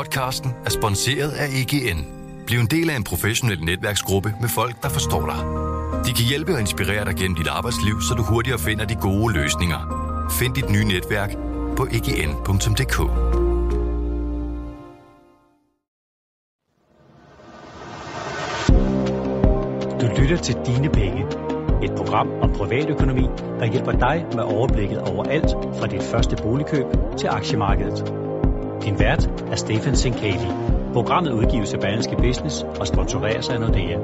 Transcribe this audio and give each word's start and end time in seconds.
Podcasten 0.00 0.54
er 0.64 0.70
sponsoreret 0.70 1.30
af 1.30 1.46
EGN. 1.46 2.06
Bliv 2.46 2.58
en 2.58 2.66
del 2.66 2.90
af 2.90 2.96
en 2.96 3.04
professionel 3.04 3.64
netværksgruppe 3.64 4.34
med 4.40 4.48
folk, 4.48 4.82
der 4.82 4.88
forstår 4.88 5.26
dig. 5.26 5.40
De 6.06 6.12
kan 6.12 6.24
hjælpe 6.28 6.52
og 6.54 6.60
inspirere 6.60 7.04
dig 7.04 7.14
gennem 7.16 7.36
dit 7.36 7.46
arbejdsliv, 7.46 8.00
så 8.08 8.14
du 8.14 8.22
hurtigere 8.22 8.58
finder 8.58 8.84
de 8.84 8.94
gode 8.94 9.34
løsninger. 9.34 9.80
Find 10.38 10.54
dit 10.54 10.70
nye 10.70 10.84
netværk 10.84 11.30
på 11.76 11.86
egn.dk. 11.92 12.96
Du 20.00 20.20
lytter 20.20 20.38
til 20.42 20.56
Dine 20.66 20.88
Penge. 20.88 21.26
Et 21.82 21.92
program 21.96 22.28
om 22.42 22.52
privatøkonomi, 22.52 23.26
der 23.60 23.66
hjælper 23.66 23.92
dig 23.92 24.26
med 24.34 24.42
overblikket 24.42 24.98
over 24.98 25.24
alt 25.24 25.50
fra 25.78 25.86
dit 25.86 26.02
første 26.02 26.36
boligkøb 26.42 26.86
til 27.18 27.26
aktiemarkedet. 27.26 28.19
Din 28.84 28.98
vært 28.98 29.28
er 29.52 29.56
Stefan 29.56 29.96
Sinkali. 29.96 30.48
Programmet 30.92 31.32
udgives 31.32 31.74
af 31.74 31.80
Berlingske 31.80 32.16
Business 32.16 32.62
og 32.80 32.86
sponsoreres 32.86 33.48
af 33.48 33.60
Nordea. 33.60 33.98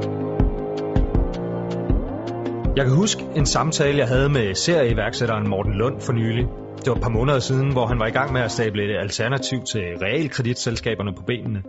Jeg 2.76 2.84
kan 2.84 2.94
huske 2.94 3.24
en 3.36 3.46
samtale, 3.46 3.98
jeg 3.98 4.08
havde 4.08 4.28
med 4.28 4.54
serieværksætteren 4.54 5.48
Morten 5.48 5.74
Lund 5.74 6.00
for 6.00 6.12
nylig. 6.12 6.46
Det 6.78 6.86
var 6.86 6.94
et 6.94 7.02
par 7.02 7.08
måneder 7.08 7.38
siden, 7.38 7.72
hvor 7.72 7.86
han 7.86 7.98
var 7.98 8.06
i 8.06 8.10
gang 8.10 8.32
med 8.32 8.40
at 8.40 8.50
stable 8.50 8.84
et 8.84 8.98
alternativ 8.98 9.58
til 9.64 9.82
realkreditselskaberne 10.02 11.14
på 11.14 11.22
benene. 11.22 11.62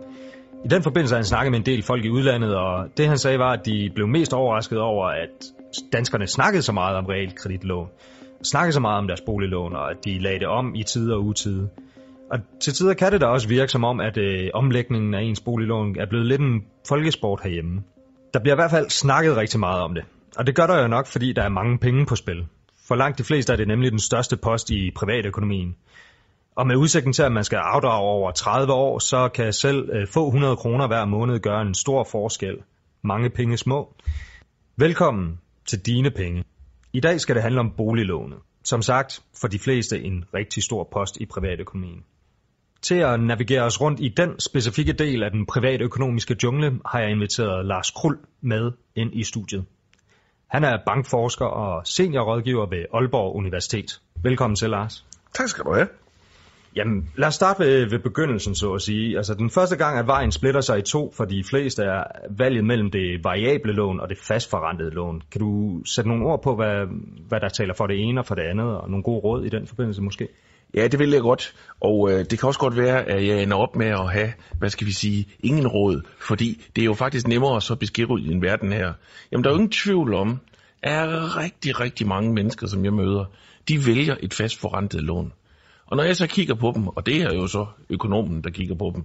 I 0.64 0.68
den 0.68 0.82
forbindelse 0.82 1.14
har 1.14 1.18
han 1.18 1.24
snakket 1.24 1.50
med 1.50 1.58
en 1.58 1.66
del 1.66 1.82
folk 1.82 2.04
i 2.04 2.10
udlandet, 2.10 2.56
og 2.56 2.86
det 2.96 3.08
han 3.08 3.18
sagde 3.18 3.38
var, 3.38 3.52
at 3.52 3.66
de 3.66 3.90
blev 3.94 4.08
mest 4.08 4.32
overrasket 4.32 4.80
over, 4.80 5.06
at 5.06 5.44
danskerne 5.92 6.26
snakkede 6.26 6.62
så 6.62 6.72
meget 6.72 6.96
om 6.96 7.06
realkreditlån. 7.06 7.88
Snakkede 8.42 8.72
så 8.72 8.80
meget 8.80 8.98
om 8.98 9.06
deres 9.06 9.20
boliglån, 9.20 9.76
og 9.76 9.90
at 9.90 9.96
de 10.04 10.18
lagde 10.18 10.38
det 10.38 10.46
om 10.46 10.74
i 10.74 10.82
tide 10.82 11.14
og 11.14 11.24
utide. 11.24 11.68
Og 12.30 12.38
til 12.60 12.72
tider 12.72 12.94
kan 12.94 13.12
det 13.12 13.20
da 13.20 13.26
også 13.26 13.48
virke 13.48 13.72
som 13.72 13.84
om, 13.84 14.00
at 14.00 14.16
øh, 14.16 14.50
omlægningen 14.54 15.14
af 15.14 15.22
ens 15.22 15.40
boliglån 15.40 15.96
er 15.98 16.06
blevet 16.06 16.26
lidt 16.26 16.40
en 16.40 16.64
folkesport 16.88 17.40
herhjemme. 17.42 17.82
Der 18.34 18.40
bliver 18.40 18.54
i 18.54 18.60
hvert 18.60 18.70
fald 18.70 18.90
snakket 18.90 19.36
rigtig 19.36 19.60
meget 19.60 19.82
om 19.82 19.94
det. 19.94 20.04
Og 20.36 20.46
det 20.46 20.54
gør 20.54 20.66
der 20.66 20.82
jo 20.82 20.88
nok, 20.88 21.06
fordi 21.06 21.32
der 21.32 21.42
er 21.42 21.48
mange 21.48 21.78
penge 21.78 22.06
på 22.06 22.16
spil. 22.16 22.46
For 22.88 22.94
langt 22.94 23.18
de 23.18 23.24
fleste 23.24 23.52
er 23.52 23.56
det 23.56 23.68
nemlig 23.68 23.90
den 23.90 23.98
største 23.98 24.36
post 24.36 24.70
i 24.70 24.90
privatøkonomien. 24.96 25.76
Og 26.56 26.66
med 26.66 26.76
udsigten 26.76 27.12
til, 27.12 27.22
at 27.22 27.32
man 27.32 27.44
skal 27.44 27.56
afdrage 27.56 28.02
over 28.02 28.30
30 28.30 28.72
år, 28.72 28.98
så 28.98 29.28
kan 29.28 29.52
selv 29.52 29.90
øh, 29.92 30.06
få 30.06 30.26
100 30.26 30.56
kroner 30.56 30.86
hver 30.86 31.04
måned 31.04 31.40
gøre 31.40 31.62
en 31.62 31.74
stor 31.74 32.04
forskel. 32.04 32.56
Mange 33.02 33.30
penge 33.30 33.56
små. 33.56 33.94
Velkommen 34.76 35.38
til 35.66 35.86
Dine 35.86 36.10
Penge. 36.10 36.44
I 36.92 37.00
dag 37.00 37.20
skal 37.20 37.34
det 37.34 37.42
handle 37.42 37.60
om 37.60 37.70
boliglånet. 37.76 38.38
Som 38.64 38.82
sagt, 38.82 39.22
for 39.40 39.48
de 39.48 39.58
fleste 39.58 40.02
en 40.02 40.24
rigtig 40.34 40.62
stor 40.62 40.88
post 40.92 41.16
i 41.20 41.26
privatøkonomien. 41.26 42.04
Til 42.82 42.94
at 42.94 43.20
navigere 43.20 43.62
os 43.62 43.80
rundt 43.80 44.00
i 44.00 44.08
den 44.08 44.40
specifikke 44.40 44.92
del 44.92 45.22
af 45.22 45.30
den 45.30 45.46
privatøkonomiske 45.46 46.36
jungle, 46.42 46.78
har 46.86 47.00
jeg 47.00 47.10
inviteret 47.10 47.66
Lars 47.66 47.90
Krul 47.90 48.18
med 48.40 48.72
ind 48.94 49.10
i 49.14 49.24
studiet. 49.24 49.64
Han 50.48 50.64
er 50.64 50.78
bankforsker 50.86 51.46
og 51.46 51.86
seniorrådgiver 51.86 52.66
ved 52.66 52.84
Aalborg 52.94 53.36
Universitet. 53.36 54.00
Velkommen 54.22 54.56
til, 54.56 54.70
Lars. 54.70 55.04
Tak 55.34 55.48
skal 55.48 55.64
du 55.64 55.74
have. 55.74 55.88
Jamen, 56.76 57.10
lad 57.16 57.28
os 57.28 57.34
starte 57.34 57.60
ved, 57.60 57.90
ved 57.90 57.98
begyndelsen, 57.98 58.54
så 58.54 58.72
at 58.72 58.82
sige. 58.82 59.16
Altså, 59.16 59.34
den 59.34 59.50
første 59.50 59.76
gang, 59.76 59.98
at 59.98 60.06
vejen 60.06 60.32
splitter 60.32 60.60
sig 60.60 60.78
i 60.78 60.82
to 60.82 61.12
for 61.16 61.24
de 61.24 61.44
fleste, 61.44 61.82
er 61.82 62.02
valget 62.30 62.64
mellem 62.64 62.90
det 62.90 63.24
variable 63.24 63.72
lån 63.72 64.00
og 64.00 64.08
det 64.08 64.18
fastforrentede 64.18 64.90
lån. 64.90 65.22
Kan 65.32 65.40
du 65.40 65.82
sætte 65.84 66.08
nogle 66.10 66.26
ord 66.26 66.42
på, 66.42 66.56
hvad, 66.56 66.86
hvad 67.28 67.40
der 67.40 67.48
taler 67.48 67.74
for 67.74 67.86
det 67.86 68.00
ene 68.00 68.20
og 68.20 68.26
for 68.26 68.34
det 68.34 68.42
andet, 68.42 68.66
og 68.66 68.90
nogle 68.90 69.02
gode 69.02 69.20
råd 69.20 69.44
i 69.44 69.48
den 69.48 69.66
forbindelse 69.66 70.02
måske? 70.02 70.28
Ja, 70.74 70.88
det 70.88 70.98
vil 70.98 71.10
jeg 71.10 71.20
godt. 71.20 71.54
Og 71.80 72.12
øh, 72.12 72.18
det 72.30 72.38
kan 72.38 72.46
også 72.46 72.60
godt 72.60 72.76
være, 72.76 73.04
at 73.04 73.26
jeg 73.26 73.42
ender 73.42 73.56
op 73.56 73.76
med 73.76 73.86
at 73.86 74.12
have, 74.12 74.32
hvad 74.58 74.70
skal 74.70 74.86
vi 74.86 74.92
sige, 74.92 75.26
ingen 75.40 75.66
råd. 75.66 76.02
Fordi 76.20 76.64
det 76.76 76.82
er 76.82 76.86
jo 76.86 76.94
faktisk 76.94 77.28
nemmere 77.28 77.56
at 77.56 77.62
så 77.62 77.74
beskrive 77.74 78.20
i 78.20 78.28
en 78.32 78.42
verden 78.42 78.72
her. 78.72 78.92
Jamen, 79.32 79.44
der 79.44 79.50
er 79.50 79.54
jo 79.54 79.58
ingen 79.58 79.72
tvivl 79.72 80.14
om, 80.14 80.40
at 80.82 81.36
rigtig, 81.36 81.80
rigtig 81.80 82.06
mange 82.06 82.32
mennesker, 82.32 82.66
som 82.66 82.84
jeg 82.84 82.92
møder, 82.92 83.24
de 83.68 83.86
vælger 83.86 84.16
et 84.20 84.34
fast 84.34 84.60
forrentet 84.60 85.02
lån. 85.02 85.32
Og 85.86 85.96
når 85.96 86.04
jeg 86.04 86.16
så 86.16 86.26
kigger 86.26 86.54
på 86.54 86.72
dem, 86.74 86.88
og 86.88 87.06
det 87.06 87.22
er 87.22 87.34
jo 87.34 87.46
så 87.46 87.66
økonomen, 87.90 88.44
der 88.44 88.50
kigger 88.50 88.74
på 88.74 88.92
dem, 88.94 89.04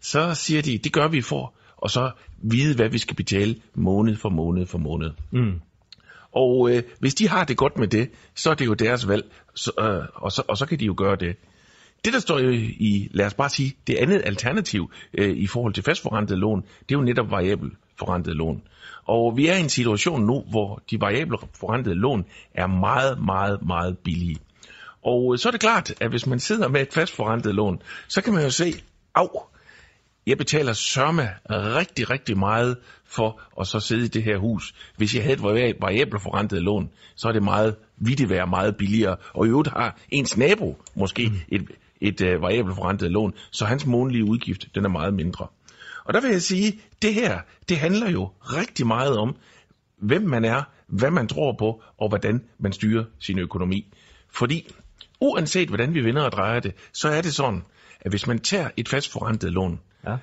så 0.00 0.34
siger 0.34 0.62
de, 0.62 0.78
det 0.78 0.92
gør 0.92 1.08
vi 1.08 1.20
for, 1.20 1.54
og 1.76 1.90
så 1.90 2.10
vide, 2.42 2.76
hvad 2.76 2.88
vi 2.88 2.98
skal 2.98 3.16
betale 3.16 3.56
måned 3.74 4.16
for 4.16 4.28
måned 4.28 4.66
for 4.66 4.78
måned. 4.78 5.10
Mm. 5.30 5.60
Og 6.38 6.70
øh, 6.70 6.82
hvis 7.00 7.14
de 7.14 7.28
har 7.28 7.44
det 7.44 7.56
godt 7.56 7.78
med 7.78 7.88
det, 7.88 8.10
så 8.34 8.50
er 8.50 8.54
det 8.54 8.66
jo 8.66 8.74
deres 8.74 9.08
valg, 9.08 9.24
så, 9.54 9.72
øh, 9.80 10.08
og, 10.14 10.32
så, 10.32 10.42
og 10.48 10.56
så 10.56 10.66
kan 10.66 10.80
de 10.80 10.84
jo 10.84 10.94
gøre 10.96 11.16
det. 11.16 11.36
Det, 12.04 12.12
der 12.12 12.18
står 12.18 12.38
i, 12.38 13.08
lad 13.10 13.26
os 13.26 13.34
bare 13.34 13.48
sige, 13.48 13.76
det 13.86 13.94
andet 13.94 14.22
alternativ 14.24 14.90
øh, 15.14 15.36
i 15.36 15.46
forhold 15.46 15.74
til 15.74 15.84
fastforrentet 15.84 16.38
lån, 16.38 16.60
det 16.60 16.94
er 16.94 16.98
jo 16.98 17.04
netop 17.04 17.30
variabel 17.30 17.70
forrentet 17.98 18.36
lån. 18.36 18.62
Og 19.04 19.36
vi 19.36 19.46
er 19.46 19.54
i 19.54 19.60
en 19.60 19.68
situation 19.68 20.26
nu, 20.26 20.44
hvor 20.50 20.82
de 20.90 21.00
variable 21.00 21.38
forrentede 21.60 21.94
lån 21.94 22.24
er 22.54 22.66
meget, 22.66 23.24
meget, 23.24 23.66
meget 23.66 23.98
billige. 23.98 24.36
Og 25.04 25.32
øh, 25.32 25.38
så 25.38 25.48
er 25.48 25.50
det 25.50 25.60
klart, 25.60 25.94
at 26.00 26.10
hvis 26.10 26.26
man 26.26 26.40
sidder 26.40 26.68
med 26.68 26.80
et 26.80 26.92
fastforrentet 26.92 27.54
lån, 27.54 27.82
så 28.08 28.20
kan 28.22 28.32
man 28.32 28.42
jo 28.42 28.50
se, 28.50 28.74
af, 29.14 29.28
jeg 30.28 30.38
betaler 30.38 30.72
sørme 30.72 31.28
rigtig, 31.50 32.10
rigtig 32.10 32.38
meget 32.38 32.76
for 33.04 33.40
at 33.60 33.66
så 33.66 33.80
sidde 33.80 34.04
i 34.04 34.08
det 34.08 34.22
her 34.22 34.38
hus. 34.38 34.74
Hvis 34.96 35.14
jeg 35.14 35.22
havde 35.22 35.34
et 35.34 35.76
variabelt 35.80 36.22
forrentet 36.22 36.62
lån, 36.62 36.90
så 37.14 37.28
er 37.28 37.32
det 37.32 37.42
meget, 37.42 37.76
vil 37.96 38.18
det 38.18 38.30
være 38.30 38.46
meget 38.46 38.76
billigere. 38.76 39.16
Og 39.34 39.46
i 39.46 39.48
øvrigt 39.48 39.68
har 39.68 39.98
ens 40.10 40.36
nabo 40.36 40.82
måske 40.94 41.28
mm. 41.28 41.36
et, 41.48 41.70
et 42.00 42.20
uh, 42.20 42.42
variabelt 42.42 42.76
forrentet 42.76 43.10
lån, 43.10 43.32
så 43.50 43.64
hans 43.64 43.86
månedlige 43.86 44.24
udgift, 44.24 44.66
den 44.74 44.84
er 44.84 44.88
meget 44.88 45.14
mindre. 45.14 45.46
Og 46.04 46.14
der 46.14 46.20
vil 46.20 46.30
jeg 46.30 46.42
sige, 46.42 46.80
det 47.02 47.14
her, 47.14 47.40
det 47.68 47.78
handler 47.78 48.10
jo 48.10 48.30
rigtig 48.42 48.86
meget 48.86 49.16
om, 49.16 49.36
hvem 49.98 50.22
man 50.22 50.44
er, 50.44 50.62
hvad 50.86 51.10
man 51.10 51.28
tror 51.28 51.56
på, 51.58 51.82
og 51.98 52.08
hvordan 52.08 52.44
man 52.58 52.72
styrer 52.72 53.04
sin 53.20 53.38
økonomi. 53.38 53.92
Fordi 54.30 54.68
uanset 55.20 55.68
hvordan 55.68 55.94
vi 55.94 56.00
vinder 56.00 56.22
og 56.22 56.32
drejer 56.32 56.60
det, 56.60 56.74
så 56.92 57.08
er 57.08 57.22
det 57.22 57.34
sådan, 57.34 57.62
at 58.00 58.12
hvis 58.12 58.26
man 58.26 58.38
tager 58.38 58.68
et 58.76 58.88
fastforrentet 58.88 59.52
lån, 59.52 59.80
Ja. 60.08 60.16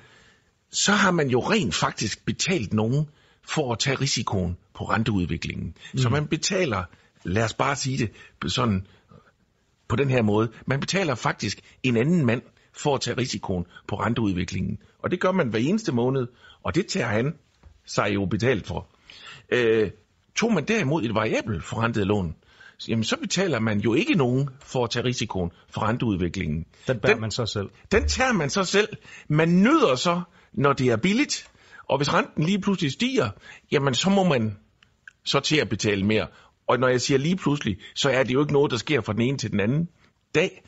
så 0.70 0.92
har 0.92 1.10
man 1.10 1.28
jo 1.28 1.40
rent 1.40 1.74
faktisk 1.74 2.24
betalt 2.24 2.72
nogen 2.72 3.08
for 3.42 3.72
at 3.72 3.78
tage 3.78 4.00
risikoen 4.00 4.56
på 4.74 4.84
renteudviklingen. 4.84 5.74
Mm. 5.92 5.98
Så 5.98 6.08
man 6.08 6.26
betaler, 6.26 6.84
lad 7.24 7.44
os 7.44 7.54
bare 7.54 7.76
sige 7.76 7.98
det 7.98 8.52
sådan 8.52 8.86
på 9.88 9.96
den 9.96 10.10
her 10.10 10.22
måde, 10.22 10.52
man 10.66 10.80
betaler 10.80 11.14
faktisk 11.14 11.60
en 11.82 11.96
anden 11.96 12.26
mand 12.26 12.42
for 12.72 12.94
at 12.94 13.00
tage 13.00 13.16
risikoen 13.16 13.66
på 13.88 13.96
renteudviklingen. 13.96 14.78
Og 14.98 15.10
det 15.10 15.20
gør 15.20 15.32
man 15.32 15.48
hver 15.48 15.58
eneste 15.58 15.92
måned, 15.92 16.26
og 16.62 16.74
det 16.74 16.86
tager 16.86 17.06
han 17.06 17.34
sig 17.84 18.14
jo 18.14 18.26
betalt 18.26 18.66
for. 18.66 18.86
Øh, 19.48 19.90
tog 20.34 20.52
man 20.52 20.64
derimod 20.64 21.02
et 21.02 21.14
variabelt 21.14 21.64
forrentet 21.64 22.06
lån, 22.06 22.36
jamen 22.88 23.04
så 23.04 23.16
betaler 23.16 23.60
man 23.60 23.80
jo 23.80 23.94
ikke 23.94 24.14
nogen 24.14 24.48
for 24.60 24.84
at 24.84 24.90
tage 24.90 25.04
risikoen 25.04 25.50
for 25.70 25.82
renteudviklingen. 25.82 26.66
Den 26.86 26.98
bærer 26.98 27.18
man 27.18 27.30
så 27.30 27.46
selv. 27.46 27.68
Den 27.92 28.08
tager 28.08 28.32
man 28.32 28.50
så 28.50 28.64
selv. 28.64 28.88
Man 29.28 29.62
nyder 29.62 29.94
så, 29.94 30.22
når 30.52 30.72
det 30.72 30.88
er 30.88 30.96
billigt. 30.96 31.48
Og 31.88 31.96
hvis 31.96 32.14
renten 32.14 32.44
lige 32.44 32.60
pludselig 32.60 32.92
stiger, 32.92 33.30
jamen 33.72 33.94
så 33.94 34.10
må 34.10 34.24
man 34.24 34.56
så 35.24 35.40
til 35.40 35.56
at 35.56 35.68
betale 35.68 36.06
mere. 36.06 36.26
Og 36.68 36.78
når 36.78 36.88
jeg 36.88 37.00
siger 37.00 37.18
lige 37.18 37.36
pludselig, 37.36 37.76
så 37.94 38.10
er 38.10 38.22
det 38.22 38.34
jo 38.34 38.40
ikke 38.40 38.52
noget, 38.52 38.70
der 38.70 38.76
sker 38.76 39.00
fra 39.00 39.12
den 39.12 39.20
ene 39.20 39.38
til 39.38 39.50
den 39.52 39.60
anden 39.60 39.88
dag 40.34 40.62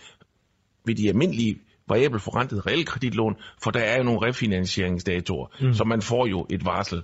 ved 0.84 0.94
de 0.94 1.08
almindelige 1.08 1.58
variabelt 1.88 2.22
forrentede 2.22 2.60
realkreditlån, 2.60 3.36
for 3.62 3.70
der 3.70 3.80
er 3.80 3.98
jo 3.98 4.02
nogle 4.02 4.28
refinansieringsdatoer, 4.28 5.46
mm. 5.60 5.74
så 5.74 5.84
man 5.84 6.02
får 6.02 6.26
jo 6.26 6.46
et 6.50 6.64
varsel. 6.64 7.02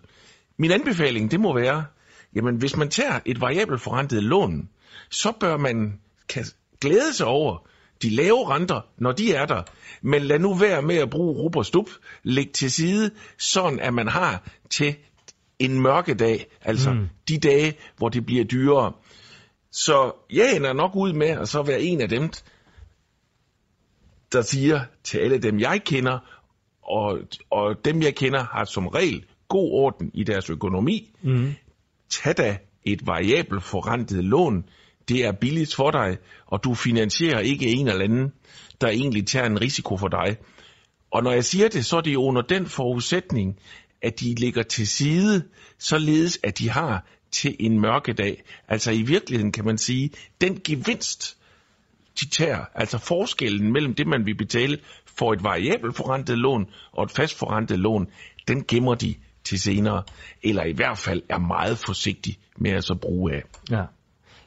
Min 0.59 0.71
anbefaling, 0.71 1.31
det 1.31 1.41
må 1.41 1.55
være, 1.55 1.85
jamen 2.35 2.57
hvis 2.57 2.77
man 2.77 2.89
tager 2.89 3.21
et 3.27 3.41
variabelt 3.41 3.81
forrentet 3.81 4.23
lån, 4.23 4.69
så 5.11 5.33
bør 5.41 5.57
man 5.57 6.01
kan 6.29 6.45
glæde 6.81 7.15
sig 7.15 7.27
over 7.27 7.67
de 8.03 8.11
lave 8.11 8.49
renter, 8.55 8.81
når 8.99 9.13
de 9.13 9.35
er 9.35 9.47
der. 9.47 9.63
Men 10.03 10.23
lad 10.23 10.39
nu 10.39 10.55
være 10.55 10.83
med 10.83 10.97
at 10.97 11.11
bruge 11.11 11.43
rup 11.43 11.57
og 11.57 11.67
stup. 11.67 11.91
Læg 12.23 12.51
til 12.51 12.71
side, 12.71 13.11
sådan 13.39 13.81
at 13.81 13.95
man 13.95 14.09
har 14.09 14.43
til 14.71 14.97
en 15.59 15.81
mørke 15.81 16.15
dag, 16.15 16.47
altså 16.63 16.93
mm. 16.93 17.09
de 17.29 17.39
dage, 17.39 17.75
hvor 17.97 18.09
det 18.09 18.27
bliver 18.27 18.45
dyrere. 18.45 18.93
Så 19.73 20.13
jeg 20.33 20.57
ender 20.57 20.73
nok 20.73 20.97
ud 20.97 21.13
med 21.13 21.29
at 21.29 21.49
så 21.49 21.63
være 21.63 21.83
en 21.83 22.01
af 22.01 22.09
dem, 22.09 22.31
der 24.33 24.43
siger 24.43 24.81
til 25.05 25.19
alle 25.19 25.39
dem, 25.39 25.61
jeg 25.61 25.83
kender, 25.85 26.19
og, 26.83 27.19
og 27.51 27.85
dem, 27.85 28.03
jeg 28.03 28.15
kender, 28.15 28.45
har 28.45 28.65
som 28.65 28.87
regel 28.87 29.25
god 29.49 29.73
orden 29.73 30.11
i 30.15 30.25
deres 30.25 30.51
økonomi. 30.51 31.11
Mm. 31.23 31.55
Tag 32.15 32.37
da 32.37 32.59
et 32.85 33.07
variabel 33.07 33.61
forrentet 33.61 34.25
lån. 34.25 34.65
Det 35.09 35.25
er 35.25 35.33
billigt 35.33 35.75
for 35.75 35.91
dig, 35.91 36.19
og 36.47 36.65
du 36.65 36.75
finansierer 36.75 37.39
ikke 37.39 37.67
en 37.67 37.89
eller 37.89 38.05
anden, 38.05 38.33
der 38.81 38.89
egentlig 38.89 39.27
tager 39.27 39.47
en 39.47 39.61
risiko 39.61 39.97
for 39.97 40.09
dig. 40.09 40.37
Og 41.11 41.23
når 41.23 41.33
jeg 41.33 41.45
siger 41.45 41.69
det, 41.69 41.85
så 41.85 41.97
er 41.97 42.01
det 42.01 42.13
jo 42.13 42.23
under 42.23 42.43
den 42.43 42.67
forudsætning, 42.67 43.59
at 44.03 44.21
de 44.21 44.35
ligger 44.35 44.63
til 44.63 44.89
side, 44.89 45.45
således 45.79 46.39
at 46.43 46.59
de 46.59 46.71
har 46.71 47.07
til 47.31 47.57
en 47.61 47.81
mørkedag. 47.81 48.43
Altså 48.69 48.91
i 48.91 49.03
virkeligheden 49.03 49.53
kan 49.53 49.65
man 49.65 49.79
sige, 49.79 50.11
den 50.41 50.61
gevinst, 50.65 51.37
de 52.21 52.29
tager, 52.29 52.65
altså 52.75 52.99
forskellen 52.99 53.73
mellem 53.73 53.95
det, 53.95 54.07
man 54.07 54.27
vil 54.27 54.37
betale 54.37 54.79
for 55.19 55.33
et 55.33 55.45
variabelt 55.45 55.97
forrentet 55.97 56.39
lån 56.39 56.67
og 56.93 57.05
et 57.05 57.11
fast 57.11 57.39
forrentet 57.39 57.79
lån, 57.79 58.07
den 58.49 58.65
gemmer 58.69 58.95
de 58.95 59.15
til 59.45 59.61
senere, 59.61 60.03
eller 60.43 60.65
i 60.65 60.73
hvert 60.73 60.99
fald 60.99 61.23
er 61.29 61.39
meget 61.39 61.79
forsigtig 61.79 62.39
med 62.57 62.71
at 62.71 62.85
så 62.85 62.95
bruge 62.95 63.33
af. 63.33 63.43
Ja. 63.71 63.85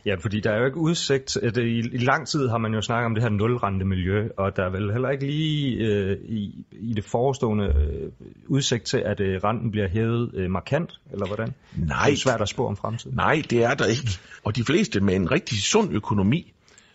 Ja, 0.05 0.15
fordi 0.15 0.39
der 0.39 0.51
er 0.51 0.59
jo 0.59 0.65
ikke 0.65 0.77
udsigt, 0.77 1.37
at 1.37 1.57
i, 1.57 1.77
i 1.79 1.97
lang 1.97 2.27
tid 2.27 2.47
har 2.47 2.57
man 2.57 2.73
jo 2.73 2.81
snakket 2.81 3.05
om 3.05 3.13
det 3.15 3.23
her 3.23 3.29
nulrente 3.29 3.85
miljø, 3.85 4.29
og 4.37 4.55
der 4.55 4.63
er 4.63 4.69
vel 4.69 4.91
heller 4.91 5.09
ikke 5.09 5.25
lige 5.25 5.77
øh, 5.77 6.17
i, 6.23 6.65
i 6.71 6.93
det 6.93 7.03
forestående 7.03 7.65
øh, 7.65 8.11
udsigt 8.47 8.85
til, 8.85 8.97
at 8.97 9.19
øh, 9.19 9.41
renten 9.43 9.71
bliver 9.71 9.87
hævet 9.87 10.31
øh, 10.33 10.49
markant, 10.51 10.91
eller 11.11 11.27
hvordan? 11.27 11.53
Nej. 11.75 12.05
Det 12.05 12.13
er 12.13 12.17
svært 12.17 12.41
at 12.41 12.49
spå 12.49 12.67
om 12.67 12.77
fremtiden. 12.77 13.15
Nej, 13.15 13.41
det 13.49 13.63
er 13.63 13.73
der 13.73 13.85
ikke. 13.85 14.19
Og 14.43 14.55
de 14.55 14.63
fleste 14.63 14.99
med 14.99 15.15
en 15.15 15.31
rigtig 15.31 15.57
sund 15.57 15.93
økonomi 15.93 16.53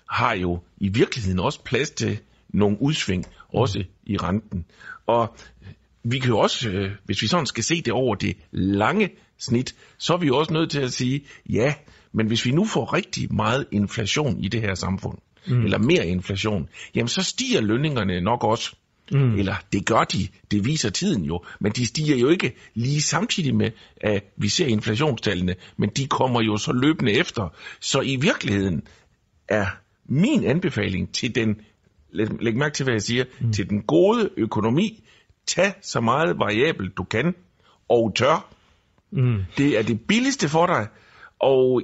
har 0.09 0.35
jo 0.35 0.61
i 0.79 0.89
virkeligheden 0.89 1.41
også 1.41 1.65
plads 1.65 1.91
til 1.91 2.19
nogle 2.49 2.77
udsving, 2.81 3.27
også 3.49 3.79
mm. 3.79 3.85
i 4.07 4.17
renten. 4.17 4.65
Og 5.07 5.37
vi 6.05 6.19
kan 6.19 6.31
jo 6.31 6.39
også, 6.39 6.69
øh, 6.69 6.91
hvis 7.05 7.23
vi 7.23 7.27
sådan 7.27 7.47
skal 7.47 7.65
se 7.65 7.83
det 7.83 7.93
over 7.93 8.15
det 8.15 8.37
lange 8.53 9.11
snit, 9.39 9.75
så 9.99 10.13
er 10.13 10.19
vi 10.19 10.27
jo 10.27 10.37
også 10.37 10.53
nødt 10.53 10.71
til 10.71 10.81
at 10.81 10.93
sige, 10.93 11.25
ja, 11.51 11.75
men 12.13 12.27
hvis 12.27 12.47
vi 12.47 12.51
nu 12.51 12.65
får 12.65 12.93
rigtig 12.93 13.35
meget 13.35 13.67
inflation 13.73 14.45
i 14.45 14.49
det 14.49 14.61
her 14.61 14.75
samfund, 14.75 15.19
mm. 15.47 15.65
eller 15.65 15.79
mere 15.79 16.07
inflation, 16.07 16.69
jamen 16.95 17.09
så 17.09 17.23
stiger 17.23 17.61
lønningerne 17.61 18.21
nok 18.21 18.45
også. 18.45 18.77
Mm. 19.13 19.39
Eller 19.39 19.55
det 19.73 19.87
gør 19.87 20.01
de, 20.01 20.29
det 20.51 20.65
viser 20.65 20.91
tiden 20.91 21.25
jo, 21.25 21.45
men 21.61 21.73
de 21.73 21.87
stiger 21.87 22.17
jo 22.17 22.29
ikke 22.29 22.53
lige 22.75 23.03
samtidig 23.03 23.55
med, 23.55 23.71
at 23.97 24.25
vi 24.37 24.49
ser 24.49 24.67
inflationstallene, 24.67 25.55
men 25.77 25.91
de 25.97 26.07
kommer 26.07 26.43
jo 26.43 26.57
så 26.57 26.73
løbende 26.73 27.13
efter. 27.13 27.55
Så 27.81 28.01
i 28.01 28.17
virkeligheden 28.17 28.83
er 29.49 29.67
min 30.07 30.45
anbefaling 30.45 31.15
til 31.15 31.35
den, 31.35 31.61
læg, 32.13 32.27
læg 32.41 32.57
mærke 32.57 32.75
til 32.75 32.85
hvad 32.85 32.95
jeg 32.95 33.03
siger, 33.03 33.25
mm. 33.41 33.53
til 33.53 33.71
den 33.71 33.83
gode 33.83 34.31
økonomi, 34.37 35.05
tag 35.47 35.73
så 35.83 36.01
meget 36.01 36.39
variabelt 36.39 36.97
du 36.97 37.05
kan, 37.05 37.35
og 37.89 38.13
tør. 38.17 38.49
Mm. 39.11 39.39
Det 39.59 39.79
er 39.79 39.83
det 39.83 40.01
billigste 40.09 40.49
for 40.49 40.67
dig, 40.67 40.87
og 41.39 41.83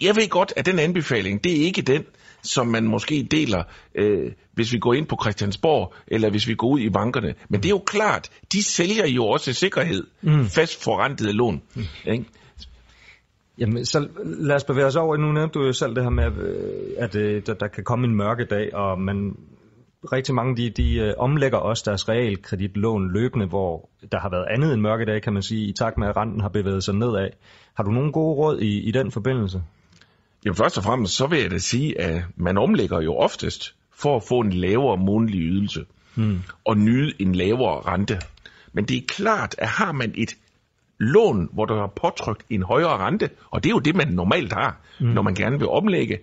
jeg 0.00 0.16
ved 0.16 0.28
godt, 0.28 0.52
at 0.56 0.66
den 0.66 0.78
anbefaling, 0.78 1.44
det 1.44 1.52
er 1.52 1.64
ikke 1.64 1.82
den, 1.82 2.04
som 2.42 2.66
man 2.66 2.84
måske 2.84 3.28
deler, 3.30 3.62
øh, 3.94 4.32
hvis 4.52 4.72
vi 4.72 4.78
går 4.78 4.94
ind 4.94 5.06
på 5.06 5.16
Christiansborg, 5.22 5.94
eller 6.06 6.30
hvis 6.30 6.48
vi 6.48 6.54
går 6.54 6.68
ud 6.68 6.80
i 6.80 6.90
bankerne. 6.90 7.34
Men 7.48 7.60
det 7.60 7.66
er 7.66 7.70
jo 7.70 7.82
klart, 7.86 8.30
de 8.52 8.62
sælger 8.62 9.06
jo 9.06 9.26
også 9.26 9.52
sikkerhed, 9.52 10.06
mm. 10.22 10.44
fast 10.44 10.84
forrentede 10.84 11.32
lån. 11.32 11.62
Mm. 11.74 11.82
Ikke? 12.12 12.24
Jamen, 13.58 13.84
så 13.84 14.08
lad 14.24 14.56
os 14.56 14.64
bevæge 14.64 14.86
os 14.86 14.96
over. 14.96 15.16
Nu 15.16 15.32
nævnte 15.32 15.58
du 15.58 15.64
jo 15.64 15.72
selv 15.72 15.94
det 15.94 16.02
her 16.02 16.10
med, 16.10 16.24
øh, 16.24 16.32
at, 16.98 17.16
at 17.16 17.22
øh, 17.22 17.42
der 17.60 17.68
kan 17.68 17.84
komme 17.84 18.06
en 18.06 18.14
mørke 18.14 18.44
dag, 18.44 18.74
og 18.74 19.00
man, 19.00 19.36
rigtig 20.12 20.34
mange 20.34 20.56
de, 20.56 20.70
de 20.70 20.94
øh, 20.94 21.14
omlægger 21.18 21.58
også 21.58 21.82
deres 21.86 22.08
realkreditlån 22.08 23.12
løbende, 23.12 23.46
hvor 23.46 23.88
der 24.12 24.18
har 24.20 24.30
været 24.30 24.46
andet 24.50 24.72
end 24.72 24.80
mørkedag, 24.80 25.22
kan 25.22 25.32
man 25.32 25.42
sige, 25.42 25.66
i 25.66 25.72
takt 25.72 25.98
med, 25.98 26.08
at 26.08 26.16
renten 26.16 26.40
har 26.40 26.48
bevæget 26.48 26.84
sig 26.84 26.94
nedad. 26.94 27.28
Har 27.74 27.84
du 27.84 27.90
nogen 27.90 28.12
gode 28.12 28.36
råd 28.36 28.58
i, 28.60 28.80
i 28.80 28.90
den 28.90 29.10
forbindelse? 29.10 29.62
Jamen 30.44 30.56
først 30.56 30.78
og 30.78 30.84
fremmest, 30.84 31.16
så 31.16 31.26
vil 31.26 31.38
jeg 31.38 31.50
da 31.50 31.58
sige, 31.58 32.00
at 32.00 32.22
man 32.36 32.58
omlægger 32.58 33.00
jo 33.00 33.14
oftest 33.16 33.74
for 33.94 34.16
at 34.16 34.22
få 34.22 34.40
en 34.40 34.52
lavere 34.52 34.96
månedlig 34.96 35.40
ydelse 35.40 35.84
hmm. 36.14 36.42
og 36.64 36.78
nyde 36.78 37.12
en 37.18 37.34
lavere 37.34 37.80
rente. 37.80 38.20
Men 38.72 38.84
det 38.84 38.96
er 38.96 39.06
klart, 39.08 39.54
at 39.58 39.68
har 39.68 39.92
man 39.92 40.12
et 40.14 40.36
lån, 40.98 41.48
hvor 41.52 41.64
der 41.64 41.82
er 41.82 41.86
påtrykt 41.86 42.42
en 42.50 42.62
højere 42.62 42.98
rente, 42.98 43.30
og 43.50 43.64
det 43.64 43.70
er 43.70 43.74
jo 43.74 43.78
det, 43.78 43.96
man 43.96 44.08
normalt 44.08 44.52
har, 44.52 44.80
hmm. 45.00 45.08
når 45.08 45.22
man 45.22 45.34
gerne 45.34 45.58
vil 45.58 45.68
omlægge, 45.68 46.18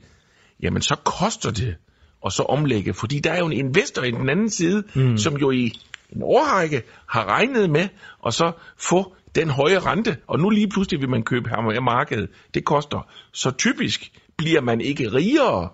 jamen 0.61 0.81
så 0.81 0.95
koster 0.95 1.51
det 1.51 1.75
og 2.23 2.31
så 2.31 2.43
omlægge, 2.43 2.93
fordi 2.93 3.19
der 3.19 3.31
er 3.31 3.39
jo 3.39 3.45
en 3.45 3.53
investor 3.53 4.03
i 4.03 4.11
den 4.11 4.29
anden 4.29 4.49
side, 4.49 4.83
mm. 4.95 5.17
som 5.17 5.37
jo 5.37 5.51
i 5.51 5.73
en 6.15 6.23
årrække 6.23 6.81
har 7.09 7.25
regnet 7.25 7.69
med, 7.69 7.87
og 8.19 8.33
så 8.33 8.51
få 8.77 9.15
den 9.35 9.49
høje 9.49 9.79
rente, 9.79 10.17
og 10.27 10.39
nu 10.39 10.49
lige 10.49 10.69
pludselig 10.69 11.01
vil 11.01 11.09
man 11.09 11.23
købe 11.23 11.49
her 11.49 11.57
af 11.57 11.81
markedet. 11.81 12.29
Det 12.53 12.65
koster. 12.65 13.07
Så 13.31 13.51
typisk 13.51 14.11
bliver 14.37 14.61
man 14.61 14.81
ikke 14.81 15.13
rigere 15.13 15.69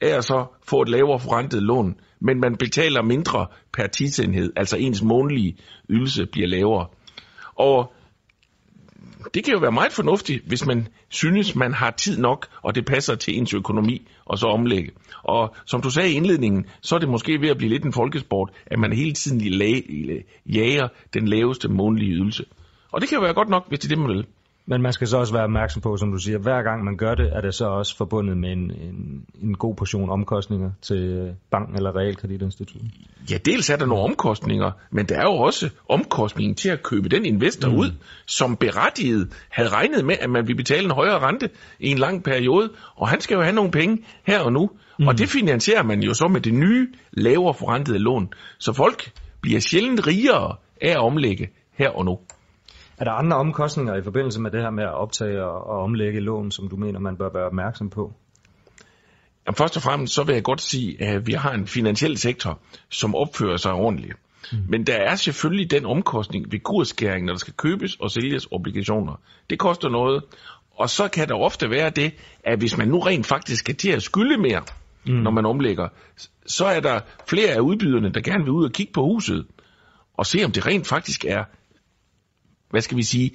af 0.00 0.16
at 0.16 0.24
så 0.24 0.46
få 0.68 0.82
et 0.82 0.88
lavere 0.88 1.20
forrentet 1.20 1.62
lån, 1.62 1.94
men 2.20 2.40
man 2.40 2.56
betaler 2.56 3.02
mindre 3.02 3.46
per 3.72 3.86
tidsenhed, 3.86 4.52
altså 4.56 4.76
ens 4.76 5.02
månedlige 5.02 5.56
ydelse 5.90 6.26
bliver 6.26 6.48
lavere. 6.48 6.86
Og 7.54 7.92
det 9.34 9.44
kan 9.44 9.52
jo 9.52 9.58
være 9.58 9.72
meget 9.72 9.92
fornuftigt, 9.92 10.44
hvis 10.46 10.66
man 10.66 10.88
synes, 11.08 11.54
man 11.54 11.74
har 11.74 11.90
tid 11.90 12.18
nok, 12.18 12.46
og 12.62 12.74
det 12.74 12.86
passer 12.86 13.14
til 13.14 13.38
ens 13.38 13.54
økonomi, 13.54 14.08
og 14.24 14.38
så 14.38 14.46
omlægge. 14.46 14.90
Og 15.22 15.54
som 15.66 15.82
du 15.82 15.90
sagde 15.90 16.10
i 16.10 16.14
indledningen, 16.14 16.66
så 16.80 16.94
er 16.94 16.98
det 16.98 17.08
måske 17.08 17.40
ved 17.40 17.48
at 17.48 17.56
blive 17.58 17.70
lidt 17.70 17.84
en 17.84 17.92
folkesport, 17.92 18.50
at 18.66 18.78
man 18.78 18.92
hele 18.92 19.12
tiden 19.12 19.40
jager 20.46 20.88
den 21.14 21.28
laveste 21.28 21.68
månedlige 21.68 22.12
ydelse. 22.12 22.44
Og 22.92 23.00
det 23.00 23.08
kan 23.08 23.16
jo 23.16 23.22
være 23.22 23.34
godt 23.34 23.48
nok, 23.48 23.68
hvis 23.68 23.78
det 23.78 23.86
er 23.86 23.96
det, 23.96 23.98
man 23.98 24.16
vil. 24.16 24.26
Men 24.70 24.82
man 24.82 24.92
skal 24.92 25.06
så 25.06 25.16
også 25.16 25.32
være 25.32 25.44
opmærksom 25.44 25.82
på, 25.82 25.96
som 25.96 26.12
du 26.12 26.18
siger, 26.18 26.38
hver 26.38 26.62
gang 26.62 26.84
man 26.84 26.96
gør 26.96 27.14
det, 27.14 27.36
er 27.36 27.40
det 27.40 27.54
så 27.54 27.66
også 27.66 27.96
forbundet 27.96 28.36
med 28.36 28.52
en, 28.52 28.58
en, 28.58 29.24
en 29.42 29.54
god 29.56 29.74
portion 29.74 30.10
omkostninger 30.10 30.70
til 30.82 31.34
banken 31.50 31.76
eller 31.76 31.96
realkreditinstitut. 31.96 32.82
Ja, 33.30 33.36
dels 33.44 33.70
er 33.70 33.76
der 33.76 33.86
nogle 33.86 34.04
omkostninger, 34.04 34.70
men 34.90 35.06
der 35.06 35.16
er 35.16 35.22
jo 35.22 35.32
også 35.32 35.70
omkostningen 35.88 36.54
til 36.54 36.68
at 36.68 36.82
købe 36.82 37.08
den 37.08 37.24
investor 37.24 37.68
mm. 37.70 37.76
ud, 37.76 37.90
som 38.26 38.56
berettiget 38.56 39.32
havde 39.48 39.68
regnet 39.68 40.04
med, 40.04 40.14
at 40.20 40.30
man 40.30 40.46
ville 40.46 40.56
betale 40.56 40.84
en 40.84 40.90
højere 40.90 41.18
rente 41.18 41.50
i 41.80 41.88
en 41.88 41.98
lang 41.98 42.24
periode, 42.24 42.70
og 42.96 43.08
han 43.08 43.20
skal 43.20 43.34
jo 43.34 43.42
have 43.42 43.54
nogle 43.54 43.70
penge 43.70 43.98
her 44.26 44.40
og 44.40 44.52
nu. 44.52 44.70
Mm. 44.98 45.08
Og 45.08 45.18
det 45.18 45.28
finansierer 45.28 45.82
man 45.82 46.02
jo 46.02 46.14
så 46.14 46.28
med 46.28 46.40
det 46.40 46.54
nye, 46.54 46.88
lavere 47.12 47.54
forrentede 47.54 47.98
lån. 47.98 48.28
Så 48.58 48.72
folk 48.72 49.12
bliver 49.40 49.60
sjældent 49.60 50.06
rigere 50.06 50.56
af 50.80 50.90
at 50.90 50.96
omlægge 50.96 51.48
her 51.78 51.88
og 51.88 52.04
nu. 52.04 52.18
Er 53.00 53.04
der 53.04 53.12
andre 53.12 53.36
omkostninger 53.36 53.96
i 53.96 54.02
forbindelse 54.02 54.40
med 54.40 54.50
det 54.50 54.62
her 54.62 54.70
med 54.70 54.84
at 54.84 54.94
optage 54.94 55.44
og 55.44 55.82
omlægge 55.82 56.20
lån, 56.20 56.50
som 56.50 56.68
du 56.68 56.76
mener, 56.76 57.00
man 57.00 57.16
bør 57.16 57.28
være 57.34 57.44
opmærksom 57.44 57.90
på? 57.90 58.12
Jamen, 59.46 59.56
først 59.56 59.76
og 59.76 59.82
fremmest 59.82 60.14
så 60.14 60.24
vil 60.24 60.32
jeg 60.32 60.42
godt 60.42 60.60
sige, 60.60 61.02
at 61.02 61.26
vi 61.26 61.32
har 61.32 61.52
en 61.52 61.66
finansiel 61.66 62.18
sektor, 62.18 62.58
som 62.90 63.14
opfører 63.14 63.56
sig 63.56 63.72
ordentligt. 63.72 64.14
Mm. 64.52 64.58
Men 64.68 64.86
der 64.86 64.94
er 64.94 65.14
selvfølgelig 65.14 65.70
den 65.70 65.86
omkostning 65.86 66.52
ved 66.52 66.58
kursskæring, 66.60 67.26
når 67.26 67.32
der 67.32 67.38
skal 67.38 67.54
købes 67.54 67.96
og 68.00 68.10
sælges 68.10 68.48
obligationer. 68.50 69.20
Det 69.50 69.58
koster 69.58 69.88
noget. 69.88 70.22
Og 70.76 70.90
så 70.90 71.08
kan 71.08 71.28
der 71.28 71.34
ofte 71.34 71.70
være 71.70 71.90
det, 71.90 72.14
at 72.44 72.58
hvis 72.58 72.76
man 72.78 72.88
nu 72.88 72.98
rent 72.98 73.26
faktisk 73.26 73.60
skal 73.60 73.76
til 73.76 73.90
at 73.90 74.02
skylde 74.02 74.38
mere, 74.38 74.62
mm. 75.06 75.12
når 75.12 75.30
man 75.30 75.46
omlægger, 75.46 75.88
så 76.46 76.64
er 76.64 76.80
der 76.80 77.00
flere 77.28 77.48
af 77.48 77.60
udbyderne, 77.60 78.12
der 78.12 78.20
gerne 78.20 78.44
vil 78.44 78.52
ud 78.52 78.64
og 78.64 78.72
kigge 78.72 78.92
på 78.92 79.02
huset 79.02 79.46
og 80.14 80.26
se, 80.26 80.44
om 80.44 80.52
det 80.52 80.66
rent 80.66 80.86
faktisk 80.86 81.24
er 81.24 81.44
hvad 82.70 82.80
skal 82.80 82.96
vi 82.96 83.02
sige, 83.02 83.30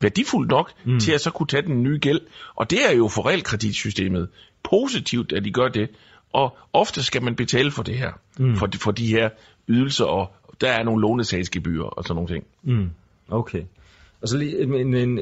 værdifuldt 0.00 0.50
nok 0.50 0.72
mm. 0.84 0.98
til 0.98 1.12
at 1.12 1.20
så 1.20 1.30
kunne 1.30 1.46
tage 1.46 1.62
den 1.62 1.82
nye 1.82 1.98
gæld. 1.98 2.20
Og 2.54 2.70
det 2.70 2.78
er 2.90 2.96
jo 2.96 3.08
for 3.08 3.28
realkreditsystemet 3.28 4.28
positivt, 4.62 5.32
at 5.32 5.44
de 5.44 5.52
gør 5.52 5.68
det. 5.68 5.90
Og 6.32 6.56
ofte 6.72 7.02
skal 7.02 7.22
man 7.22 7.36
betale 7.36 7.70
for 7.70 7.82
det 7.82 7.98
her, 7.98 8.12
mm. 8.38 8.56
for, 8.56 8.66
de, 8.66 8.78
for 8.78 8.90
de 8.90 9.06
her 9.06 9.28
ydelser, 9.68 10.04
og 10.04 10.32
der 10.60 10.70
er 10.70 10.84
nogle 10.84 11.00
lånesagsgebyrer 11.00 11.84
og 11.84 12.04
sådan 12.04 12.14
nogle 12.14 12.34
ting. 12.34 12.44
Mm. 12.62 12.90
Okay. 13.28 13.62
Og 14.22 14.28
så 14.28 14.36
lige 14.38 14.62
en, 14.62 14.94
en, 14.94 15.18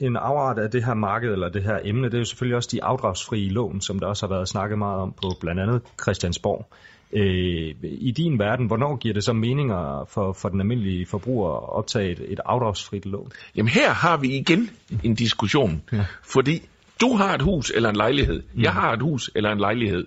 en 0.00 0.16
afart 0.16 0.58
af 0.58 0.70
det 0.70 0.84
her 0.84 0.94
marked, 0.94 1.32
eller 1.32 1.48
det 1.48 1.62
her 1.62 1.78
emne, 1.84 2.06
det 2.06 2.14
er 2.14 2.18
jo 2.18 2.24
selvfølgelig 2.24 2.56
også 2.56 2.68
de 2.72 2.84
afdragsfrie 2.84 3.48
lån, 3.48 3.80
som 3.80 3.98
der 3.98 4.06
også 4.06 4.26
har 4.26 4.34
været 4.34 4.48
snakket 4.48 4.78
meget 4.78 5.00
om 5.00 5.12
på 5.12 5.32
blandt 5.40 5.60
andet 5.60 5.82
Christiansborg. 6.02 6.66
Øh, 7.14 7.74
I 7.82 8.10
din 8.10 8.38
verden, 8.38 8.66
hvornår 8.66 8.96
giver 8.96 9.14
det 9.14 9.24
så 9.24 9.32
meninger 9.32 10.04
for, 10.08 10.32
for 10.32 10.48
den 10.48 10.60
almindelige 10.60 11.06
forbruger 11.06 11.50
at 11.50 11.72
optage 11.72 12.10
et, 12.10 12.20
et 12.28 12.40
afdragsfrit 12.44 13.06
lån? 13.06 13.32
Jamen 13.56 13.68
her 13.68 13.90
har 13.90 14.16
vi 14.16 14.36
igen 14.36 14.70
en 15.02 15.14
diskussion, 15.14 15.82
ja. 15.92 16.06
fordi 16.22 16.62
du 17.00 17.16
har 17.16 17.34
et 17.34 17.42
hus 17.42 17.72
eller 17.74 17.88
en 17.88 17.96
lejlighed, 17.96 18.42
mm. 18.54 18.62
jeg 18.62 18.72
har 18.72 18.92
et 18.92 19.02
hus 19.02 19.30
eller 19.34 19.50
en 19.50 19.58
lejlighed, 19.58 20.06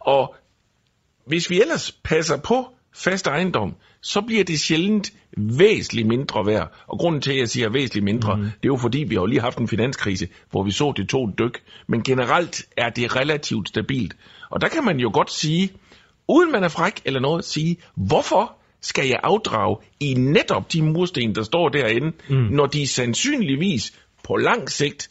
og 0.00 0.34
hvis 1.26 1.50
vi 1.50 1.60
ellers 1.60 1.92
passer 2.04 2.36
på 2.36 2.66
fast 2.94 3.26
ejendom, 3.26 3.74
så 4.00 4.20
bliver 4.20 4.44
det 4.44 4.60
sjældent 4.60 5.12
væsentligt 5.36 6.08
mindre 6.08 6.46
værd. 6.46 6.72
Og 6.86 6.98
grunden 6.98 7.20
til, 7.20 7.32
at 7.32 7.38
jeg 7.38 7.48
siger 7.48 7.68
væsentligt 7.70 8.04
mindre, 8.04 8.36
mm. 8.36 8.42
det 8.42 8.50
er 8.50 8.66
jo 8.66 8.76
fordi, 8.76 8.98
vi 8.98 9.14
har 9.14 9.26
lige 9.26 9.40
haft 9.40 9.58
en 9.58 9.68
finanskrise, 9.68 10.28
hvor 10.50 10.62
vi 10.62 10.70
så 10.70 10.92
det 10.96 11.08
to 11.08 11.26
dyk. 11.38 11.62
Men 11.86 12.02
generelt 12.02 12.66
er 12.76 12.90
det 12.90 13.16
relativt 13.16 13.68
stabilt. 13.68 14.16
Og 14.50 14.60
der 14.60 14.68
kan 14.68 14.84
man 14.84 15.00
jo 15.00 15.10
godt 15.12 15.32
sige, 15.32 15.70
uden 16.28 16.52
man 16.52 16.64
er 16.64 16.68
fræk 16.68 17.00
eller 17.04 17.20
noget, 17.20 17.44
sige, 17.44 17.76
hvorfor 17.94 18.56
skal 18.80 19.08
jeg 19.08 19.20
afdrage 19.22 19.76
i 20.00 20.14
netop 20.14 20.72
de 20.72 20.82
mursten, 20.82 21.34
der 21.34 21.42
står 21.42 21.68
derinde, 21.68 22.12
mm. 22.28 22.36
når 22.36 22.66
de 22.66 22.86
sandsynligvis 22.86 23.92
på 24.24 24.36
lang 24.36 24.70
sigt 24.70 25.08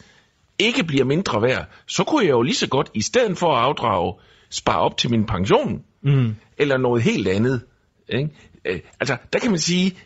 ikke 0.59 0.83
bliver 0.83 1.05
mindre 1.05 1.41
værd, 1.41 1.69
så 1.87 2.03
kunne 2.03 2.23
jeg 2.25 2.31
jo 2.31 2.41
lige 2.41 2.55
så 2.55 2.67
godt, 2.67 2.89
i 2.93 3.01
stedet 3.01 3.37
for 3.37 3.53
at 3.53 3.63
afdrage, 3.63 4.13
spare 4.49 4.79
op 4.79 4.97
til 4.97 5.09
min 5.09 5.25
pension, 5.25 5.83
mm. 6.01 6.35
eller 6.57 6.77
noget 6.77 7.03
helt 7.03 7.27
andet. 7.27 7.61
Ikke? 8.09 8.29
Øh, 8.65 8.79
altså, 8.99 9.17
der 9.33 9.39
kan 9.39 9.51
man 9.51 9.59
sige, 9.59 9.97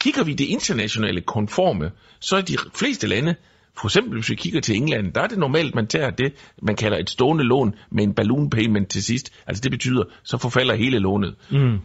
kigger 0.00 0.24
vi 0.24 0.32
det 0.32 0.44
internationale 0.44 1.20
konforme, 1.20 1.90
så 2.20 2.36
er 2.36 2.40
de 2.40 2.56
fleste 2.74 3.06
lande 3.06 3.34
For 3.78 3.88
eksempel, 3.88 4.14
hvis 4.14 4.30
vi 4.30 4.34
kigger 4.34 4.60
til 4.60 4.76
England, 4.76 5.12
der 5.12 5.20
er 5.20 5.26
det 5.26 5.38
normalt, 5.38 5.74
man 5.74 5.86
tager 5.86 6.10
det, 6.10 6.32
man 6.62 6.76
kalder 6.76 6.98
et 6.98 7.10
stående 7.10 7.44
lån 7.44 7.74
med 7.90 8.04
en 8.04 8.14
balloon 8.14 8.50
payment 8.50 8.88
til 8.88 9.02
sidst. 9.02 9.32
Altså 9.46 9.60
det 9.60 9.70
betyder, 9.70 10.02
så 10.22 10.38
forfalder 10.38 10.74
hele 10.74 10.98
lånet. 10.98 11.34
Mm. 11.50 11.78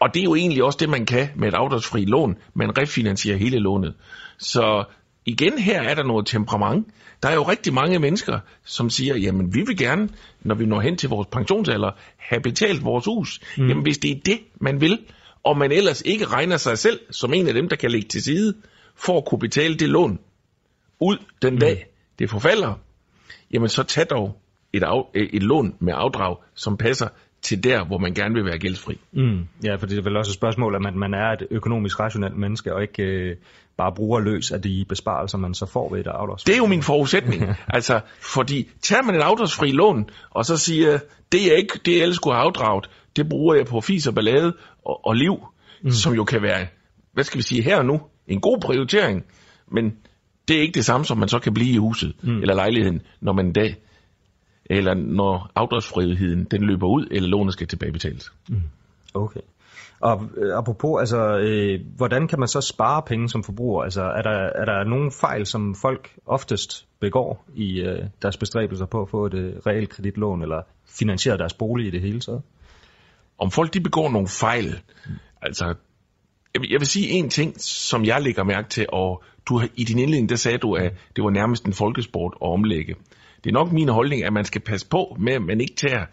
Og 0.00 0.14
det 0.14 0.20
er 0.20 0.24
jo 0.24 0.34
egentlig 0.34 0.64
også 0.64 0.78
det, 0.80 0.88
man 0.88 1.06
kan 1.06 1.28
med 1.36 1.48
et 1.48 1.54
afdragsfri 1.54 2.04
lån. 2.04 2.36
Man 2.54 2.78
refinansierer 2.78 3.36
hele 3.36 3.58
lånet. 3.58 3.94
Så 4.38 4.84
igen 5.26 5.58
her 5.58 5.82
er 5.82 5.94
der 5.94 6.04
noget 6.04 6.26
temperament. 6.26 6.86
Der 7.22 7.28
er 7.28 7.34
jo 7.34 7.42
rigtig 7.42 7.74
mange 7.74 7.98
mennesker, 7.98 8.38
som 8.64 8.90
siger, 8.90 9.16
jamen 9.16 9.54
vi 9.54 9.60
vil 9.66 9.76
gerne, 9.76 10.08
når 10.40 10.54
vi 10.54 10.66
når 10.66 10.80
hen 10.80 10.96
til 10.96 11.08
vores 11.08 11.28
pensionsalder, 11.32 11.90
have 12.16 12.40
betalt 12.40 12.84
vores 12.84 13.04
hus. 13.04 13.40
Mm. 13.58 13.68
Jamen 13.68 13.82
hvis 13.82 13.98
det 13.98 14.10
er 14.10 14.20
det, 14.26 14.38
man 14.60 14.80
vil, 14.80 14.98
og 15.42 15.58
man 15.58 15.72
ellers 15.72 16.02
ikke 16.06 16.26
regner 16.26 16.56
sig 16.56 16.78
selv 16.78 17.00
som 17.10 17.34
en 17.34 17.48
af 17.48 17.54
dem, 17.54 17.68
der 17.68 17.76
kan 17.76 17.90
lægge 17.90 18.08
til 18.08 18.22
side, 18.22 18.54
for 18.94 19.18
at 19.18 19.24
kunne 19.24 19.38
betale 19.38 19.74
det 19.74 19.88
lån 19.88 20.18
ud 21.00 21.16
den 21.42 21.58
dag, 21.58 21.86
mm. 21.86 21.92
det 22.18 22.30
forfalder, 22.30 22.74
jamen 23.52 23.68
så 23.68 23.82
tag 23.82 24.06
dog 24.10 24.40
et, 24.72 24.82
af, 24.82 25.02
et 25.14 25.42
lån 25.42 25.76
med 25.80 25.92
afdrag, 25.96 26.36
som 26.54 26.76
passer 26.76 27.08
til 27.42 27.64
der, 27.64 27.84
hvor 27.84 27.98
man 27.98 28.14
gerne 28.14 28.34
vil 28.34 28.44
være 28.44 28.58
gældsfri. 28.58 29.00
Mm. 29.12 29.48
Ja, 29.64 29.74
for 29.74 29.86
det 29.86 29.98
er 29.98 30.02
vel 30.02 30.16
også 30.16 30.30
et 30.30 30.34
spørgsmål, 30.34 30.74
at 30.74 30.82
man, 30.82 30.98
man 30.98 31.14
er 31.14 31.32
et 31.32 31.46
økonomisk 31.50 32.00
rationelt 32.00 32.36
menneske, 32.36 32.74
og 32.74 32.82
ikke 32.82 33.02
øh, 33.02 33.36
bare 33.76 33.92
bruger 33.96 34.20
løs 34.20 34.50
af 34.50 34.62
de 34.62 34.84
besparelser, 34.88 35.38
man 35.38 35.54
så 35.54 35.66
får 35.66 35.90
ved 35.90 36.00
et 36.00 36.06
afdragsfri. 36.06 36.50
Det 36.50 36.54
er 36.54 36.62
jo 36.62 36.66
min 36.66 36.82
forudsætning. 36.82 37.42
altså, 37.76 38.00
fordi 38.20 38.68
tager 38.82 39.02
man 39.02 39.14
et 39.14 39.20
afdragsfri 39.20 39.70
lån, 39.70 40.10
og 40.30 40.44
så 40.44 40.56
siger, 40.56 40.98
det 41.32 41.52
er 41.52 41.56
ikke 41.56 41.80
det, 41.84 41.92
jeg 41.92 42.02
ellers 42.02 42.16
skulle 42.16 42.36
have 42.36 42.46
afdraget, 42.46 42.90
det 43.16 43.28
bruger 43.28 43.54
jeg 43.54 43.66
på 43.66 43.80
fis 43.80 44.06
og 44.06 44.14
ballade 44.14 44.56
og, 44.84 45.06
og 45.06 45.14
liv, 45.14 45.34
mm. 45.82 45.90
som 45.90 46.14
jo 46.14 46.24
kan 46.24 46.42
være, 46.42 46.66
hvad 47.12 47.24
skal 47.24 47.38
vi 47.38 47.42
sige, 47.42 47.62
her 47.62 47.78
og 47.78 47.84
nu, 47.84 48.00
en 48.26 48.40
god 48.40 48.60
prioritering, 48.60 49.24
men 49.72 49.92
det 50.48 50.56
er 50.56 50.60
ikke 50.60 50.74
det 50.74 50.84
samme, 50.84 51.06
som 51.06 51.18
man 51.18 51.28
så 51.28 51.38
kan 51.38 51.54
blive 51.54 51.74
i 51.74 51.76
huset 51.76 52.14
mm. 52.22 52.40
eller 52.40 52.54
lejligheden, 52.54 53.02
når 53.20 53.32
man 53.32 53.46
en 53.46 53.52
dag, 53.52 53.76
eller 54.64 54.94
når 54.94 55.50
afdragsfriheden 55.54 56.44
den 56.44 56.62
løber 56.62 56.86
ud, 56.86 57.06
eller 57.10 57.28
lånet 57.28 57.52
skal 57.52 57.66
tilbagebetales. 57.66 58.32
Mm. 58.48 58.62
Okay. 59.14 59.40
Og 60.00 60.28
øh, 60.36 60.58
apropos, 60.58 61.00
altså, 61.00 61.38
øh, 61.38 61.80
hvordan 61.96 62.28
kan 62.28 62.38
man 62.38 62.48
så 62.48 62.60
spare 62.60 63.02
penge 63.02 63.28
som 63.28 63.44
forbruger? 63.44 63.82
Altså, 63.82 64.02
er 64.02 64.22
der, 64.22 64.30
er 64.30 64.64
der 64.64 64.84
nogle 64.84 65.10
fejl, 65.20 65.46
som 65.46 65.74
folk 65.74 66.10
oftest 66.26 66.86
begår 67.00 67.44
i 67.54 67.80
øh, 67.80 68.04
deres 68.22 68.36
bestræbelser 68.36 68.86
på 68.86 69.02
at 69.02 69.08
få 69.08 69.26
et 69.26 69.34
øh, 69.34 69.54
realkreditlån, 69.66 70.42
eller 70.42 70.62
finansiere 70.86 71.38
deres 71.38 71.54
bolig 71.54 71.86
i 71.86 71.90
det 71.90 72.00
hele 72.00 72.20
taget? 72.20 72.42
Om 73.38 73.50
folk 73.50 73.74
de 73.74 73.80
begår 73.80 74.10
nogle 74.10 74.28
fejl, 74.28 74.80
mm. 75.06 75.12
altså, 75.42 75.74
jeg 76.54 76.80
vil 76.80 76.86
sige 76.86 77.08
en 77.08 77.30
ting, 77.30 77.60
som 77.60 78.04
jeg 78.04 78.22
lægger 78.22 78.44
mærke 78.44 78.68
til, 78.68 78.86
og 78.92 79.22
du 79.46 79.62
i 79.74 79.84
din 79.84 79.98
indledning, 79.98 80.28
der 80.28 80.36
sagde 80.36 80.58
du, 80.58 80.74
at 80.74 80.92
det 81.16 81.24
var 81.24 81.30
nærmest 81.30 81.64
en 81.64 81.72
folkesport 81.72 82.34
at 82.42 82.48
omlægge. 82.48 82.94
Det 83.44 83.50
er 83.50 83.54
nok 83.54 83.72
min 83.72 83.88
holdning, 83.88 84.24
at 84.24 84.32
man 84.32 84.44
skal 84.44 84.60
passe 84.60 84.88
på 84.88 85.16
med, 85.20 85.32
at 85.32 85.42
man 85.42 85.60
ikke 85.60 85.74
tager, 85.74 86.06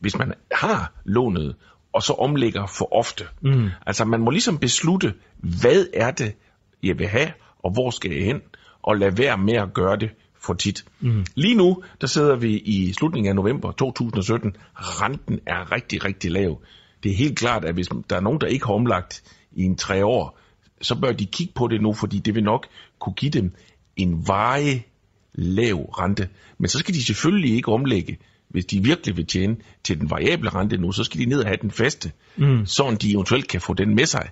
hvis 0.00 0.18
man 0.18 0.32
har 0.52 0.92
lånet, 1.04 1.56
og 1.92 2.02
så 2.02 2.12
omlægger 2.12 2.66
for 2.66 2.96
ofte. 2.96 3.24
Mm. 3.42 3.68
Altså 3.86 4.04
man 4.04 4.20
må 4.20 4.30
ligesom 4.30 4.58
beslutte, 4.58 5.14
hvad 5.60 5.86
er 5.94 6.10
det, 6.10 6.34
jeg 6.82 6.98
vil 6.98 7.08
have, 7.08 7.32
og 7.64 7.72
hvor 7.72 7.90
skal 7.90 8.12
jeg 8.12 8.24
hen, 8.24 8.40
og 8.82 8.96
lade 8.96 9.18
være 9.18 9.38
med 9.38 9.54
at 9.54 9.74
gøre 9.74 9.96
det 9.96 10.10
for 10.46 10.54
tit. 10.54 10.84
Mm. 11.00 11.24
Lige 11.34 11.54
nu, 11.54 11.82
der 12.00 12.06
sidder 12.06 12.36
vi 12.36 12.58
i 12.58 12.92
slutningen 12.92 13.28
af 13.28 13.36
november 13.36 13.72
2017. 13.72 14.56
Renten 14.74 15.40
er 15.46 15.72
rigtig, 15.72 16.04
rigtig 16.04 16.30
lav. 16.30 16.60
Det 17.02 17.12
er 17.12 17.16
helt 17.16 17.38
klart, 17.38 17.64
at 17.64 17.74
hvis 17.74 17.88
der 18.10 18.16
er 18.16 18.20
nogen, 18.20 18.40
der 18.40 18.46
ikke 18.46 18.66
har 18.66 18.74
omlagt 18.74 19.22
i 19.56 19.62
en 19.62 19.76
tre 19.76 20.04
år, 20.04 20.38
så 20.80 20.94
bør 20.94 21.12
de 21.12 21.26
kigge 21.26 21.52
på 21.54 21.68
det 21.68 21.82
nu, 21.82 21.92
fordi 21.92 22.18
det 22.18 22.34
vil 22.34 22.44
nok 22.44 22.66
kunne 22.98 23.14
give 23.14 23.30
dem 23.30 23.54
en 23.96 24.28
varig 24.28 24.86
lav 25.32 25.76
rente. 25.76 26.28
Men 26.58 26.68
så 26.68 26.78
skal 26.78 26.94
de 26.94 27.06
selvfølgelig 27.06 27.54
ikke 27.56 27.72
omlægge, 27.72 28.18
hvis 28.48 28.64
de 28.64 28.82
virkelig 28.82 29.16
vil 29.16 29.26
tjene 29.26 29.56
til 29.84 30.00
den 30.00 30.10
variable 30.10 30.50
rente 30.50 30.76
nu, 30.76 30.92
så 30.92 31.04
skal 31.04 31.20
de 31.20 31.26
ned 31.26 31.40
og 31.40 31.46
have 31.46 31.58
den 31.62 31.70
faste, 31.70 32.12
mm. 32.36 32.66
så 32.66 32.96
de 33.02 33.12
eventuelt 33.12 33.48
kan 33.48 33.60
få 33.60 33.74
den 33.74 33.94
med 33.94 34.06
sig, 34.06 34.30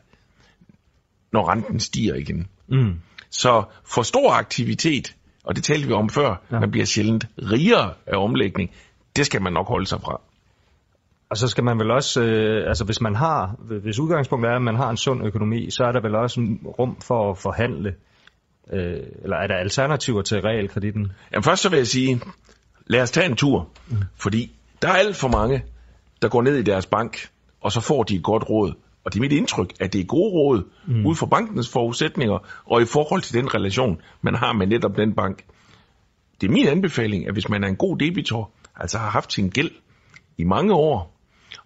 når 1.33 1.50
renten 1.50 1.81
stiger 1.81 2.14
igen. 2.14 2.47
Mm. 2.69 2.95
Så 3.31 3.64
for 3.95 4.02
stor 4.02 4.33
aktivitet, 4.33 5.16
og 5.45 5.57
det 5.57 5.64
talte 5.64 5.87
vi 5.87 5.93
om 5.93 6.09
før, 6.09 6.43
ja. 6.50 6.61
man 6.61 6.71
bliver 6.71 6.87
sjældent 6.87 7.26
rigere 7.38 7.95
af 8.07 8.16
omlægning, 8.16 8.71
det 9.16 9.26
skal 9.26 9.43
man 9.43 9.52
nok 9.52 9.69
holde 9.69 9.87
sig 9.87 10.00
fra. 10.00 10.21
Og 11.31 11.37
så 11.37 11.49
skal 11.49 11.64
man 11.64 11.78
vel 11.78 11.90
også, 11.90 12.23
øh, 12.23 12.69
altså 12.69 12.85
hvis 12.85 13.00
man 13.00 13.14
har, 13.14 13.57
hvis 13.83 13.99
udgangspunktet 13.99 14.50
er, 14.50 14.57
at 14.57 14.62
man 14.62 14.76
har 14.76 14.90
en 14.90 14.97
sund 14.97 15.26
økonomi, 15.26 15.71
så 15.71 15.85
er 15.85 15.93
der 15.93 16.00
vel 16.00 16.14
også 16.14 16.40
en 16.40 16.61
rum 16.78 16.97
for 17.00 17.31
at 17.31 17.38
forhandle, 17.38 17.95
øh, 18.73 19.00
eller 19.23 19.37
er 19.37 19.47
der 19.47 19.54
alternativer 19.54 20.23
til 20.23 20.40
realkreditten? 20.40 21.12
Jamen 21.33 21.43
først 21.43 21.62
så 21.62 21.69
vil 21.69 21.76
jeg 21.76 21.87
sige, 21.87 22.21
lad 22.87 23.02
os 23.02 23.11
tage 23.11 23.26
en 23.26 23.37
tur, 23.37 23.69
mm. 23.88 23.97
fordi 24.16 24.57
der 24.83 24.88
er 24.88 24.93
alt 24.93 25.16
for 25.16 25.28
mange, 25.28 25.64
der 26.23 26.28
går 26.28 26.43
ned 26.43 26.57
i 26.57 26.62
deres 26.62 26.87
bank, 26.87 27.28
og 27.61 27.73
så 27.73 27.81
får 27.81 28.02
de 28.02 28.16
et 28.16 28.23
godt 28.23 28.50
råd. 28.50 28.75
Og 29.04 29.12
det 29.12 29.19
er 29.19 29.21
mit 29.21 29.33
indtryk, 29.33 29.73
at 29.81 29.93
det 29.93 30.00
er 30.00 30.04
gode 30.04 30.33
råd 30.33 30.62
mm. 30.87 31.07
ud 31.07 31.14
fra 31.14 31.26
bankens 31.26 31.69
forudsætninger, 31.69 32.38
og 32.66 32.83
i 32.83 32.85
forhold 32.85 33.23
til 33.23 33.35
den 33.35 33.54
relation, 33.54 34.00
man 34.23 34.35
har 34.35 34.52
med 34.52 34.66
netop 34.66 34.97
den 34.97 35.14
bank. 35.14 35.45
Det 36.40 36.47
er 36.47 36.52
min 36.52 36.66
anbefaling, 36.66 37.26
at 37.26 37.33
hvis 37.33 37.49
man 37.49 37.64
er 37.64 37.69
en 37.69 37.76
god 37.76 37.99
debitor, 37.99 38.50
altså 38.76 38.99
har 38.99 39.11
haft 39.11 39.33
sin 39.33 39.50
gæld 39.50 39.71
i 40.38 40.45
mange 40.45 40.75
år, 40.75 41.13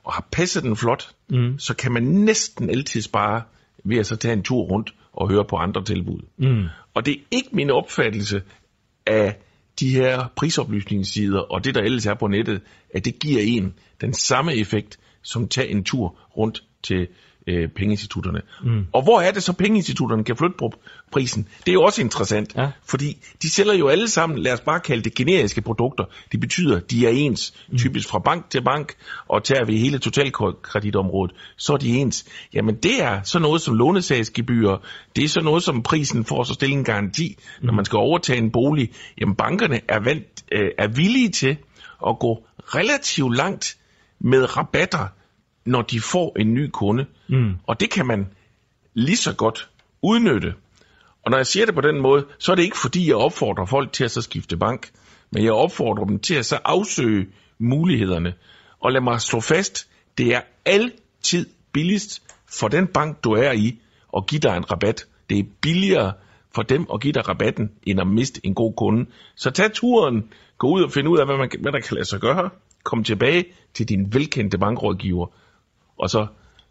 og 0.09 0.15
har 0.15 0.29
passet 0.33 0.62
den 0.62 0.77
flot, 0.77 1.11
mm. 1.31 1.59
så 1.59 1.77
kan 1.77 1.93
man 1.93 2.03
næsten 2.03 2.71
altid 2.71 3.03
spare 3.03 3.43
ved 3.85 3.99
at 3.99 4.07
så 4.07 4.17
tage 4.17 4.33
en 4.33 4.43
tur 4.43 4.62
rundt 4.62 4.95
og 5.12 5.31
høre 5.31 5.45
på 5.45 5.57
andre 5.57 5.85
tilbud. 5.85 6.21
Mm. 6.37 6.65
Og 6.95 7.07
det 7.07 7.15
er 7.15 7.25
ikke 7.31 7.49
min 7.53 7.71
opfattelse 7.71 8.43
af 9.07 9.37
de 9.81 9.91
her 9.91 10.29
prisoplysningssider 10.37 11.41
og 11.41 11.65
det, 11.65 11.75
der 11.75 11.81
ellers 11.81 12.07
er 12.07 12.15
på 12.15 12.27
nettet, 12.27 12.61
at 12.95 13.05
det 13.05 13.19
giver 13.19 13.41
en 13.43 13.75
den 14.00 14.15
samme 14.15 14.55
effekt, 14.55 14.99
som 15.23 15.49
tage 15.49 15.69
en 15.69 15.85
tur 15.85 16.19
rundt 16.37 16.62
til 16.83 17.09
øh, 17.49 17.69
pengeinstitutterne. 17.69 18.40
Mm. 18.62 18.87
Og 18.93 19.02
hvor 19.02 19.21
er 19.21 19.31
det 19.31 19.43
så, 19.43 19.52
pengeinstitutterne 19.52 20.25
kan 20.25 20.37
flytte 20.37 20.57
på 20.59 20.73
prisen? 21.12 21.49
Det 21.59 21.69
er 21.69 21.73
jo 21.73 21.83
også 21.83 22.00
interessant, 22.00 22.55
ja. 22.57 22.71
fordi 22.85 23.17
de 23.43 23.50
sælger 23.50 23.75
jo 23.75 23.88
alle 23.88 24.09
sammen, 24.09 24.38
lad 24.38 24.52
os 24.52 24.61
bare 24.61 24.81
kalde 24.81 25.02
det 25.02 25.14
generiske 25.14 25.61
produkter. 25.61 26.05
Det 26.33 26.40
betyder, 26.40 26.81
de 26.81 27.07
er 27.07 27.11
ens, 27.11 27.55
mm. 27.69 27.78
typisk 27.78 28.09
fra 28.09 28.19
bank 28.19 28.50
til 28.50 28.64
bank, 28.64 28.95
og 29.28 29.45
tager 29.45 29.64
vi 29.64 29.78
hele 29.78 29.99
totalkreditområdet, 29.99 31.37
så 31.57 31.73
er 31.73 31.76
de 31.76 31.88
ens. 31.88 32.25
Jamen 32.55 32.75
det 32.75 33.02
er 33.02 33.23
så 33.23 33.38
noget 33.38 33.61
som 33.62 33.75
lånesagsgebyr, 33.75 34.76
det 35.17 35.25
er 35.25 35.28
så 35.28 35.40
noget 35.40 35.62
som 35.62 35.83
prisen 35.83 36.25
for 36.25 36.40
at 36.40 36.47
så 36.47 36.55
stille 36.55 36.75
en 36.75 36.85
garanti, 36.85 37.37
mm. 37.61 37.67
når 37.67 37.73
man 37.73 37.85
skal 37.85 37.97
overtage 37.97 38.38
en 38.38 38.50
bolig. 38.50 38.90
Jamen 39.21 39.35
bankerne 39.35 39.81
er, 39.88 40.00
vant, 40.00 40.45
øh, 40.52 40.71
er 40.78 40.88
villige 40.88 41.28
til 41.28 41.57
at 42.09 42.19
gå 42.19 42.45
relativt 42.75 43.37
langt 43.37 43.76
med 44.21 44.57
rabatter, 44.57 45.07
når 45.68 45.82
de 45.82 46.00
får 46.00 46.37
en 46.38 46.54
ny 46.54 46.70
kunde. 46.72 47.06
Mm. 47.28 47.52
Og 47.66 47.80
det 47.80 47.90
kan 47.90 48.06
man 48.06 48.26
lige 48.94 49.16
så 49.16 49.34
godt 49.34 49.70
udnytte. 50.02 50.54
Og 51.25 51.30
når 51.30 51.38
jeg 51.38 51.46
siger 51.46 51.66
det 51.66 51.75
på 51.75 51.80
den 51.80 52.00
måde, 52.00 52.26
så 52.38 52.52
er 52.52 52.56
det 52.56 52.62
ikke 52.62 52.78
fordi, 52.78 53.08
jeg 53.08 53.16
opfordrer 53.16 53.66
folk 53.66 53.92
til 53.92 54.04
at 54.04 54.10
så 54.10 54.22
skifte 54.22 54.56
bank, 54.56 54.90
men 55.30 55.44
jeg 55.44 55.52
opfordrer 55.52 56.04
dem 56.04 56.18
til 56.18 56.34
at 56.34 56.46
så 56.46 56.58
afsøge 56.64 57.26
mulighederne. 57.58 58.34
Og 58.80 58.92
lad 58.92 59.00
mig 59.00 59.20
slå 59.20 59.40
fast, 59.40 59.88
det 60.18 60.34
er 60.34 60.40
altid 60.64 61.46
billigst 61.72 62.22
for 62.58 62.68
den 62.68 62.87
bank, 62.87 63.25
du 63.25 63.32
er 63.32 63.52
i, 63.52 63.80
at 64.16 64.26
give 64.26 64.40
dig 64.40 64.56
en 64.56 64.70
rabat. 64.72 65.06
Det 65.30 65.38
er 65.38 65.44
billigere 65.60 66.12
for 66.54 66.62
dem 66.62 66.87
at 66.94 67.00
give 67.00 67.12
dig 67.12 67.28
rabatten, 67.28 67.70
end 67.82 68.00
at 68.00 68.06
miste 68.06 68.40
en 68.44 68.54
god 68.54 68.72
kunde. 68.76 69.06
Så 69.37 69.50
tag 69.50 69.72
turen, 69.72 70.32
gå 70.58 70.68
ud 70.68 70.82
og 70.82 70.92
finde 70.92 71.10
ud 71.10 71.18
af, 71.18 71.26
hvad, 71.26 71.37
man, 71.37 71.50
hvad 71.60 71.72
der 71.72 71.80
kan 71.80 71.94
lade 71.94 72.08
sig 72.08 72.20
gøre. 72.20 72.50
Kom 72.84 73.04
tilbage 73.04 73.44
til 73.75 73.88
din 73.88 74.14
velkendte 74.14 74.58
bankrådgiver, 74.58 75.26
og 75.99 76.11
så 76.11 76.26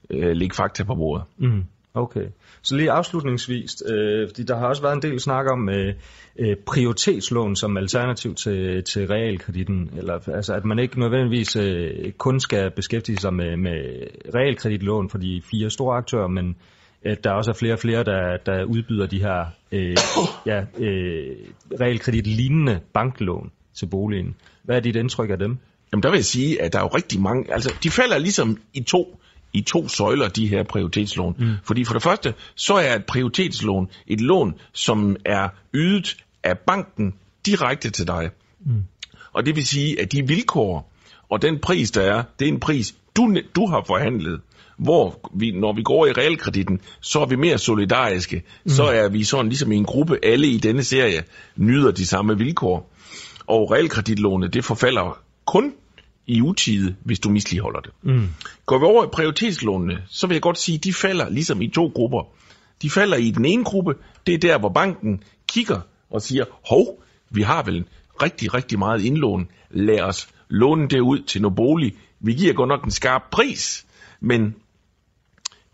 øh, 0.10 0.32
lægge 0.32 0.56
fakta 0.56 0.84
på 0.84 0.96
bordet. 0.96 1.26
Mm. 1.38 1.64
Okay. 1.94 2.26
Så 2.62 2.76
lige 2.76 2.92
afslutningsvis, 2.92 3.84
øh, 3.90 4.28
fordi 4.30 4.44
der 4.44 4.58
har 4.58 4.68
også 4.68 4.82
været 4.82 4.96
en 4.96 5.02
del 5.02 5.20
snak 5.20 5.46
om 5.52 5.70
øh, 5.70 5.94
øh, 6.40 6.56
prioritetslån 6.66 7.56
som 7.56 7.78
alternativ 7.78 8.36
til, 8.36 8.84
til 8.84 9.08
realkreditten, 9.08 9.90
eller 9.98 10.30
altså 10.30 10.54
at 10.54 10.66
man 10.66 10.80
ikke 10.80 11.00
nødvendigvis 11.00 11.56
øh, 11.56 12.12
kun 12.12 12.40
skal 12.40 12.72
beskæftige 12.72 13.18
sig 13.18 13.34
med, 13.34 13.58
med 13.58 14.08
realkreditlån 14.36 15.10
for 15.10 15.18
de 15.18 15.42
fire 15.52 15.70
store 15.70 15.98
aktører, 15.98 16.28
men 16.28 16.56
at 17.02 17.24
der 17.24 17.32
også 17.32 17.52
er 17.52 17.56
flere 17.56 17.74
og 17.74 17.80
flere, 17.80 18.04
der, 18.04 18.38
der 18.46 18.64
udbyder 18.64 19.08
de 19.08 19.20
her 19.20 19.46
øh, 19.72 19.98
ja, 20.46 20.60
øh, 20.60 21.36
realkredit-lignende 21.82 22.80
banklån 22.94 23.52
til 23.74 23.86
boligen. 23.86 24.36
Hvad 24.64 24.76
er 24.76 24.80
dit 24.80 24.96
indtryk 24.96 25.30
af 25.30 25.40
dem? 25.40 25.58
Jamen 25.92 26.04
der 26.04 26.10
vil 26.10 26.18
jeg 26.18 26.26
sige, 26.26 26.62
at 26.62 26.74
der 26.74 26.80
er 26.80 26.84
jo 26.84 26.88
rigtig 26.88 27.22
mange, 27.22 27.54
altså 27.54 27.74
de 27.84 27.90
falder 27.92 28.18
ligesom 28.18 28.58
i 28.74 28.84
to, 28.84 29.20
i 29.54 29.62
to 29.62 29.88
søjler, 29.88 30.28
de 30.28 30.48
her 30.48 30.64
prioritetslån. 30.64 31.36
Mm. 31.40 31.54
Fordi 31.64 31.84
for 31.86 31.94
det 31.94 32.04
første, 32.04 32.34
så 32.56 32.74
er 32.74 32.96
et 32.96 33.06
prioritetslån 33.06 33.90
et 34.08 34.22
lån, 34.22 34.54
som 34.74 35.16
er 35.26 35.50
ydet 35.74 36.18
af 36.44 36.60
banken 36.60 37.14
direkte 37.46 37.90
til 37.90 38.08
dig. 38.08 38.30
Mm. 38.66 38.84
Og 39.34 39.46
det 39.46 39.56
vil 39.56 39.66
sige, 39.66 40.02
at 40.02 40.12
de 40.12 40.28
vilkår 40.28 40.94
og 41.30 41.42
den 41.42 41.60
pris, 41.60 41.92
der 41.92 42.02
er, 42.02 42.24
det 42.40 42.48
er 42.48 42.52
en 42.52 42.60
pris, 42.60 42.96
du, 43.16 43.36
du 43.56 43.68
har 43.68 43.84
forhandlet. 43.88 44.42
hvor 44.78 45.30
vi, 45.34 45.52
når 45.52 45.74
vi 45.74 45.84
går 45.84 46.06
i 46.06 46.12
realkreditten, 46.12 46.80
så 47.02 47.20
er 47.20 47.26
vi 47.26 47.36
mere 47.36 47.58
solidariske. 47.58 48.44
Mm. 48.64 48.70
Så 48.70 48.84
er 48.84 49.10
vi 49.10 49.24
sådan 49.24 49.50
ligesom 49.50 49.72
i 49.72 49.76
en 49.76 49.86
gruppe, 49.86 50.20
alle 50.24 50.48
i 50.48 50.58
denne 50.58 50.84
serie 50.84 51.24
nyder 51.56 51.92
de 51.92 52.06
samme 52.06 52.38
vilkår. 52.38 52.94
Og 53.48 53.72
realkreditlånet, 53.72 54.54
det 54.54 54.66
forfalder 54.66 55.20
kun 55.48 55.74
i 56.28 56.42
utide, 56.42 56.96
hvis 57.04 57.20
du 57.20 57.30
misligeholder 57.30 57.80
det. 57.80 57.92
Mm. 58.02 58.28
Går 58.66 58.80
vi 58.80 58.86
over 58.86 59.06
i 59.06 59.08
prioritetslånene, 59.14 60.04
så 60.10 60.28
vil 60.28 60.36
jeg 60.36 60.42
godt 60.42 60.58
sige, 60.58 60.76
at 60.76 60.84
de 60.84 60.94
falder 60.94 61.30
ligesom 61.30 61.62
i 61.62 61.68
to 61.68 61.92
grupper. 61.96 62.24
De 62.82 62.90
falder 62.90 63.18
i 63.18 63.32
den 63.32 63.46
ene 63.46 63.64
gruppe, 63.64 63.94
det 64.28 64.34
er 64.34 64.38
der, 64.38 64.60
hvor 64.60 64.70
banken 64.70 65.24
kigger 65.48 65.80
og 66.10 66.22
siger, 66.22 66.46
hov, 66.70 67.04
vi 67.30 67.42
har 67.42 67.64
vel 67.64 67.86
rigtig, 68.22 68.54
rigtig 68.54 68.80
meget 68.80 69.04
indlån. 69.04 69.50
Lad 69.70 70.02
os 70.02 70.30
låne 70.50 70.88
det 70.88 71.00
ud 71.00 71.20
til 71.20 71.42
noget 71.42 71.56
bolig. 71.56 71.94
Vi 72.20 72.34
giver 72.34 72.54
godt 72.54 72.68
nok 72.68 72.84
en 72.84 72.92
skarp 72.92 73.22
pris, 73.32 73.86
men 74.20 74.56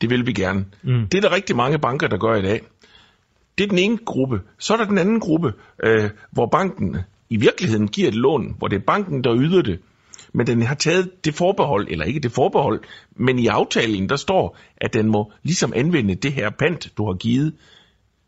det 0.01 0.09
vil 0.09 0.27
vi 0.27 0.33
gerne. 0.33 0.65
Mm. 0.83 1.07
Det 1.07 1.17
er 1.17 1.21
der 1.21 1.31
rigtig 1.31 1.55
mange 1.55 1.79
banker, 1.79 2.07
der 2.07 2.17
gør 2.17 2.35
i 2.35 2.41
dag. 2.41 2.61
Det 3.57 3.63
er 3.63 3.67
den 3.67 3.77
ene 3.77 3.97
gruppe. 3.97 4.41
Så 4.59 4.73
er 4.73 4.77
der 4.77 4.85
den 4.85 4.97
anden 4.97 5.19
gruppe, 5.19 5.53
øh, 5.83 6.09
hvor 6.31 6.45
banken 6.51 6.97
i 7.33 7.37
virkeligheden 7.37 7.87
giver 7.87 8.07
et 8.07 8.15
lån, 8.15 8.55
hvor 8.57 8.67
det 8.67 8.75
er 8.75 8.83
banken, 8.87 9.23
der 9.23 9.35
yder 9.35 9.61
det. 9.61 9.79
Men 10.33 10.47
den 10.47 10.61
har 10.61 10.75
taget 10.75 11.25
det 11.25 11.35
forbehold, 11.35 11.87
eller 11.89 12.05
ikke 12.05 12.19
det 12.19 12.31
forbehold, 12.31 12.83
men 13.15 13.39
i 13.39 13.47
aftalen, 13.47 14.09
der 14.09 14.15
står, 14.15 14.57
at 14.77 14.93
den 14.93 15.11
må 15.11 15.31
ligesom 15.43 15.73
anvende 15.75 16.15
det 16.15 16.33
her 16.33 16.49
pant, 16.59 16.97
du 16.97 17.05
har 17.05 17.13
givet 17.13 17.53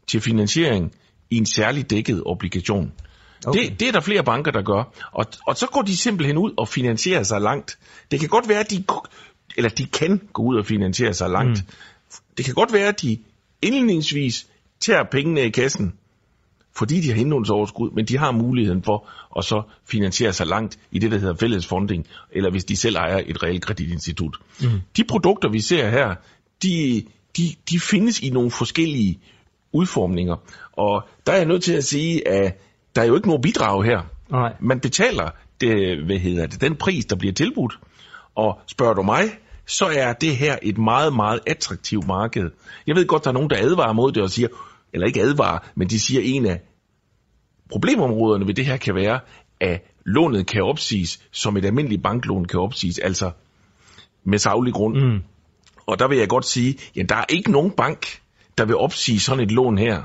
til 0.07 0.21
finansiering 0.21 0.91
i 1.29 1.37
en 1.37 1.45
særlig 1.45 1.89
dækket 1.89 2.23
obligation. 2.25 2.91
Okay. 3.45 3.69
Det, 3.69 3.79
det 3.79 3.87
er 3.87 3.91
der 3.91 3.99
flere 3.99 4.23
banker, 4.23 4.51
der 4.51 4.61
gør. 4.61 4.93
Og, 5.11 5.25
og 5.47 5.55
så 5.55 5.67
går 5.67 5.81
de 5.81 5.97
simpelthen 5.97 6.37
ud 6.37 6.51
og 6.57 6.67
finansierer 6.67 7.23
sig 7.23 7.41
langt. 7.41 7.77
Det 8.11 8.19
kan 8.19 8.29
godt 8.29 8.49
være, 8.49 8.59
at 8.59 8.71
de, 8.71 8.83
eller 9.57 9.69
de 9.69 9.85
kan 9.85 10.21
gå 10.33 10.43
ud 10.43 10.55
og 10.57 10.65
finansiere 10.65 11.13
sig 11.13 11.29
langt. 11.29 11.63
Mm. 11.63 11.75
Det 12.37 12.45
kan 12.45 12.53
godt 12.53 12.73
være, 12.73 12.87
at 12.87 13.01
de 13.01 13.17
indledningsvis 13.61 14.47
tager 14.79 15.03
pengene 15.11 15.41
i 15.41 15.49
kassen, 15.49 15.93
fordi 16.77 17.01
de 17.01 17.11
har 17.11 17.19
indlånsoverskud, 17.19 17.91
men 17.91 18.05
de 18.05 18.17
har 18.17 18.31
muligheden 18.31 18.83
for 18.83 19.09
at 19.37 19.45
så 19.45 19.61
finansiere 19.85 20.33
sig 20.33 20.47
langt 20.47 20.79
i 20.91 20.99
det, 20.99 21.11
der 21.11 21.17
hedder 21.17 21.35
fællesfonding, 21.35 22.07
eller 22.31 22.51
hvis 22.51 22.65
de 22.65 22.75
selv 22.75 22.95
ejer 22.95 23.21
et 23.25 23.43
realkreditinstitut. 23.43 24.37
Mm. 24.61 24.67
De 24.97 25.03
produkter, 25.03 25.49
vi 25.49 25.59
ser 25.59 25.89
her, 25.89 26.15
de, 26.63 27.03
de, 27.37 27.55
de 27.69 27.79
findes 27.79 28.19
i 28.19 28.29
nogle 28.29 28.51
forskellige 28.51 29.19
udformninger. 29.73 30.35
Og 30.73 31.03
der 31.27 31.33
er 31.33 31.37
jeg 31.37 31.45
nødt 31.45 31.63
til 31.63 31.73
at 31.73 31.83
sige, 31.83 32.27
at 32.27 32.61
der 32.95 33.01
er 33.01 33.05
jo 33.05 33.15
ikke 33.15 33.27
nogen 33.27 33.41
bidrag 33.41 33.83
her. 33.83 34.01
Nej. 34.31 34.53
Man 34.59 34.79
betaler 34.79 35.29
det, 35.61 36.05
hvad 36.05 36.17
hedder 36.17 36.47
det, 36.47 36.61
den 36.61 36.75
pris, 36.75 37.05
der 37.05 37.15
bliver 37.15 37.33
tilbudt. 37.33 37.79
Og 38.35 38.59
spørger 38.67 38.93
du 38.93 39.01
mig, 39.01 39.23
så 39.65 39.85
er 39.85 40.13
det 40.13 40.37
her 40.37 40.57
et 40.61 40.77
meget, 40.77 41.15
meget 41.15 41.39
attraktivt 41.47 42.07
marked. 42.07 42.49
Jeg 42.87 42.95
ved 42.95 43.05
godt, 43.05 43.23
der 43.23 43.29
er 43.29 43.33
nogen, 43.33 43.49
der 43.49 43.57
advarer 43.59 43.93
mod 43.93 44.11
det 44.11 44.23
og 44.23 44.29
siger, 44.29 44.47
eller 44.95 45.07
ikke 45.07 45.21
advarer, 45.21 45.59
men 45.75 45.89
de 45.89 45.99
siger, 45.99 46.21
at 46.21 46.27
en 46.27 46.45
af 46.45 46.61
problemområderne 47.69 48.47
ved 48.47 48.53
det 48.53 48.65
her 48.65 48.77
kan 48.77 48.95
være, 48.95 49.19
at 49.59 49.81
lånet 50.05 50.47
kan 50.47 50.63
opsiges, 50.63 51.19
som 51.31 51.57
et 51.57 51.65
almindeligt 51.65 52.03
banklån 52.03 52.45
kan 52.45 52.59
opsiges, 52.59 52.99
altså 52.99 53.31
med 54.23 54.37
savlig 54.37 54.73
grund. 54.73 54.97
Mm. 54.97 55.19
Og 55.85 55.99
der 55.99 56.07
vil 56.07 56.17
jeg 56.17 56.29
godt 56.29 56.45
sige, 56.45 56.77
at 56.99 57.09
der 57.09 57.15
er 57.15 57.25
ikke 57.29 57.51
nogen 57.51 57.71
bank, 57.71 58.21
der 58.57 58.65
vil 58.65 58.75
opsige 58.75 59.19
sådan 59.19 59.43
et 59.43 59.51
lån 59.51 59.77
her, 59.77 60.03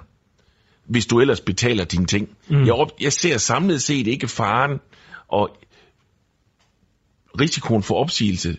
hvis 0.84 1.06
du 1.06 1.20
ellers 1.20 1.40
betaler 1.40 1.84
dine 1.84 2.06
ting. 2.06 2.28
Mm. 2.48 2.64
Jeg, 2.64 2.74
op, 2.74 2.90
jeg 3.00 3.12
ser 3.12 3.38
samlet 3.38 3.82
set 3.82 4.06
ikke 4.06 4.28
faren 4.28 4.80
og 5.28 5.56
risikoen 7.40 7.82
for 7.82 7.94
opsigelse 7.94 8.56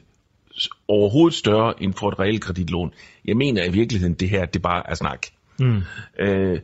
overhovedet 0.87 1.37
større 1.37 1.83
end 1.83 1.93
for 1.93 2.09
et 2.09 2.19
realkreditlån. 2.19 2.93
Jeg 3.25 3.37
mener 3.37 3.63
i 3.63 3.71
virkeligheden, 3.71 4.13
det 4.13 4.29
her 4.29 4.45
det 4.45 4.61
bare 4.61 4.89
er 4.89 4.95
snak. 4.95 5.27
Mm. 5.61 5.81
Øh, 6.19 6.59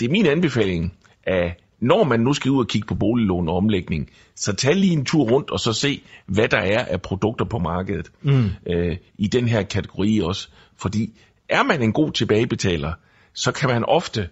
det 0.00 0.06
er 0.06 0.10
min 0.10 0.26
anbefaling, 0.26 0.94
at 1.22 1.60
når 1.80 2.04
man 2.04 2.20
nu 2.20 2.32
skal 2.32 2.50
ud 2.50 2.58
og 2.58 2.68
kigge 2.68 2.86
på 2.86 2.94
boliglån 2.94 3.48
og 3.48 3.56
omlægning, 3.56 4.10
så 4.34 4.52
tag 4.52 4.76
lige 4.76 4.92
en 4.92 5.04
tur 5.04 5.24
rundt 5.30 5.50
og 5.50 5.60
så 5.60 5.72
se, 5.72 6.02
hvad 6.26 6.48
der 6.48 6.58
er 6.58 6.84
af 6.84 7.02
produkter 7.02 7.44
på 7.44 7.58
markedet 7.58 8.10
mm. 8.22 8.50
øh, 8.66 8.96
i 9.18 9.26
den 9.26 9.48
her 9.48 9.62
kategori 9.62 10.20
også. 10.24 10.48
Fordi 10.76 11.20
er 11.48 11.62
man 11.62 11.82
en 11.82 11.92
god 11.92 12.12
tilbagebetaler, 12.12 12.92
så 13.34 13.52
kan 13.52 13.68
man 13.68 13.84
ofte 13.84 14.28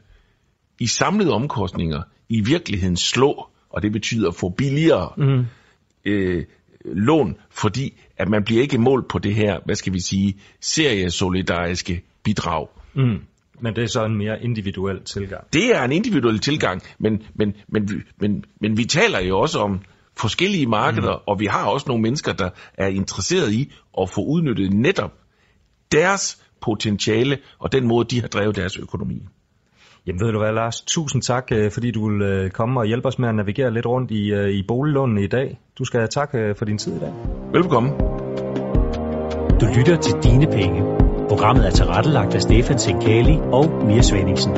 i 0.80 0.86
samlede 0.86 1.32
omkostninger 1.32 2.02
i 2.28 2.40
virkeligheden 2.40 2.96
slå, 2.96 3.48
og 3.70 3.82
det 3.82 3.92
betyder 3.92 4.30
få 4.30 4.48
billigere 4.48 5.12
mm. 5.16 5.46
øh, 6.04 6.44
lån, 6.84 7.36
fordi 7.50 8.00
at 8.16 8.28
man 8.28 8.44
bliver 8.44 8.62
ikke 8.62 8.78
målt 8.78 9.08
på 9.08 9.18
det 9.18 9.34
her, 9.34 9.60
hvad 9.64 9.74
skal 9.74 9.92
vi 9.92 10.00
sige, 10.00 10.36
seriesolidariske 10.60 12.02
bidrag. 12.22 12.68
Mm. 12.94 13.18
Men 13.60 13.76
det 13.76 13.84
er 13.84 13.88
så 13.88 14.04
en 14.04 14.18
mere 14.18 14.42
individuel 14.42 15.04
tilgang. 15.04 15.44
Det 15.52 15.76
er 15.76 15.84
en 15.84 15.92
individuel 15.92 16.38
tilgang, 16.38 16.82
men, 16.98 17.22
men, 17.34 17.54
men, 17.68 18.02
men, 18.20 18.44
men 18.60 18.76
vi 18.78 18.84
taler 18.84 19.20
jo 19.20 19.38
også 19.38 19.58
om 19.58 19.80
forskellige 20.18 20.66
markeder, 20.66 21.16
mm. 21.16 21.22
og 21.26 21.40
vi 21.40 21.46
har 21.46 21.66
også 21.66 21.84
nogle 21.88 22.02
mennesker, 22.02 22.32
der 22.32 22.50
er 22.74 22.86
interesseret 22.86 23.52
i 23.52 23.72
at 24.00 24.10
få 24.10 24.20
udnyttet 24.24 24.72
netop 24.72 25.12
deres 25.92 26.42
potentiale 26.60 27.38
og 27.58 27.72
den 27.72 27.88
måde, 27.88 28.06
de 28.10 28.20
har 28.20 28.28
drevet 28.28 28.56
deres 28.56 28.76
økonomi. 28.76 29.22
Jamen 30.06 30.20
ved 30.20 30.32
du 30.32 30.38
hvad, 30.38 30.52
Lars? 30.52 30.80
Tusind 30.80 31.22
tak, 31.22 31.48
øh, 31.52 31.70
fordi 31.70 31.90
du 31.90 32.10
vil 32.10 32.22
øh, 32.22 32.50
komme 32.50 32.80
og 32.80 32.86
hjælpe 32.86 33.08
os 33.08 33.18
med 33.18 33.28
at 33.28 33.34
navigere 33.34 33.74
lidt 33.74 33.86
rundt 33.86 34.10
i, 34.10 34.32
øh, 34.32 34.48
i 34.48 34.62
boliglånene 34.68 35.24
i 35.24 35.26
dag. 35.26 35.58
Du 35.78 35.84
skal 35.84 36.00
have 36.00 36.08
tak 36.08 36.30
for 36.58 36.64
din 36.64 36.78
tid 36.78 36.96
i 36.96 36.98
dag. 36.98 37.12
Velkommen. 37.52 37.92
Du 39.60 39.66
lytter 39.76 39.96
til 39.96 40.14
Dine 40.22 40.46
Penge. 40.46 41.01
Programmet 41.32 41.66
er 41.66 41.70
tilrettelagt 41.70 42.34
af 42.34 42.42
Stefan 42.42 42.78
Sinkali 42.78 43.36
og 43.52 43.84
Mia 43.86 44.02
Svendingsen. 44.02 44.52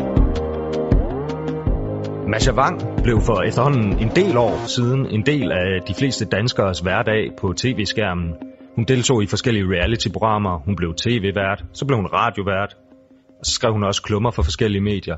Masha 2.29 2.53
Wang 2.53 3.03
blev 3.03 3.21
for 3.21 3.43
efterhånden 3.49 3.99
en 3.99 4.09
del 4.17 4.37
år 4.37 4.67
siden 4.67 5.07
en 5.07 5.27
del 5.27 5.53
af 5.53 5.83
de 5.89 5.95
fleste 5.95 6.25
danskeres 6.25 6.81
hverdag 6.81 7.23
på 7.41 7.53
tv-skærmen. 7.53 8.35
Hun 8.77 8.85
deltog 8.85 9.23
i 9.23 9.27
forskellige 9.27 9.65
reality-programmer, 9.65 10.59
hun 10.65 10.77
blev 10.77 10.95
tv-vært, 10.95 11.65
så 11.73 11.87
blev 11.87 11.97
hun 11.97 12.07
radiovært, 12.07 12.77
og 13.39 13.47
så 13.47 13.53
skrev 13.53 13.73
hun 13.73 13.85
også 13.85 14.03
klummer 14.03 14.31
for 14.31 14.43
forskellige 14.43 14.83
medier. 14.83 15.17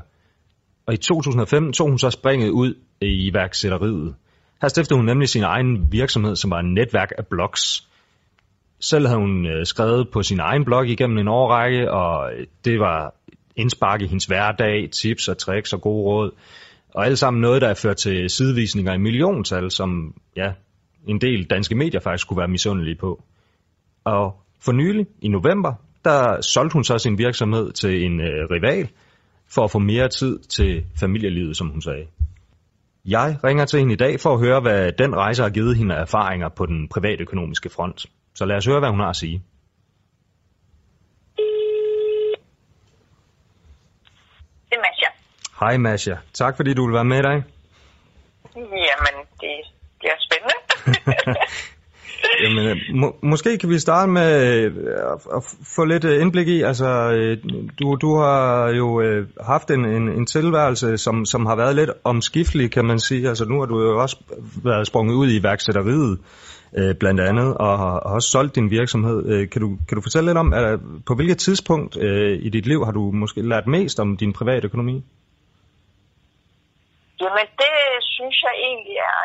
Og 0.87 0.93
i 0.93 0.97
2005 0.97 1.71
tog 1.71 1.89
hun 1.89 1.99
så 1.99 2.09
springet 2.09 2.49
ud 2.49 2.73
i 3.01 3.29
iværksætteriet. 3.29 4.15
Her 4.61 4.67
stiftede 4.67 4.97
hun 4.99 5.05
nemlig 5.05 5.29
sin 5.29 5.43
egen 5.43 5.91
virksomhed, 5.91 6.35
som 6.35 6.51
var 6.51 6.59
et 6.59 6.65
netværk 6.65 7.11
af 7.17 7.27
blogs. 7.27 7.87
Selv 8.79 9.07
havde 9.07 9.19
hun 9.19 9.45
øh, 9.45 9.65
skrevet 9.65 10.09
på 10.13 10.23
sin 10.23 10.39
egen 10.39 10.65
blog 10.65 10.87
igennem 10.87 11.17
en 11.17 11.27
årrække, 11.27 11.91
og 11.91 12.33
øh, 12.33 12.45
det 12.65 12.79
var 12.79 13.13
indspark 13.55 14.01
i 14.01 14.07
hendes 14.07 14.25
hverdag, 14.25 14.89
tips 14.91 15.27
og 15.27 15.37
tricks 15.37 15.73
og 15.73 15.81
gode 15.81 16.03
råd. 16.03 16.31
Og 16.93 17.05
alt 17.05 17.19
sammen 17.19 17.41
noget, 17.41 17.61
der 17.61 17.67
er 17.67 17.73
ført 17.73 17.97
til 17.97 18.29
sidevisninger 18.29 18.93
i 18.93 18.97
milliontal, 18.97 19.71
som 19.71 20.13
ja, 20.35 20.51
en 21.07 21.21
del 21.21 21.45
danske 21.45 21.75
medier 21.75 21.99
faktisk 21.99 22.27
kunne 22.27 22.37
være 22.37 22.47
misundelige 22.47 22.95
på. 22.95 23.23
Og 24.03 24.35
for 24.61 24.71
nylig, 24.71 25.05
i 25.21 25.27
november, 25.27 25.73
der 26.05 26.41
solgte 26.41 26.73
hun 26.73 26.83
så 26.83 26.97
sin 26.97 27.17
virksomhed 27.17 27.71
til 27.71 28.03
en 28.03 28.19
øh, 28.19 28.49
rival, 28.51 28.89
for 29.49 29.63
at 29.63 29.71
få 29.71 29.79
mere 29.79 30.09
tid 30.09 30.39
til 30.39 30.85
familielivet, 30.99 31.57
som 31.57 31.67
hun 31.67 31.81
sagde. 31.81 32.05
Jeg 33.05 33.37
ringer 33.43 33.65
til 33.65 33.79
hende 33.79 33.93
i 33.93 33.97
dag 33.97 34.19
for 34.19 34.33
at 34.33 34.39
høre, 34.39 34.61
hvad 34.61 34.91
den 34.91 35.15
rejse 35.15 35.43
har 35.43 35.49
givet 35.49 35.77
hende 35.77 35.95
erfaringer 35.95 36.49
på 36.49 36.65
den 36.65 36.87
privatøkonomiske 36.87 37.69
front. 37.69 38.05
Så 38.37 38.45
lad 38.45 38.57
os 38.57 38.65
høre, 38.65 38.79
hvad 38.79 38.89
hun 38.89 38.99
har 38.99 39.09
at 39.09 39.15
sige. 39.15 39.43
Det 44.69 44.75
er 44.77 44.81
Masha. 44.87 45.09
Hej 45.59 45.77
Masha. 45.77 46.15
Tak 46.33 46.55
fordi 46.55 46.73
du 46.73 46.85
vil 46.85 46.93
være 46.93 47.05
med 47.05 47.19
i 47.19 47.21
dag. 47.21 47.43
Jamen, 48.55 49.15
det 49.41 49.55
bliver 49.99 50.17
spændende. 50.27 50.57
Jamen, 52.43 52.67
øh, 52.67 52.77
må, 52.95 53.15
måske 53.21 53.57
kan 53.57 53.69
vi 53.69 53.79
starte 53.79 54.11
med 54.11 54.57
øh, 54.57 54.75
at 55.35 55.43
få 55.75 55.85
lidt 55.85 56.05
øh, 56.05 56.21
indblik 56.21 56.47
i, 56.47 56.61
altså 56.61 56.87
du, 57.79 57.95
du 57.95 58.17
har 58.17 58.67
jo 58.67 59.03
haft 59.41 59.71
en, 59.71 59.85
en, 59.85 60.09
en 60.09 60.25
tilværelse, 60.25 60.97
som, 60.97 61.25
som 61.25 61.45
har 61.45 61.55
været 61.55 61.75
lidt 61.75 61.89
omskiftelig, 62.03 62.71
kan 62.71 62.85
man 62.85 62.99
sige. 62.99 63.29
Altså 63.29 63.45
nu 63.45 63.59
har 63.59 63.65
du 63.65 63.81
jo 63.81 64.01
også 64.01 64.17
været 64.63 64.87
sprunget 64.87 65.15
ud 65.15 65.31
i 65.31 65.43
værksætteriet, 65.43 66.19
blandt 66.99 67.21
andet, 67.21 67.57
og 67.57 67.77
har, 67.77 67.93
har 68.07 68.15
også 68.17 68.29
solgt 68.31 68.55
din 68.55 68.71
virksomhed. 68.71 69.47
Kan 69.47 69.61
du, 69.61 69.69
kan 69.87 69.95
du 69.95 70.01
fortælle 70.01 70.29
lidt 70.29 70.37
om, 70.37 70.53
at, 70.53 70.79
på 71.07 71.15
hvilket 71.15 71.37
tidspunkt 71.37 71.95
i 72.47 72.49
dit 72.49 72.65
liv 72.65 72.85
har 72.85 72.91
du 72.91 73.11
måske 73.11 73.41
lært 73.41 73.67
mest 73.67 73.99
om 73.99 74.17
din 74.17 74.33
private 74.33 74.65
økonomi? 74.65 74.95
Jamen, 77.21 77.47
det 77.63 77.75
synes 78.15 78.37
jeg 78.45 78.53
egentlig 78.67 78.97
er 78.97 79.17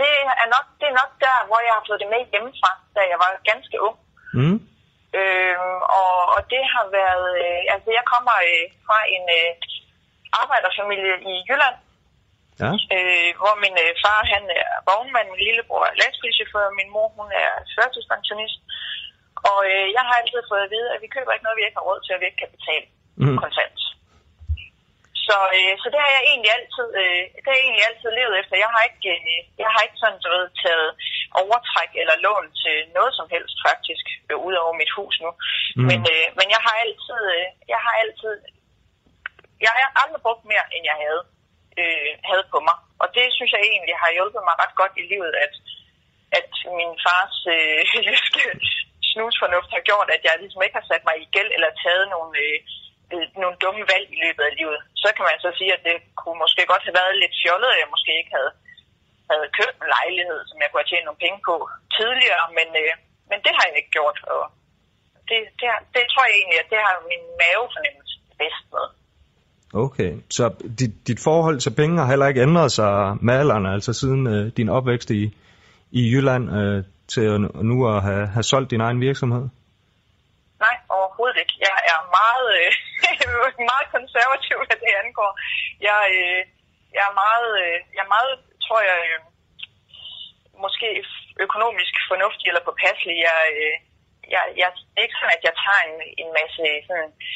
det 0.00 0.14
er 0.42 0.48
nok, 0.56 0.66
det 0.80 0.86
er 0.92 0.96
nok 1.02 1.12
der, 1.24 1.36
hvor 1.48 1.60
jeg 1.66 1.72
har 1.76 1.84
fået 1.88 2.02
det 2.02 2.10
med 2.14 2.22
hjemmefra, 2.32 2.70
da 2.96 3.00
jeg 3.12 3.18
var 3.24 3.30
ganske 3.50 3.76
ung. 3.86 3.96
Mm. 4.38 4.58
Øhm, 5.18 5.78
og, 6.00 6.14
og 6.34 6.40
det 6.52 6.62
har 6.74 6.86
været, 6.98 7.28
øh, 7.44 7.62
altså 7.74 7.88
jeg 7.98 8.04
kommer 8.12 8.36
øh, 8.50 8.64
fra 8.86 8.98
en 9.16 9.24
øh, 9.38 9.50
arbejderfamilie 10.42 11.14
i 11.32 11.34
Jylland, 11.48 11.76
ja. 12.64 12.70
øh, 12.96 13.30
hvor 13.40 13.54
min 13.64 13.76
øh, 13.84 13.92
far 14.02 14.20
han 14.34 14.44
er 14.60 14.70
vognmand, 14.88 15.28
min 15.30 15.46
lillebror 15.48 15.82
er 15.90 15.98
lastbilchauffør, 16.00 16.78
min 16.80 16.90
mor 16.94 17.08
hun 17.18 17.28
er 17.44 17.50
førtidspensionist. 17.76 18.60
Og 19.50 19.58
øh, 19.72 19.86
jeg 19.96 20.04
har 20.08 20.14
altid 20.20 20.42
fået 20.50 20.66
at 20.66 20.72
vide, 20.74 20.88
at 20.94 21.00
vi 21.04 21.14
køber 21.14 21.32
ikke 21.32 21.46
noget, 21.46 21.58
vi 21.58 21.66
ikke 21.66 21.80
har 21.80 21.88
råd 21.90 22.00
til, 22.02 22.14
at 22.14 22.20
vi 22.20 22.26
ikke 22.28 22.42
kan 22.42 22.54
betale 22.56 22.86
mm. 23.22 23.38
kontant. 23.42 23.80
Så, 25.26 25.36
øh, 25.58 25.74
så 25.82 25.86
det 25.92 26.00
har 26.04 26.12
jeg 26.16 26.24
egentlig 26.30 26.52
altid, 26.58 26.88
øh, 27.02 27.22
det 27.42 27.46
har 27.48 27.56
jeg 27.56 27.64
egentlig 27.66 27.86
altid 27.88 28.08
levet 28.18 28.34
efter. 28.40 28.64
Jeg 28.64 28.70
har 28.74 28.82
ikke, 28.88 29.10
øh, 29.14 29.40
jeg 29.62 29.70
har 29.74 29.80
ikke 29.86 30.00
sådan, 30.02 30.22
du 30.24 30.28
ved, 30.34 30.46
taget 30.62 30.90
overtræk 31.42 31.92
eller 32.02 32.16
lån 32.26 32.46
til 32.62 32.76
noget 32.96 33.12
som 33.18 33.26
helst 33.34 33.56
faktisk, 33.68 34.04
øh, 34.30 34.38
ud 34.48 34.54
over 34.62 34.74
mit 34.80 34.92
hus 34.98 35.14
nu. 35.24 35.30
Mm. 35.76 35.86
Men, 35.88 36.00
øh, 36.14 36.26
men 36.38 36.46
jeg 36.54 36.62
har 36.66 36.74
altid, 36.84 37.20
øh, 37.36 37.46
jeg 37.72 37.80
har 37.86 37.94
altid, 38.02 38.32
jeg 39.64 39.72
har 39.76 39.90
aldrig 40.02 40.22
brugt 40.26 40.44
mere, 40.52 40.66
end 40.74 40.82
jeg 40.90 40.98
havde, 41.04 41.22
øh, 41.80 42.10
havde 42.28 42.46
på 42.52 42.58
mig. 42.68 42.76
Og 43.02 43.08
det 43.16 43.26
synes 43.36 43.52
jeg 43.52 43.62
egentlig 43.62 43.96
har 44.02 44.10
hjulpet 44.16 44.42
mig 44.48 44.56
ret 44.62 44.74
godt 44.80 44.94
i 45.02 45.04
livet, 45.12 45.32
at, 45.44 45.54
at 46.38 46.50
min 46.78 46.92
fars 47.04 47.36
øh, 47.54 47.80
snusfornuft 49.10 49.70
har 49.76 49.82
gjort, 49.88 50.08
at 50.16 50.22
jeg 50.24 50.34
ligesom 50.42 50.62
ikke 50.62 50.78
har 50.80 50.86
sat 50.90 51.04
mig 51.08 51.16
i 51.18 51.30
gæld 51.34 51.50
eller 51.56 51.80
taget 51.84 52.06
nogle... 52.14 52.32
Øh, 52.46 52.58
Øh, 53.14 53.26
nogle 53.42 53.56
dumme 53.62 53.84
valg 53.92 54.06
i 54.14 54.18
løbet 54.24 54.44
af 54.48 54.56
livet. 54.60 54.80
Så 55.02 55.08
kan 55.16 55.24
man 55.28 55.38
så 55.44 55.50
sige, 55.58 55.72
at 55.76 55.82
det 55.88 55.96
kunne 56.20 56.38
måske 56.44 56.62
godt 56.72 56.86
have 56.86 56.98
været 57.00 57.20
lidt 57.22 57.34
fjollet, 57.42 57.70
at 57.72 57.80
jeg 57.82 57.92
måske 57.94 58.12
ikke 58.20 58.32
havde, 58.38 58.52
havde 59.30 59.48
købt 59.58 59.76
en 59.80 59.92
lejlighed, 59.96 60.40
som 60.48 60.56
jeg 60.60 60.68
kunne 60.68 60.82
have 60.82 60.90
tjent 60.90 61.06
nogle 61.06 61.24
penge 61.24 61.40
på 61.48 61.54
tidligere, 61.98 62.44
men, 62.58 62.68
øh, 62.82 62.92
men 63.30 63.38
det 63.44 63.52
har 63.56 63.64
jeg 63.66 63.76
ikke 63.80 63.96
gjort. 63.98 64.18
Og 64.34 64.42
det, 65.28 65.38
det, 65.58 65.66
det 65.94 66.02
tror 66.06 66.24
jeg 66.26 66.36
egentlig, 66.36 66.60
at 66.60 66.70
det 66.72 66.80
har 66.86 67.08
min 67.12 67.24
mavefornemmelse 67.40 68.14
bedst 68.40 68.64
med. 68.74 68.86
Okay, 69.74 70.12
så 70.30 70.44
dit, 70.78 70.94
dit 71.08 71.20
forhold 71.24 71.58
til 71.60 71.74
penge 71.80 71.98
har 71.98 72.06
heller 72.06 72.26
ikke 72.26 72.42
ændret 72.42 72.72
sig 72.72 72.92
med 73.26 73.34
alderen, 73.34 73.66
altså 73.66 73.92
siden 73.92 74.26
øh, 74.26 74.52
din 74.56 74.68
opvækst 74.68 75.10
i, 75.10 75.22
i 75.90 76.00
Jylland 76.12 76.44
øh, 76.58 76.84
til 77.12 77.40
nu 77.70 77.76
at 77.92 78.02
have, 78.02 78.26
have 78.26 78.42
solgt 78.52 78.70
din 78.70 78.80
egen 78.86 79.00
virksomhed? 79.00 79.44
Nej, 80.64 80.76
overhovedet 80.96 81.38
ikke. 81.42 81.54
Jeg 81.66 81.76
er 81.92 82.00
meget, 82.18 82.46
øh, 82.60 82.70
meget 83.72 83.88
konservativ, 83.96 84.56
hvad 84.66 84.78
det 84.84 84.92
angår. 85.02 85.30
Jeg, 85.88 86.02
øh, 86.20 86.40
jeg 86.96 87.04
er 87.10 87.14
meget, 87.24 87.50
øh, 87.64 87.76
jeg 87.96 88.02
er 88.06 88.12
meget, 88.16 88.34
tror 88.64 88.80
jeg, 88.90 88.98
øh, 89.10 89.20
måske 90.64 90.88
økonomisk 91.46 91.94
fornuftig 92.10 92.46
eller 92.48 92.68
påpasselig. 92.68 93.16
Jeg, 93.28 93.40
øh, 93.62 93.76
jeg, 94.34 94.42
jeg, 94.60 94.68
det 94.92 94.98
er 94.98 95.06
ikke 95.06 95.20
sådan, 95.20 95.38
at 95.38 95.46
jeg 95.48 95.54
tager 95.62 95.82
en, 95.90 95.98
en 96.22 96.30
masse 96.38 96.62
sådan, 96.88 97.10
øh, 97.10 97.30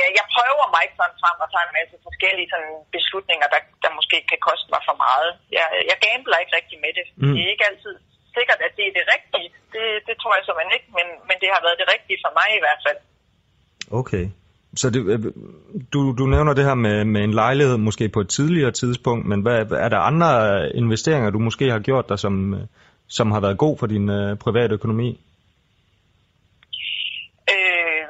jeg, 0.00 0.08
jeg 0.18 0.26
prøver 0.34 0.66
mig 0.76 0.84
sådan 0.98 1.20
frem 1.22 1.38
og 1.44 1.48
tager 1.50 1.66
en 1.68 1.76
masse 1.78 1.96
forskellige 2.06 2.50
sådan, 2.52 2.74
beslutninger, 2.96 3.46
der, 3.54 3.60
der 3.84 3.90
måske 3.98 4.18
kan 4.30 4.40
koste 4.48 4.68
mig 4.74 4.82
for 4.88 4.96
meget. 5.06 5.30
Jeg, 5.56 5.66
jeg 5.90 5.96
gambler 6.04 6.38
ikke 6.42 6.56
rigtig 6.58 6.78
med 6.84 6.92
det. 6.98 7.06
Mm. 7.20 7.32
Det 7.34 7.40
er 7.42 7.52
ikke 7.54 7.68
altid 7.70 7.94
sikkert, 8.36 8.60
at 8.66 8.72
det 8.78 8.84
er 8.86 8.94
det 8.98 9.06
rigtige. 9.14 9.48
Det, 9.74 9.84
det 10.08 10.14
tror 10.20 10.32
jeg 10.34 10.58
man 10.60 10.70
ikke, 10.76 10.88
men, 10.98 11.06
men 11.28 11.36
det 11.42 11.48
har 11.54 11.62
været 11.66 11.80
det 11.82 11.88
rigtige 11.94 12.22
for 12.24 12.32
mig 12.40 12.48
i 12.58 12.62
hvert 12.64 12.82
fald. 12.86 13.00
Okay. 14.00 14.24
Så 14.80 14.90
det, 14.90 15.00
øh, 15.12 15.20
du, 15.92 16.00
du 16.18 16.24
nævner 16.26 16.52
det 16.54 16.64
her 16.64 16.74
med, 16.74 17.04
med 17.04 17.22
en 17.24 17.34
lejlighed 17.34 17.76
måske 17.76 18.08
på 18.08 18.20
et 18.20 18.28
tidligere 18.28 18.70
tidspunkt, 18.70 19.26
men 19.26 19.42
hvad, 19.42 19.58
er 19.86 19.88
der 19.88 19.98
andre 20.10 20.28
investeringer, 20.74 21.30
du 21.30 21.38
måske 21.38 21.70
har 21.70 21.78
gjort 21.78 22.08
der, 22.08 22.16
som, 22.16 22.54
som 23.08 23.30
har 23.30 23.40
været 23.40 23.58
god 23.58 23.78
for 23.78 23.86
din 23.86 24.08
uh, 24.08 24.38
private 24.44 24.74
økonomi? 24.74 25.20
Øh, 27.54 28.06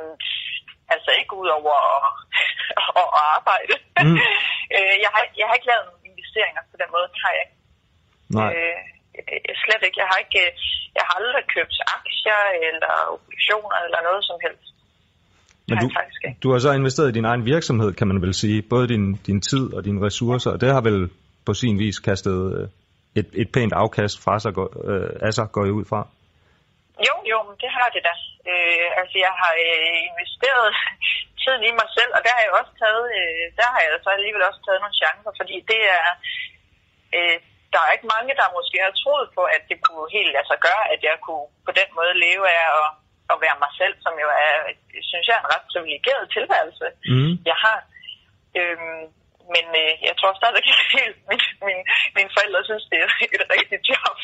altså 0.95 1.11
ikke 1.19 1.28
ud 1.41 1.49
over 1.59 1.75
at, 1.97 2.03
at 3.03 3.09
arbejde. 3.35 3.75
Mm. 4.05 4.17
øh, 4.77 4.95
jeg, 5.05 5.11
har, 5.15 5.23
jeg 5.41 5.47
har 5.49 5.55
ikke 5.59 5.71
lavet 5.73 5.89
investeringer 6.11 6.63
på 6.71 6.77
den 6.83 6.89
måde, 6.95 7.07
det 7.13 7.21
har 7.25 7.33
jeg 7.37 7.43
ikke. 7.47 7.59
Nej. 8.39 8.51
Øh, 8.55 8.79
øh, 9.19 9.55
slet 9.63 9.83
ikke. 9.87 9.99
Jeg 10.03 10.09
har 10.13 10.19
ikke, 10.25 10.43
jeg 10.97 11.05
har 11.07 11.15
aldrig 11.21 11.45
købt 11.57 11.77
aktier 11.99 12.41
eller 12.69 12.93
obligationer 13.15 13.79
eller 13.87 14.01
noget 14.09 14.23
som 14.29 14.39
helst. 14.47 14.69
Men 15.69 15.77
du, 15.83 15.87
du 16.43 16.53
har 16.53 16.59
så 16.59 16.71
investeret 16.73 17.09
i 17.09 17.17
din 17.19 17.25
egen 17.25 17.45
virksomhed, 17.45 17.91
kan 17.99 18.07
man 18.11 18.23
vel 18.23 18.35
sige. 18.35 18.63
Både 18.63 18.89
din, 18.89 19.05
din 19.29 19.41
tid 19.41 19.75
og 19.77 19.85
dine 19.85 20.07
ressourcer, 20.07 20.51
og 20.51 20.61
det 20.61 20.69
har 20.77 20.81
vel 20.81 21.11
på 21.47 21.55
sin 21.55 21.79
vis 21.79 21.99
kastet 21.99 22.39
øh, 22.55 22.69
et, 23.21 23.29
et 23.43 23.49
pænt 23.55 23.73
afkast 23.73 24.17
fra 24.25 24.35
sig, 24.45 24.53
øh, 24.91 25.11
af 25.27 25.33
sig, 25.35 25.47
går 25.53 25.65
I 25.67 25.71
ud 25.79 25.85
fra? 25.91 26.01
Jo, 27.09 27.15
jo, 27.33 27.39
men 27.49 27.57
det 27.63 27.71
har 27.77 27.89
det 27.95 28.03
da. 28.09 28.15
Øh, 28.53 28.89
altså, 29.01 29.17
jeg 29.27 29.35
har 29.41 29.53
øh, 29.67 29.99
investeret 30.11 30.69
tiden 31.49 31.65
i 31.71 31.73
mig 31.81 31.89
selv, 31.99 32.13
og 32.17 32.21
der 32.27 32.33
har 32.37 32.43
jeg 32.45 32.53
også 32.61 32.73
taget, 32.83 33.05
øh, 33.19 33.45
der 33.61 33.69
har 33.75 33.81
jeg 33.85 33.91
så 34.05 34.11
alligevel 34.19 34.49
også 34.49 34.61
taget 34.63 34.81
nogle 34.83 35.01
chancer, 35.03 35.33
fordi 35.41 35.57
det 35.71 35.81
er, 35.99 36.09
øh, 37.17 37.37
der 37.73 37.81
er 37.83 37.95
ikke 37.95 38.13
mange, 38.17 38.33
der 38.41 38.57
måske 38.59 38.79
har 38.87 38.95
troet 39.03 39.29
på, 39.37 39.43
at 39.57 39.63
det 39.71 39.79
kunne 39.87 40.07
helt 40.17 40.33
sig 40.51 40.61
gøre, 40.69 40.85
at 40.95 41.01
jeg 41.09 41.17
kunne 41.27 41.47
på 41.67 41.73
den 41.81 41.89
måde 41.99 42.15
leve 42.27 42.45
af 42.59 42.65
at, 42.81 42.89
at 43.33 43.37
være 43.45 43.63
mig 43.65 43.73
selv, 43.81 43.95
som 44.05 44.15
jo 44.25 44.29
er, 44.47 44.55
synes 45.11 45.27
jeg, 45.29 45.37
er 45.37 45.43
en 45.45 45.53
ret 45.55 45.67
privilegeret 45.73 46.25
tilværelse, 46.37 46.87
mm. 47.13 47.33
jeg 47.51 47.59
har. 47.65 47.79
Øhm, 48.61 49.05
men 49.55 49.67
øh, 49.83 49.93
jeg 50.09 50.15
tror 50.17 50.33
stadig 50.41 50.63
helt, 50.99 51.19
min, 51.31 51.43
min, 51.67 51.81
mine 52.17 52.31
forældre 52.37 52.61
synes, 52.69 52.85
det 52.91 52.99
er 52.99 53.09
et 53.37 53.47
rigtigt 53.57 53.85
job. 53.91 54.17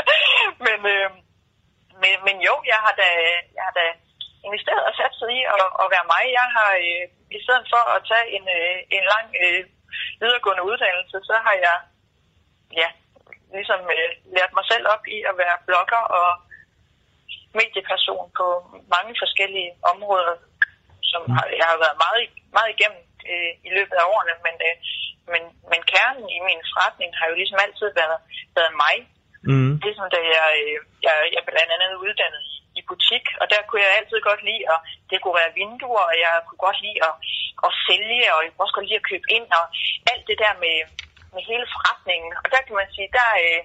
men, 0.66 0.78
øh, 0.94 1.10
men, 2.02 2.14
men 2.26 2.36
jo, 2.48 2.54
jeg 2.72 2.78
har 2.84 2.94
da, 3.02 3.08
jeg 3.56 3.62
har 3.68 3.74
da 3.80 3.86
investeret 4.46 4.82
og 4.88 4.92
sat 4.98 5.14
sig 5.20 5.30
i 5.38 5.40
at, 5.54 5.66
at 5.82 5.86
være 5.94 6.10
mig. 6.12 6.24
Jeg 6.38 6.48
har 6.56 6.70
øh, 6.86 7.04
i 7.38 7.40
stedet 7.44 7.66
for 7.72 7.82
at 7.94 8.00
tage 8.10 8.26
en, 8.36 8.44
øh, 8.58 8.76
en 8.96 9.04
lang 9.14 9.26
øh, 9.42 9.60
videregående 10.22 10.66
uddannelse, 10.70 11.16
så 11.28 11.34
har 11.46 11.54
jeg 11.66 11.76
ja, 12.80 12.88
ligesom 13.56 13.80
øh, 13.96 14.10
lært 14.36 14.52
mig 14.58 14.66
selv 14.72 14.84
op 14.94 15.04
i 15.16 15.18
at 15.30 15.34
være 15.42 15.56
blogger 15.66 16.02
og 16.18 16.28
medieperson 17.58 18.26
på 18.38 18.46
mange 18.94 19.12
forskellige 19.22 19.70
områder, 19.92 20.34
som 21.10 21.22
har, 21.34 21.44
jeg 21.60 21.66
har 21.72 21.78
været 21.84 21.96
meget, 22.04 22.20
meget 22.56 22.70
igennem 22.74 23.02
øh, 23.30 23.52
i 23.68 23.70
løbet 23.76 23.96
af 24.00 24.08
årene, 24.12 24.34
men, 24.46 24.56
øh, 24.68 24.76
men, 25.32 25.42
men 25.70 25.80
kernen 25.92 26.26
i 26.36 26.40
min 26.48 26.62
forretning 26.72 27.10
har 27.18 27.26
jo 27.30 27.34
ligesom 27.40 27.58
altid 27.64 27.88
været, 28.00 28.18
været 28.58 28.74
mig. 28.84 28.96
Mm. 29.48 29.72
Ligesom 29.86 30.06
da 30.14 30.18
jeg, 30.36 30.48
øh, 30.62 30.78
jeg, 31.06 31.14
jeg 31.34 31.42
blandt 31.46 31.72
andet 31.74 32.02
uddannet 32.04 32.51
i, 32.82 32.86
butik, 32.90 33.24
og 33.40 33.46
der 33.52 33.60
kunne 33.66 33.82
jeg 33.84 33.96
altid 33.98 34.18
godt 34.28 34.42
lide 34.48 34.64
at 34.74 34.78
dekorere 35.14 35.54
vinduer, 35.58 36.04
og 36.10 36.16
jeg 36.24 36.32
kunne 36.46 36.62
godt 36.66 36.78
lide 36.84 36.98
at, 37.08 37.14
at 37.66 37.70
sælge, 37.86 38.26
og 38.34 38.38
jeg 38.42 38.50
kunne 38.50 38.64
også 38.66 38.76
godt 38.78 38.88
lide 38.88 39.02
at 39.02 39.08
købe 39.10 39.26
ind, 39.36 39.46
og 39.58 39.64
alt 40.12 40.24
det 40.30 40.38
der 40.44 40.54
med, 40.64 40.76
med 41.34 41.42
hele 41.50 41.66
forretningen. 41.74 42.30
Og 42.42 42.48
der 42.54 42.60
kan 42.66 42.74
man 42.80 42.88
sige, 42.94 43.08
der, 43.18 43.28
øh, 43.44 43.60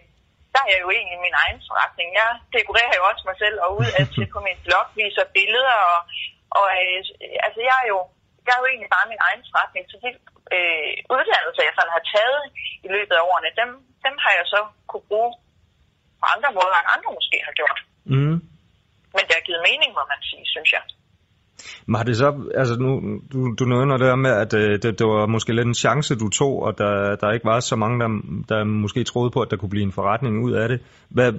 der 0.53 0.61
er 0.63 0.69
jeg 0.73 0.79
jo 0.85 0.89
egentlig 0.97 1.19
min 1.27 1.39
egen 1.43 1.59
forretning. 1.67 2.09
Jeg 2.21 2.29
dekorerer 2.57 2.93
jo 2.99 3.03
også 3.11 3.23
mig 3.29 3.37
selv 3.43 3.57
og 3.65 3.69
ud 3.79 3.89
af 3.99 4.03
til 4.15 4.27
på 4.33 4.39
min 4.47 4.59
blog, 4.65 4.85
viser 4.99 5.33
billeder. 5.37 5.77
Og, 5.93 5.99
og 6.57 6.65
øh, 6.79 6.99
altså, 7.45 7.59
jeg 7.69 7.77
er 7.83 7.89
jo 7.93 7.99
jeg 8.45 8.53
er 8.55 8.61
jo 8.63 8.69
egentlig 8.71 8.91
bare 8.95 9.11
min 9.13 9.23
egen 9.27 9.41
forretning. 9.49 9.83
Så 9.91 9.95
de 10.03 10.09
øh, 10.55 10.91
uddannelser, 11.13 11.67
jeg 11.67 11.75
sådan 11.75 11.95
har 11.97 12.03
taget 12.15 12.41
i 12.85 12.87
løbet 12.95 13.15
af 13.19 13.25
årene, 13.29 13.49
dem, 13.61 13.69
dem 14.05 14.15
har 14.23 14.31
jeg 14.37 14.45
så 14.53 14.59
kunne 14.89 15.07
bruge 15.09 15.31
på 16.19 16.25
andre 16.35 16.51
måder, 16.57 16.77
end 16.79 16.93
andre 16.95 17.09
måske 17.17 17.37
har 17.47 17.53
gjort. 17.59 17.79
Mm. 18.13 18.37
Men 19.17 19.23
det 19.27 19.33
har 19.37 19.45
givet 19.47 19.63
mening, 19.69 19.89
må 19.97 20.03
man 20.13 20.21
sige, 20.29 20.45
synes 20.55 20.71
jeg. 20.77 20.83
Men 21.85 21.95
har 21.95 22.03
det 22.03 22.17
så, 22.17 22.29
altså 22.55 22.75
nu, 22.79 22.91
du, 23.33 23.55
du 23.59 23.65
nævner 23.65 23.97
det 23.97 24.19
med, 24.19 24.31
at 24.43 24.53
øh, 24.53 24.71
det, 24.81 24.99
det 24.99 25.07
var 25.07 25.25
måske 25.25 25.53
lidt 25.53 25.67
en 25.67 25.73
chance, 25.73 26.15
du 26.15 26.29
tog, 26.29 26.63
og 26.63 26.77
der, 26.77 27.15
der 27.15 27.31
ikke 27.31 27.45
var 27.45 27.59
så 27.59 27.75
mange, 27.75 27.99
der, 27.99 28.09
der 28.49 28.63
måske 28.63 29.03
troede 29.03 29.31
på, 29.31 29.41
at 29.41 29.51
der 29.51 29.57
kunne 29.57 29.69
blive 29.69 29.83
en 29.83 29.91
forretning 29.91 30.43
ud 30.45 30.51
af 30.51 30.67
det. 30.69 30.79
Hvad, 31.09 31.33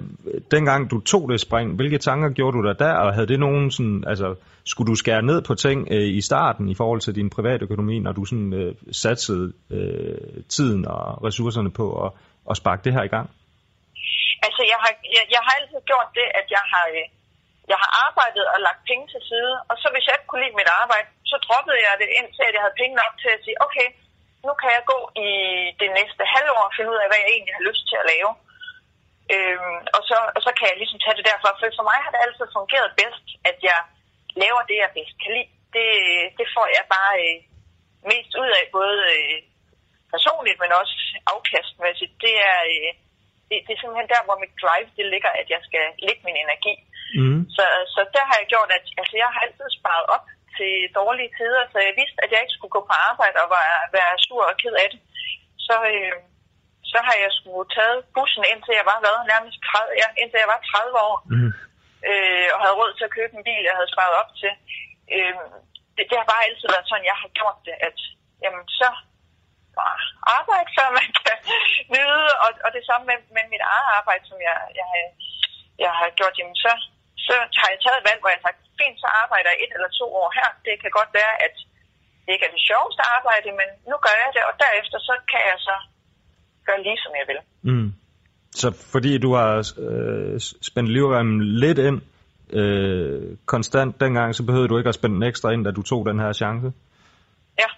dengang 0.51 0.91
du 0.91 0.99
tog 0.99 1.29
det 1.31 1.39
spring, 1.39 1.75
hvilke 1.75 1.97
tanker 1.97 2.29
gjorde 2.29 2.57
du 2.57 2.63
der 2.67 2.73
der, 2.73 2.93
og 2.93 3.13
havde 3.13 3.27
det 3.27 3.39
nogen 3.39 3.71
sådan, 3.71 4.03
altså, 4.07 4.35
skulle 4.65 4.89
du 4.91 4.95
skære 4.95 5.21
ned 5.21 5.41
på 5.41 5.55
ting 5.55 5.87
øh, 5.91 6.17
i 6.19 6.21
starten 6.21 6.69
i 6.69 6.75
forhold 6.75 7.01
til 7.01 7.15
din 7.15 7.29
private 7.29 7.63
økonomi, 7.63 7.99
når 7.99 8.11
du 8.11 8.25
sådan 8.25 8.53
øh, 8.53 8.75
satsede 8.91 9.53
øh, 9.71 10.43
tiden 10.49 10.87
og 10.87 11.23
ressourcerne 11.23 11.71
på 11.71 12.05
at, 12.05 12.11
at 12.49 12.57
sparke 12.57 12.81
det 12.85 12.93
her 12.93 13.03
i 13.03 13.13
gang? 13.15 13.29
Altså, 14.47 14.61
jeg 14.71 14.79
har, 14.83 14.91
jeg, 15.15 15.23
jeg 15.35 15.41
har 15.45 15.53
altid 15.59 15.79
gjort 15.91 16.09
det, 16.19 16.27
at 16.39 16.45
jeg 16.49 16.63
har... 16.73 16.85
Øh 16.97 17.18
jeg 17.71 17.77
har 17.83 17.91
arbejdet 18.05 18.45
og 18.53 18.59
lagt 18.67 18.81
penge 18.89 19.05
til 19.13 19.21
side, 19.29 19.53
og 19.69 19.75
så 19.81 19.87
hvis 19.93 20.05
jeg 20.05 20.15
ikke 20.15 20.29
kunne 20.29 20.43
lide 20.43 20.59
mit 20.59 20.71
arbejde, 20.81 21.07
så 21.31 21.37
droppede 21.45 21.79
jeg 21.87 21.93
det 22.01 22.09
indtil, 22.19 22.43
at 22.47 22.55
jeg 22.55 22.63
havde 22.63 22.79
penge 22.81 22.95
nok 23.01 23.13
til 23.23 23.31
at 23.35 23.43
sige, 23.45 23.57
okay, 23.65 23.87
nu 24.47 24.51
kan 24.61 24.71
jeg 24.77 24.83
gå 24.93 24.99
i 25.27 25.29
det 25.81 25.89
næste 25.99 26.23
halvår 26.33 26.63
og 26.67 26.75
finde 26.75 26.91
ud 26.93 26.99
af, 27.01 27.07
hvad 27.09 27.19
jeg 27.21 27.31
egentlig 27.31 27.55
har 27.57 27.67
lyst 27.69 27.83
til 27.87 27.97
at 28.01 28.09
lave. 28.13 28.31
Øhm, 29.33 29.79
og, 29.95 30.01
så, 30.09 30.17
og 30.35 30.41
så 30.45 30.51
kan 30.57 30.67
jeg 30.69 30.77
ligesom 30.79 30.99
tage 31.01 31.17
det 31.17 31.27
derfra, 31.29 31.49
for 31.59 31.67
for 31.79 31.85
mig 31.89 31.99
har 32.03 32.11
det 32.13 32.23
altid 32.25 32.47
fungeret 32.57 32.97
bedst, 33.01 33.27
at 33.49 33.57
jeg 33.69 33.79
laver 34.43 34.61
det, 34.69 34.77
jeg 34.83 34.95
bedst 34.97 35.15
kan 35.23 35.31
lide. 35.37 35.51
Det, 35.75 35.89
det 36.39 36.47
får 36.55 36.67
jeg 36.77 36.85
bare 36.95 37.13
øh, 37.25 37.37
mest 38.11 38.31
ud 38.41 38.49
af, 38.59 38.63
både 38.77 38.97
øh, 39.17 39.37
personligt, 40.13 40.59
men 40.63 40.71
også 40.81 40.95
afkastmæssigt. 41.33 42.13
Det 42.25 42.33
er, 42.51 42.59
øh, 42.73 42.91
det, 43.49 43.57
det 43.65 43.71
er 43.73 43.79
simpelthen 43.81 44.13
der, 44.13 44.21
hvor 44.25 44.37
mit 44.43 44.55
drive 44.63 44.89
det 44.97 45.05
ligger, 45.13 45.31
at 45.41 45.47
jeg 45.53 45.61
skal 45.67 45.85
lægge 46.07 46.23
min 46.27 46.41
energi. 46.45 46.73
Mm. 47.17 47.41
Så, 47.55 47.65
så 47.93 48.01
der 48.15 48.23
har 48.29 48.35
jeg 48.41 48.47
gjort, 48.53 48.69
at 48.77 48.85
altså, 49.01 49.15
jeg 49.21 49.29
har 49.33 49.39
altid 49.45 49.67
sparet 49.79 50.05
op 50.15 50.25
til 50.57 50.73
dårlige 50.99 51.31
tider, 51.37 51.63
så 51.71 51.77
jeg 51.87 51.93
vidste, 52.01 52.19
at 52.23 52.31
jeg 52.31 52.41
ikke 52.41 52.57
skulle 52.57 52.75
gå 52.77 52.81
på 52.89 52.95
arbejde 53.09 53.37
og 53.43 53.49
være, 53.55 53.77
være 53.97 54.13
sur 54.25 54.43
og 54.51 54.55
ked 54.61 54.75
af 54.83 54.87
det. 54.93 55.01
Så, 55.67 55.75
øh, 55.93 56.15
så 56.91 56.97
har 57.07 57.15
jeg 57.23 57.31
skulle 57.39 57.65
taget 57.77 57.99
bussen 58.15 58.43
indtil 58.51 58.79
jeg 58.79 58.87
var 58.91 58.99
været 59.07 59.29
nærmest 59.31 59.57
30, 59.67 60.01
ja, 60.01 60.07
indtil 60.21 60.43
jeg 60.43 60.51
var 60.53 60.61
30 60.61 61.07
år. 61.09 61.17
Mm. 61.33 61.51
Øh, 62.09 62.47
og 62.53 62.59
havde 62.63 62.77
råd 62.79 62.91
til 62.95 63.07
at 63.07 63.15
købe 63.17 63.33
en 63.35 63.47
bil, 63.49 63.63
jeg 63.69 63.77
havde 63.77 63.93
sparet 63.95 64.15
op 64.21 64.31
til. 64.41 64.53
Øh, 65.15 65.35
det, 65.95 66.03
det 66.09 66.15
har 66.19 66.27
bare 66.33 66.45
altid 66.47 66.67
været 66.73 66.89
sådan, 66.89 67.09
jeg 67.11 67.17
har 67.23 67.31
gjort 67.39 67.59
det, 67.67 67.75
at 67.87 67.97
jamen, 68.43 68.65
så 68.79 68.89
bare 69.79 69.99
arbejde, 70.37 70.69
før 70.77 70.89
man 70.99 71.09
kan 71.21 71.37
nyde. 71.93 72.25
Og, 72.43 72.49
og 72.65 72.69
det 72.75 72.83
samme 72.89 73.03
med, 73.09 73.17
med 73.35 73.45
mit 73.53 73.63
eget 73.73 73.87
arbejde, 73.97 74.23
som 74.29 74.39
jeg, 74.47 74.57
jeg, 74.79 74.87
har, 74.91 75.05
jeg 75.85 75.91
har 75.99 76.09
gjort, 76.19 76.35
jamen 76.39 76.57
så, 76.65 76.73
så 77.29 77.35
har 77.61 77.69
jeg 77.73 77.81
taget 77.83 77.99
et 78.01 78.07
valg, 78.09 78.19
hvor 78.21 78.31
jeg 78.31 78.39
har 78.39 78.47
sagt, 78.47 78.59
fint, 78.79 78.97
så 79.03 79.09
arbejder 79.23 79.49
jeg 79.51 79.59
et 79.63 79.71
eller 79.75 79.91
to 79.99 80.07
år 80.21 80.29
her. 80.37 80.47
Det 80.67 80.75
kan 80.81 80.91
godt 80.99 81.11
være, 81.19 81.33
at 81.45 81.55
det 82.23 82.31
ikke 82.33 82.47
er 82.49 82.55
det 82.55 82.67
sjoveste 82.69 83.03
arbejde, 83.17 83.49
men 83.59 83.69
nu 83.91 83.95
gør 84.05 84.15
jeg 84.23 84.29
det, 84.35 84.43
og 84.49 84.53
derefter 84.63 84.97
så 85.09 85.13
kan 85.31 85.41
jeg 85.51 85.57
så 85.67 85.75
gøre 86.67 86.81
lige, 86.85 86.99
som 87.03 87.13
jeg 87.19 87.25
vil. 87.31 87.39
Mm. 87.69 87.89
Så 88.61 88.67
fordi 88.93 89.11
du 89.25 89.29
har 89.39 89.51
øh, 89.85 90.35
spændt 90.69 90.89
livremmen 90.97 91.37
lidt 91.63 91.79
ind 91.87 91.99
øh, 92.59 93.37
konstant 93.45 94.01
dengang, 94.01 94.35
så 94.35 94.43
behøvede 94.45 94.69
du 94.69 94.77
ikke 94.77 94.89
at 94.89 94.95
spænde 94.99 95.15
den 95.15 95.23
ekstra 95.23 95.49
ind, 95.53 95.65
da 95.65 95.71
du 95.71 95.81
tog 95.81 96.05
den 96.05 96.19
her 96.19 96.33
chance? 96.33 96.67
Ja. 97.61 97.69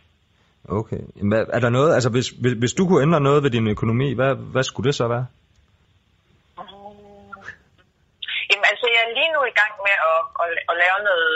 Okay. 0.79 1.01
Er 1.57 1.59
der 1.59 1.69
noget, 1.69 1.93
altså 1.93 2.09
hvis, 2.09 2.29
hvis, 2.29 2.53
hvis 2.53 2.73
du 2.73 2.87
kunne 2.87 3.03
ændre 3.03 3.21
noget 3.21 3.43
ved 3.43 3.49
din 3.49 3.67
økonomi, 3.67 4.13
hvad, 4.13 4.35
hvad 4.35 4.63
skulle 4.63 4.87
det 4.87 4.95
så 4.95 5.07
være? 5.07 5.25
Mm. 6.57 6.63
Jamen 8.49 8.65
altså, 8.71 8.85
jeg 8.93 9.01
er 9.07 9.13
lige 9.19 9.31
nu 9.35 9.41
i 9.51 9.55
gang 9.61 9.70
med 9.87 9.97
at, 10.11 10.21
at, 10.43 10.51
at 10.71 10.75
lave 10.83 10.99
noget, 11.09 11.35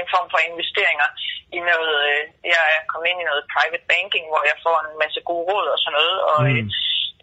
en 0.00 0.08
form 0.14 0.28
for 0.32 0.40
investeringer 0.50 1.08
i 1.56 1.58
noget, 1.70 1.94
øh, 2.10 2.22
jeg 2.54 2.64
er 2.76 2.80
kommet 2.90 3.08
ind 3.10 3.20
i 3.20 3.28
noget 3.30 3.50
private 3.54 3.86
banking, 3.92 4.24
hvor 4.30 4.42
jeg 4.50 4.56
får 4.64 4.76
en 4.80 4.98
masse 5.02 5.20
gode 5.28 5.44
råd 5.50 5.66
og 5.74 5.78
sådan 5.80 5.96
noget, 5.98 6.16
og 6.30 6.40
mm. 6.46 6.68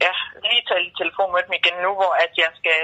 ja, 0.06 0.14
lige 0.50 0.68
talt 0.70 0.94
telefon 1.02 1.32
med 1.34 1.44
dem 1.46 1.54
igen 1.60 1.78
nu, 1.86 1.92
hvor 2.00 2.14
at 2.26 2.34
jeg 2.44 2.52
skal 2.60 2.82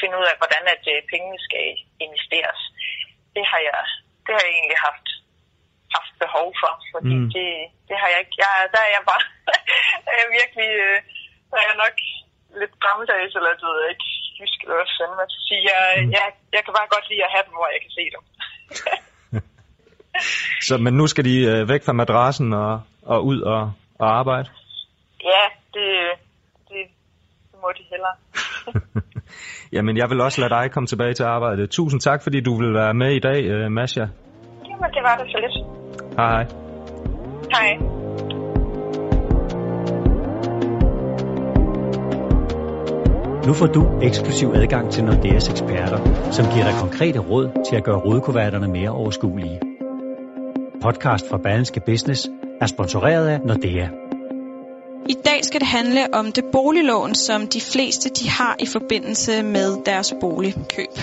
finde 0.00 0.18
ud 0.20 0.26
af, 0.30 0.36
hvordan 0.40 0.64
at 0.74 0.84
øh, 0.94 0.98
pengene 1.12 1.38
skal 1.46 1.66
investeres. 2.04 2.60
Det 3.36 3.44
har 3.50 3.60
jeg, 3.70 3.80
det 4.24 4.32
har 4.34 4.42
jeg 4.46 4.54
egentlig 4.58 4.80
haft, 4.88 5.06
haft 5.96 6.12
behov 6.24 6.48
for, 6.60 6.72
fordi 6.94 7.16
mm. 7.20 7.28
det, 7.34 7.48
det 7.88 7.96
har 8.00 8.08
jeg 8.12 8.18
ikke. 8.24 8.36
Jeg, 8.42 8.50
der 8.74 8.80
er 8.86 8.90
jeg 8.96 9.04
bare 9.12 9.24
er 10.10 10.14
jeg 10.20 10.28
virkelig, 10.40 10.70
øh, 10.86 10.98
der 11.50 11.58
er 11.62 11.66
jeg 11.70 11.78
nok 11.84 11.96
lidt 12.60 12.74
gammeldags, 12.84 13.34
eller 13.38 13.52
du 13.60 13.66
ved 13.72 13.84
ikke, 13.92 14.08
jysk 14.38 14.58
eller 14.64 14.76
hvad 14.78 14.90
fanden 14.98 15.16
man 15.22 15.28
skal 15.32 15.44
sige. 15.48 15.62
Jeg, 15.72 15.82
mm. 15.96 16.10
jeg, 16.16 16.24
jeg 16.56 16.62
kan 16.64 16.72
bare 16.78 16.92
godt 16.94 17.06
lide 17.10 17.24
at 17.26 17.32
have 17.34 17.44
dem, 17.46 17.54
hvor 17.58 17.68
jeg 17.74 17.80
kan 17.84 17.92
se 17.98 18.04
dem. 18.14 18.22
Så, 20.68 20.74
men 20.84 20.92
nu 21.00 21.06
skal 21.06 21.24
de 21.24 21.36
øh, 21.52 21.68
væk 21.72 21.82
fra 21.86 21.92
madrassen 21.92 22.52
og, 22.52 22.74
og 23.12 23.18
ud 23.30 23.40
og, 23.40 23.62
og 24.02 24.08
arbejde? 24.20 24.48
Ja, 25.30 25.44
det, 25.74 25.88
det, 26.68 26.80
det 27.50 27.56
må 27.62 27.68
de 27.78 27.84
hellere. 27.92 28.16
Jamen, 29.74 29.96
jeg 29.96 30.10
vil 30.10 30.20
også 30.20 30.40
lade 30.40 30.54
dig 30.54 30.72
komme 30.72 30.86
tilbage 30.86 31.14
til 31.14 31.22
arbejde. 31.22 31.66
Tusind 31.66 32.00
tak, 32.00 32.22
fordi 32.22 32.40
du 32.40 32.52
vil 32.60 32.74
være 32.74 32.94
med 32.94 33.10
i 33.12 33.20
dag, 33.28 33.40
uh, 33.54 33.72
Masha. 33.72 34.04
Jamen, 34.68 34.90
det 34.96 35.02
var 35.02 35.16
det 35.16 35.26
så 35.32 35.38
lidt. 35.44 35.56
Hej 36.16 36.46
hej. 37.52 38.31
Nu 43.46 43.52
får 43.52 43.66
du 43.66 44.00
eksklusiv 44.02 44.52
adgang 44.54 44.92
til 44.92 45.04
Nordeas 45.04 45.48
eksperter, 45.48 46.30
som 46.32 46.44
giver 46.52 46.64
dig 46.64 46.74
konkrete 46.80 47.18
råd 47.18 47.64
til 47.68 47.76
at 47.76 47.84
gøre 47.84 48.00
rodekuverterne 48.00 48.68
mere 48.68 48.90
overskuelige. 48.90 49.60
Podcast 50.82 51.28
fra 51.28 51.38
Berlingske 51.38 51.80
Business 51.86 52.28
er 52.60 52.66
sponsoreret 52.66 53.28
af 53.28 53.40
Nordea. 53.40 53.88
I 55.08 55.14
dag 55.24 55.44
skal 55.44 55.60
det 55.60 55.68
handle 55.68 56.14
om 56.14 56.32
det 56.32 56.44
boliglån, 56.52 57.14
som 57.14 57.46
de 57.46 57.60
fleste 57.60 58.08
de 58.08 58.30
har 58.30 58.56
i 58.58 58.66
forbindelse 58.66 59.42
med 59.42 59.84
deres 59.86 60.14
boligkøb. 60.20 60.94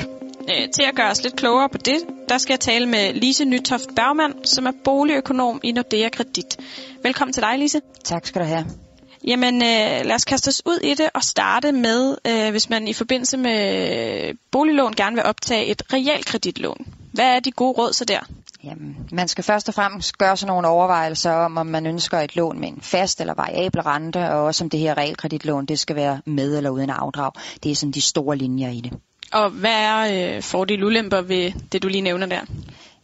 Øh, 0.49 0.69
til 0.75 0.84
at 0.84 0.95
gøre 0.95 1.12
os 1.12 1.23
lidt 1.23 1.36
klogere 1.36 1.69
på 1.69 1.78
det, 1.78 1.97
der 2.30 2.38
skal 2.38 2.54
jeg 2.54 2.60
tale 2.60 2.86
med 2.86 3.13
Lise 3.13 3.45
Nytoft 3.45 3.95
Bergmann, 3.95 4.45
som 4.45 4.65
er 4.65 4.73
boligøkonom 4.84 5.60
i 5.63 5.71
Nordea 5.71 6.10
Kredit. 6.10 6.58
Velkommen 7.04 7.34
til 7.34 7.43
dig, 7.43 7.60
Lise. 7.60 7.82
Tak 8.04 8.25
skal 8.25 8.41
du 8.41 8.47
have. 8.47 8.88
Jamen, 9.30 9.56
øh, 9.56 10.06
lad 10.06 10.15
os 10.15 10.26
kaste 10.26 10.48
os 10.48 10.62
ud 10.65 10.80
i 10.84 10.94
det 10.94 11.10
og 11.13 11.24
starte 11.24 11.72
med, 11.72 12.18
øh, 12.28 12.52
hvis 12.52 12.70
man 12.70 12.88
i 12.88 12.94
forbindelse 12.94 13.38
med 13.38 14.34
boliglån 14.52 14.94
gerne 14.94 15.15
vil 15.15 15.26
optage 15.26 15.65
et 15.65 15.84
realkreditlån. 15.94 16.86
Hvad 17.13 17.36
er 17.36 17.39
de 17.39 17.52
gode 17.52 17.78
råd 17.78 17.94
så 17.94 18.06
der? 18.06 18.20
Jamen, 18.63 18.98
man 19.12 19.28
skal 19.28 19.44
først 19.44 19.68
og 19.68 19.74
fremmest 19.74 20.18
gøre 20.18 20.38
sig 20.38 20.48
nogle 20.48 20.68
overvejelser 20.68 21.32
om, 21.32 21.58
om 21.58 21.68
man 21.68 21.86
ønsker 21.86 22.20
et 22.20 22.36
lån 22.36 22.60
med 22.60 22.68
en 22.68 22.82
fast 22.82 23.22
eller 23.22 23.34
variabel 23.34 23.82
rente, 23.82 24.32
og 24.32 24.44
også 24.44 24.63
om 24.63 24.70
det 24.70 24.80
her 24.80 24.98
realkreditlån, 24.98 25.65
det 25.65 25.80
skal 25.80 25.96
være 25.96 26.22
med 26.26 26.58
eller 26.58 26.70
uden 26.70 26.89
afdrag. 26.89 27.32
Det 27.63 27.72
er 27.72 27.76
sådan 27.76 27.92
de 27.92 28.02
store 28.02 28.38
linjer 28.38 28.70
i 28.70 28.82
det. 28.82 28.94
Og 29.32 29.50
hvad 29.50 29.76
er 29.76 30.36
øh, 30.36 30.42
fordele 30.42 30.86
ulemper 30.86 31.22
ved 31.22 31.52
det, 31.72 31.84
du 31.84 31.88
lige 31.88 32.02
nævner 32.02 32.26
der? 32.26 32.42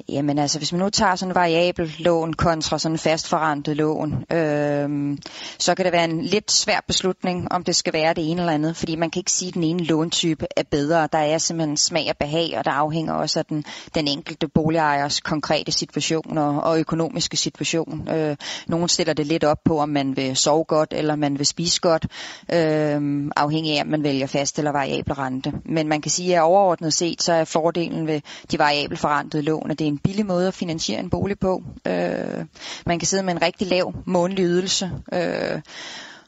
Jamen 0.09 0.39
altså, 0.39 0.57
hvis 0.57 0.71
man 0.71 0.81
nu 0.81 0.89
tager 0.89 1.15
sådan 1.15 1.31
en 1.31 1.35
variabel 1.35 1.95
lån 1.99 2.33
kontra 2.33 2.79
sådan 2.79 2.93
en 2.93 2.99
fastforrentet 2.99 3.77
lån, 3.77 4.13
øh, 4.31 5.17
så 5.59 5.75
kan 5.75 5.85
det 5.85 5.93
være 5.93 6.05
en 6.05 6.21
lidt 6.21 6.51
svær 6.51 6.79
beslutning, 6.87 7.51
om 7.51 7.63
det 7.63 7.75
skal 7.75 7.93
være 7.93 8.13
det 8.13 8.31
ene 8.31 8.41
eller 8.41 8.53
andet, 8.53 8.77
fordi 8.77 8.95
man 8.95 9.09
kan 9.09 9.19
ikke 9.19 9.31
sige, 9.31 9.47
at 9.49 9.53
den 9.53 9.63
ene 9.63 9.83
låntype 9.83 10.47
er 10.57 10.63
bedre. 10.71 11.07
Der 11.11 11.17
er 11.17 11.37
simpelthen 11.37 11.77
smag 11.77 12.07
og 12.09 12.17
behag, 12.17 12.53
og 12.57 12.65
der 12.65 12.71
afhænger 12.71 13.13
også 13.13 13.39
af 13.39 13.45
den, 13.45 13.65
den 13.95 14.07
enkelte 14.07 14.47
boligejers 14.47 15.19
konkrete 15.19 15.71
situation 15.71 16.37
og, 16.37 16.63
og 16.63 16.79
økonomiske 16.79 17.37
situation. 17.37 18.09
Øh, 18.09 18.35
nogle 18.67 18.89
stiller 18.89 19.13
det 19.13 19.25
lidt 19.25 19.43
op 19.43 19.63
på, 19.65 19.79
om 19.79 19.89
man 19.89 20.15
vil 20.17 20.35
sove 20.35 20.63
godt 20.63 20.93
eller 20.93 21.15
man 21.15 21.37
vil 21.37 21.45
spise 21.45 21.81
godt, 21.81 22.07
øh, 22.53 23.31
afhængig 23.35 23.77
af, 23.77 23.81
om 23.81 23.87
man 23.87 24.03
vælger 24.03 24.27
fast 24.27 24.59
eller 24.59 24.71
variabel 24.71 25.13
rente. 25.13 25.53
Men 25.65 25.87
man 25.87 26.01
kan 26.01 26.11
sige, 26.11 26.35
at 26.35 26.41
overordnet 26.41 26.93
set, 26.93 27.21
så 27.21 27.33
er 27.33 27.43
fordelen 27.43 28.07
ved 28.07 28.21
de 28.51 28.59
variabel 28.59 28.97
forrentede 28.97 29.43
lån, 29.43 29.71
at 29.71 29.79
det 29.79 29.87
er 29.87 29.94
en 29.95 29.99
billig 29.99 30.25
måde 30.25 30.47
at 30.47 30.53
finansiere 30.53 30.99
en 30.99 31.09
bolig 31.09 31.39
på. 31.39 31.63
Øh, 31.87 32.45
man 32.85 32.99
kan 32.99 33.07
sidde 33.07 33.23
med 33.23 33.33
en 33.33 33.41
rigtig 33.41 33.67
lav 33.67 33.93
månedlig 34.05 34.45
ydelse, 34.45 34.91
øh, 35.13 35.61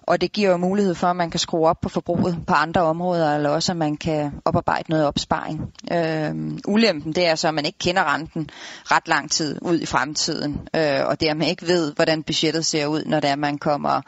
og 0.04 0.22
det 0.22 0.32
giver 0.32 0.50
jo 0.52 0.58
mulighed 0.58 0.96
for, 0.96 1.08
at 1.08 1.16
man 1.16 1.30
kan 1.32 1.40
skrue 1.40 1.68
op 1.68 1.82
på 1.82 1.90
forbruget 1.90 2.38
på 2.48 2.54
andre 2.54 2.82
områder, 2.82 3.36
eller 3.36 3.50
også 3.50 3.72
at 3.72 3.78
man 3.78 3.98
kan 3.98 4.32
oparbejde 4.46 4.90
noget 4.90 5.06
opsparing. 5.06 5.74
Øh, 5.92 6.60
ulempen 6.68 7.14
det 7.14 7.28
er 7.28 7.36
så, 7.36 7.48
at 7.48 7.54
man 7.54 7.66
ikke 7.66 7.80
kender 7.80 8.14
renten 8.14 8.50
ret 8.86 9.08
lang 9.08 9.32
tid 9.32 9.58
ud 9.62 9.80
i 9.80 9.86
fremtiden, 9.86 10.68
øh, 10.76 11.06
og 11.06 11.22
dermed 11.22 11.48
ikke 11.48 11.68
ved, 11.68 11.94
hvordan 11.94 12.24
budgettet 12.24 12.66
ser 12.66 12.86
ud, 12.86 13.04
når 13.06 13.20
det 13.20 13.30
er, 13.30 13.36
man 13.36 13.58
kommer 13.58 14.02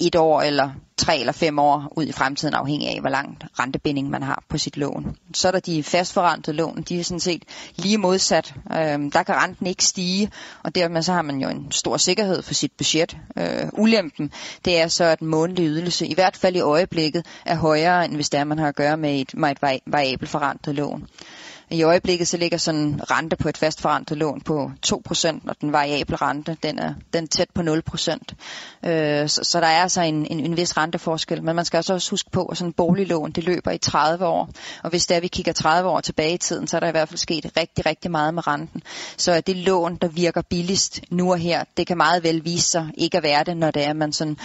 et 0.00 0.16
år 0.16 0.42
eller 0.42 0.70
tre 0.96 1.18
eller 1.18 1.32
fem 1.32 1.58
år 1.58 1.92
ud 1.96 2.06
i 2.06 2.12
fremtiden, 2.12 2.54
afhængig 2.54 2.88
af, 2.88 3.00
hvor 3.00 3.10
lang 3.10 3.38
rentebinding 3.58 4.10
man 4.10 4.22
har 4.22 4.42
på 4.48 4.58
sit 4.58 4.76
lån. 4.76 5.16
Så 5.34 5.48
er 5.48 5.52
der 5.52 5.60
de 5.60 5.82
fastforrentede 5.82 6.56
lån, 6.56 6.82
de 6.88 7.00
er 7.00 7.04
sådan 7.04 7.20
set 7.20 7.42
lige 7.76 7.98
modsat. 7.98 8.54
Øhm, 8.72 9.10
der 9.10 9.22
kan 9.22 9.34
renten 9.34 9.66
ikke 9.66 9.84
stige, 9.84 10.30
og 10.62 10.74
dermed 10.74 11.02
så 11.02 11.12
har 11.12 11.22
man 11.22 11.40
jo 11.40 11.48
en 11.48 11.72
stor 11.72 11.96
sikkerhed 11.96 12.42
for 12.42 12.54
sit 12.54 12.72
budget. 12.72 13.16
Øh, 13.38 13.68
ulempen, 13.72 14.32
det 14.64 14.80
er 14.80 14.88
så, 14.88 15.04
at 15.04 15.22
månedlig 15.22 15.66
ydelse, 15.66 16.06
i 16.06 16.14
hvert 16.14 16.36
fald 16.36 16.56
i 16.56 16.60
øjeblikket, 16.60 17.26
er 17.46 17.56
højere, 17.56 18.04
end 18.04 18.14
hvis 18.14 18.30
det 18.30 18.40
er, 18.40 18.44
man 18.44 18.58
har 18.58 18.68
at 18.68 18.76
gøre 18.76 18.96
med 18.96 19.20
et, 19.20 19.34
med 19.34 19.50
et 19.50 19.80
variabelt 19.86 20.30
forrentet 20.30 20.74
lån. 20.74 21.06
I 21.72 21.82
øjeblikket 21.82 22.28
så 22.28 22.36
ligger 22.36 22.58
sådan 22.58 22.80
en 22.80 23.10
rente 23.10 23.36
på 23.36 23.48
et 23.48 23.56
fastforrentet 23.56 24.18
lån 24.18 24.40
på 24.40 24.70
2%, 24.86 25.48
og 25.48 25.56
den 25.60 25.72
variable 25.72 26.16
rente, 26.16 26.56
den 26.62 26.78
er, 26.78 26.94
den 27.12 27.24
er 27.24 27.28
tæt 27.28 27.50
på 27.54 27.62
0%. 27.62 28.88
Øh, 28.90 29.28
så, 29.28 29.40
så 29.44 29.60
der 29.60 29.66
er 29.66 29.82
altså 29.82 30.00
en, 30.00 30.26
en, 30.30 30.40
en 30.40 30.56
vis 30.56 30.76
renteforskel, 30.76 31.42
men 31.42 31.56
man 31.56 31.64
skal 31.64 31.76
altså 31.76 31.94
også 31.94 32.10
huske 32.10 32.30
på, 32.30 32.44
at 32.44 32.56
sådan 32.56 32.68
en 32.68 32.72
boliglån, 32.72 33.32
det 33.32 33.44
løber 33.44 33.70
i 33.70 33.78
30 33.78 34.26
år, 34.26 34.48
og 34.82 34.90
hvis 34.90 35.06
det 35.06 35.16
er, 35.16 35.20
vi 35.20 35.28
kigger 35.28 35.52
30 35.52 35.88
år 35.88 36.00
tilbage 36.00 36.34
i 36.34 36.38
tiden, 36.38 36.66
så 36.66 36.76
er 36.76 36.80
der 36.80 36.88
i 36.88 36.90
hvert 36.90 37.08
fald 37.08 37.18
sket 37.18 37.52
rigtig, 37.56 37.86
rigtig 37.86 38.10
meget 38.10 38.34
med 38.34 38.46
renten. 38.46 38.82
Så 39.16 39.40
det 39.40 39.56
lån, 39.56 39.96
der 39.96 40.08
virker 40.08 40.42
billigst 40.42 41.00
nu 41.10 41.30
og 41.30 41.38
her, 41.38 41.64
det 41.76 41.86
kan 41.86 41.96
meget 41.96 42.22
vel 42.22 42.44
vise 42.44 42.68
sig 42.68 42.90
ikke 42.94 43.16
at 43.16 43.22
være 43.22 43.44
det, 43.44 43.56
når 43.56 43.70
det 43.70 43.86
er, 43.86 43.92
man 43.92 44.12
sådan 44.12 44.36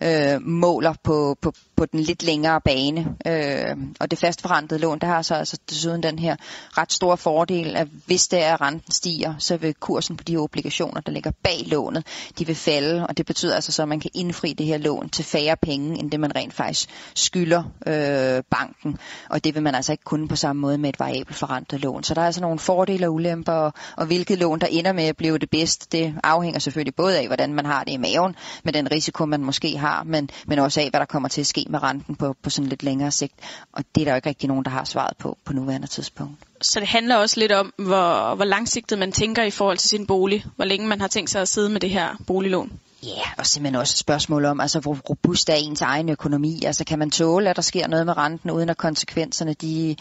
øh, 0.00 0.42
måler 0.42 0.94
på, 1.02 1.36
på, 1.42 1.52
på 1.76 1.86
den 1.86 2.00
lidt 2.00 2.22
længere 2.22 2.60
bane. 2.60 3.16
Øh, 3.26 3.76
og 4.00 4.10
det 4.10 4.18
fastforrentede 4.18 4.80
lån, 4.80 4.98
der 4.98 5.06
har 5.06 5.22
så 5.22 5.34
altså 5.34 5.58
desuden 5.70 6.02
den 6.02 6.18
her 6.18 6.36
ret 6.78 6.92
store 6.92 7.16
fordel, 7.16 7.76
at 7.76 7.88
hvis 8.06 8.28
det 8.28 8.44
er, 8.44 8.54
at 8.54 8.60
renten 8.60 8.92
stiger, 8.92 9.34
så 9.38 9.56
vil 9.56 9.74
kursen 9.74 10.16
på 10.16 10.24
de 10.24 10.36
obligationer, 10.36 11.00
der 11.00 11.12
ligger 11.12 11.30
bag 11.42 11.62
lånet, 11.66 12.06
de 12.38 12.46
vil 12.46 12.56
falde, 12.56 13.06
og 13.06 13.16
det 13.16 13.26
betyder 13.26 13.54
altså 13.54 13.72
så, 13.72 13.82
at 13.82 13.88
man 13.88 14.00
kan 14.00 14.10
indfri 14.14 14.52
det 14.52 14.66
her 14.66 14.78
lån 14.78 15.08
til 15.08 15.24
færre 15.24 15.56
penge, 15.62 15.98
end 15.98 16.10
det 16.10 16.20
man 16.20 16.36
rent 16.36 16.54
faktisk 16.54 16.88
skylder 17.14 17.62
øh, 17.86 18.42
banken. 18.50 18.98
Og 19.30 19.44
det 19.44 19.54
vil 19.54 19.62
man 19.62 19.74
altså 19.74 19.92
ikke 19.92 20.04
kunne 20.04 20.28
på 20.28 20.36
samme 20.36 20.60
måde 20.60 20.78
med 20.78 20.88
et 20.88 21.00
variabelt 21.00 21.36
forrentet 21.36 21.80
lån. 21.80 22.02
Så 22.02 22.14
der 22.14 22.20
er 22.20 22.26
altså 22.26 22.40
nogle 22.40 22.58
fordele 22.58 23.06
og 23.06 23.14
ulemper, 23.14 23.52
og, 23.52 23.72
og 23.96 24.06
hvilket 24.06 24.38
lån, 24.38 24.58
der 24.58 24.66
ender 24.66 24.92
med 24.92 25.04
at 25.04 25.16
blive 25.16 25.38
det 25.38 25.50
bedste, 25.50 25.86
det 25.98 26.14
afhænger 26.24 26.58
selvfølgelig 26.58 26.94
både 26.94 27.18
af, 27.18 27.26
hvordan 27.26 27.52
man 27.52 27.66
har 27.66 27.84
det 27.84 27.92
i 27.92 27.96
maven, 27.96 28.36
med 28.64 28.72
den 28.72 28.90
risiko, 28.90 29.24
man 29.26 29.44
måske 29.44 29.78
har, 29.78 30.02
men, 30.04 30.30
men 30.46 30.58
også 30.58 30.80
af, 30.80 30.90
hvad 30.90 31.00
der 31.00 31.06
kommer 31.06 31.28
til 31.28 31.40
at 31.40 31.46
ske 31.46 31.63
med 31.70 31.82
renten 31.82 32.14
på, 32.16 32.32
på 32.42 32.50
sådan 32.50 32.68
lidt 32.68 32.82
længere 32.82 33.10
sigt. 33.10 33.34
Og 33.72 33.84
det 33.94 34.00
er 34.00 34.04
der 34.04 34.12
jo 34.12 34.16
ikke 34.16 34.28
rigtig 34.28 34.48
nogen, 34.48 34.64
der 34.64 34.70
har 34.70 34.84
svaret 34.84 35.16
på 35.16 35.38
på 35.44 35.52
nuværende 35.52 35.86
tidspunkt. 35.86 36.44
Så 36.62 36.80
det 36.80 36.88
handler 36.88 37.16
også 37.16 37.40
lidt 37.40 37.52
om, 37.52 37.72
hvor, 37.76 38.34
hvor 38.34 38.44
langsigtet 38.44 38.98
man 38.98 39.12
tænker 39.12 39.42
i 39.42 39.50
forhold 39.50 39.78
til 39.78 39.88
sin 39.88 40.06
bolig. 40.06 40.44
Hvor 40.56 40.64
længe 40.64 40.86
man 40.86 41.00
har 41.00 41.08
tænkt 41.08 41.30
sig 41.30 41.42
at 41.42 41.48
sidde 41.48 41.70
med 41.70 41.80
det 41.80 41.90
her 41.90 42.08
boliglån. 42.26 42.80
Ja, 43.06 43.22
og 43.38 43.46
simpelthen 43.46 43.80
også 43.80 43.92
et 43.92 43.98
spørgsmål 43.98 44.44
om, 44.44 44.60
altså, 44.60 44.80
hvor 44.80 44.98
robust 45.10 45.48
er 45.48 45.54
ens 45.54 45.80
egen 45.80 46.08
økonomi. 46.08 46.62
Altså, 46.66 46.84
kan 46.84 46.98
man 46.98 47.10
tåle, 47.10 47.50
at 47.50 47.56
der 47.56 47.62
sker 47.62 47.88
noget 47.88 48.06
med 48.06 48.16
renten, 48.16 48.50
uden 48.50 48.68
at 48.68 48.76
konsekvenserne 48.76 49.54
de, 49.54 49.96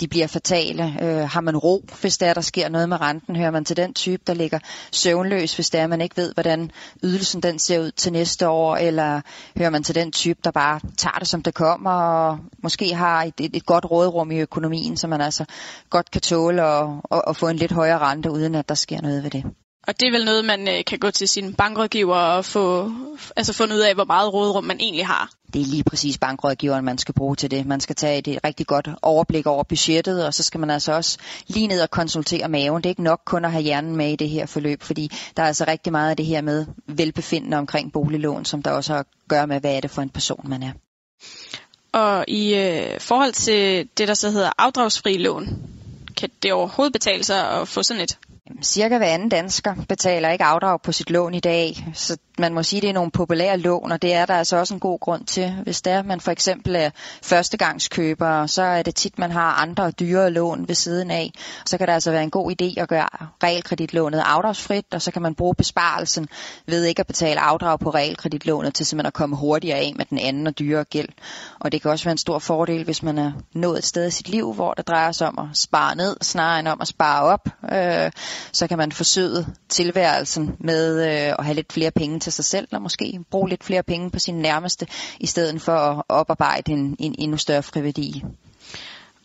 de 0.00 0.08
bliver 0.08 0.26
fatale? 0.26 0.96
Øh, 1.02 1.28
har 1.28 1.40
man 1.40 1.56
ro, 1.56 1.84
hvis 2.00 2.18
der, 2.18 2.34
der 2.34 2.40
sker 2.40 2.68
noget 2.68 2.88
med 2.88 3.00
renten? 3.00 3.36
Hører 3.36 3.50
man 3.50 3.64
til 3.64 3.76
den 3.76 3.94
type, 3.94 4.22
der 4.26 4.34
ligger 4.34 4.58
søvnløs, 4.92 5.54
hvis 5.54 5.70
der 5.70 5.86
man 5.86 6.00
ikke 6.00 6.16
ved, 6.16 6.32
hvordan 6.34 6.70
ydelsen 7.02 7.42
den 7.42 7.58
ser 7.58 7.80
ud 7.80 7.90
til 7.90 8.12
næste 8.12 8.48
år? 8.48 8.76
Eller 8.76 9.20
hører 9.56 9.70
man 9.70 9.82
til 9.82 9.94
den 9.94 10.12
type, 10.12 10.40
der 10.44 10.50
bare 10.50 10.80
tager 10.96 11.18
det, 11.18 11.28
som 11.28 11.42
det 11.42 11.54
kommer, 11.54 11.90
og 11.90 12.38
måske 12.62 12.94
har 12.94 13.22
et, 13.22 13.34
et, 13.40 13.56
et 13.56 13.66
godt 13.66 13.90
rådrum 13.90 14.30
i 14.30 14.38
økonomien, 14.38 14.96
så 14.96 15.06
man 15.06 15.20
altså 15.20 15.44
godt 15.96 16.10
kan 16.10 16.20
tåle 16.20 16.62
at, 16.62 16.88
at, 17.10 17.22
at 17.28 17.36
få 17.36 17.48
en 17.48 17.56
lidt 17.56 17.72
højere 17.72 17.98
rente, 17.98 18.30
uden 18.30 18.54
at 18.54 18.68
der 18.68 18.74
sker 18.74 19.00
noget 19.00 19.22
ved 19.22 19.30
det? 19.30 19.44
Og 19.88 20.00
det 20.00 20.06
er 20.06 20.12
vel 20.12 20.24
noget, 20.24 20.44
man 20.44 20.68
øh, 20.68 20.84
kan 20.86 20.98
gå 20.98 21.10
til 21.10 21.28
sin 21.28 21.54
bankrådgiver 21.54 22.16
og 22.16 22.44
få 22.44 22.92
altså 23.36 23.52
fundet 23.52 23.76
ud 23.76 23.80
af, 23.80 23.94
hvor 23.94 24.04
meget 24.04 24.34
rådrum 24.34 24.64
man 24.64 24.80
egentlig 24.80 25.06
har. 25.06 25.30
Det 25.52 25.60
er 25.60 25.66
lige 25.66 25.84
præcis 25.84 26.18
bankrådgiveren, 26.18 26.84
man 26.84 26.98
skal 26.98 27.14
bruge 27.14 27.36
til 27.36 27.50
det. 27.50 27.66
Man 27.66 27.80
skal 27.80 27.96
tage 27.96 28.18
et 28.18 28.38
rigtig 28.44 28.66
godt 28.66 28.88
overblik 29.02 29.46
over 29.46 29.62
budgettet, 29.64 30.26
og 30.26 30.34
så 30.34 30.42
skal 30.42 30.60
man 30.60 30.70
altså 30.70 30.92
også 30.92 31.18
lige 31.46 31.66
ned 31.66 31.80
og 31.80 31.90
konsultere 31.90 32.48
maven. 32.48 32.82
Det 32.82 32.86
er 32.86 32.90
ikke 32.90 33.02
nok 33.02 33.20
kun 33.24 33.44
at 33.44 33.52
have 33.52 33.62
hjernen 33.62 33.96
med 33.96 34.12
i 34.12 34.16
det 34.16 34.28
her 34.28 34.46
forløb, 34.46 34.82
fordi 34.82 35.10
der 35.36 35.42
er 35.42 35.46
altså 35.46 35.64
rigtig 35.68 35.92
meget 35.92 36.10
af 36.10 36.16
det 36.16 36.26
her 36.26 36.40
med 36.40 36.66
velbefindende 36.86 37.56
omkring 37.56 37.92
boliglån, 37.92 38.44
som 38.44 38.62
der 38.62 38.70
også 38.70 38.92
har 38.92 39.00
at 39.00 39.06
gøre 39.28 39.46
med, 39.46 39.60
hvad 39.60 39.76
er 39.76 39.80
det 39.80 39.90
for 39.90 40.02
en 40.02 40.10
person, 40.10 40.44
man 40.48 40.62
er. 40.62 40.72
Og 41.92 42.24
i 42.28 42.54
øh, 42.54 43.00
forhold 43.00 43.32
til 43.32 43.88
det, 43.98 44.08
der 44.08 44.14
så 44.14 44.30
hedder 44.30 44.50
afdragsfri 44.58 45.16
lån, 45.16 45.75
kan 46.16 46.30
det 46.42 46.52
overhovedet 46.52 46.92
betale 46.92 47.24
sig 47.24 47.50
at 47.50 47.68
få 47.68 47.82
sådan 47.82 48.02
et? 48.02 48.18
Cirka 48.62 48.98
hver 48.98 49.06
anden 49.06 49.28
dansker 49.28 49.74
betaler 49.88 50.30
ikke 50.30 50.44
afdrag 50.44 50.82
på 50.82 50.92
sit 50.92 51.10
lån 51.10 51.34
i 51.34 51.40
dag, 51.40 51.86
så 51.94 52.16
man 52.38 52.54
må 52.54 52.62
sige, 52.62 52.78
at 52.78 52.82
det 52.82 52.88
er 52.88 52.94
nogle 52.94 53.10
populære 53.10 53.58
lån, 53.58 53.92
og 53.92 54.02
det 54.02 54.14
er 54.14 54.26
der 54.26 54.34
altså 54.34 54.56
også 54.56 54.74
en 54.74 54.80
god 54.80 54.98
grund 55.00 55.24
til. 55.24 55.52
Hvis 55.62 55.82
der 55.82 56.02
man 56.02 56.20
for 56.20 56.30
eksempel 56.30 56.76
er 56.76 56.90
førstegangskøber, 57.22 58.46
så 58.46 58.62
er 58.62 58.82
det 58.82 58.94
tit, 58.94 59.18
man 59.18 59.30
har 59.30 59.52
andre 59.52 59.90
dyre 59.90 60.30
lån 60.30 60.68
ved 60.68 60.74
siden 60.74 61.10
af. 61.10 61.32
Så 61.66 61.78
kan 61.78 61.86
det 61.86 61.92
altså 61.92 62.10
være 62.10 62.22
en 62.22 62.30
god 62.30 62.52
idé 62.52 62.80
at 62.80 62.88
gøre 62.88 63.08
realkreditlånet 63.42 64.22
afdragsfrit, 64.26 64.84
og 64.92 65.02
så 65.02 65.10
kan 65.10 65.22
man 65.22 65.34
bruge 65.34 65.54
besparelsen 65.54 66.28
ved 66.66 66.84
ikke 66.84 67.00
at 67.00 67.06
betale 67.06 67.40
afdrag 67.40 67.78
på 67.78 67.90
realkreditlånet 67.90 68.74
til 68.74 68.86
simpelthen 68.86 69.06
at 69.06 69.14
komme 69.14 69.36
hurtigere 69.36 69.78
af 69.78 69.92
med 69.96 70.04
den 70.04 70.18
anden 70.18 70.46
og 70.46 70.58
dyre 70.58 70.84
gæld. 70.84 71.08
Og 71.60 71.72
det 71.72 71.82
kan 71.82 71.90
også 71.90 72.04
være 72.04 72.12
en 72.12 72.18
stor 72.18 72.38
fordel, 72.38 72.84
hvis 72.84 73.02
man 73.02 73.18
er 73.18 73.32
nået 73.52 73.78
et 73.78 73.86
sted 73.86 74.08
i 74.08 74.10
sit 74.10 74.28
liv, 74.28 74.52
hvor 74.52 74.72
det 74.72 74.88
drejer 74.88 75.12
sig 75.12 75.28
om 75.28 75.38
at 75.38 75.56
spare 75.56 75.96
ned, 75.96 76.05
snarere 76.22 76.58
end 76.58 76.68
om 76.68 76.80
at 76.80 76.88
spare 76.88 77.22
op. 77.22 77.48
Øh, 77.72 78.10
så 78.52 78.66
kan 78.66 78.78
man 78.78 78.92
forsøge 78.92 79.46
tilværelsen 79.68 80.56
med 80.60 81.04
øh, 81.04 81.34
at 81.38 81.44
have 81.44 81.54
lidt 81.54 81.72
flere 81.72 81.90
penge 81.90 82.20
til 82.20 82.32
sig 82.32 82.44
selv, 82.44 82.68
og 82.72 82.82
måske 82.82 83.20
bruge 83.30 83.48
lidt 83.48 83.64
flere 83.64 83.82
penge 83.82 84.10
på 84.10 84.18
sine 84.18 84.42
nærmeste, 84.42 84.86
i 85.20 85.26
stedet 85.26 85.62
for 85.62 85.72
at 85.72 86.02
oparbejde 86.08 86.72
en, 86.72 86.96
en 86.98 87.14
endnu 87.18 87.36
større 87.36 87.62
friværdi. 87.62 88.24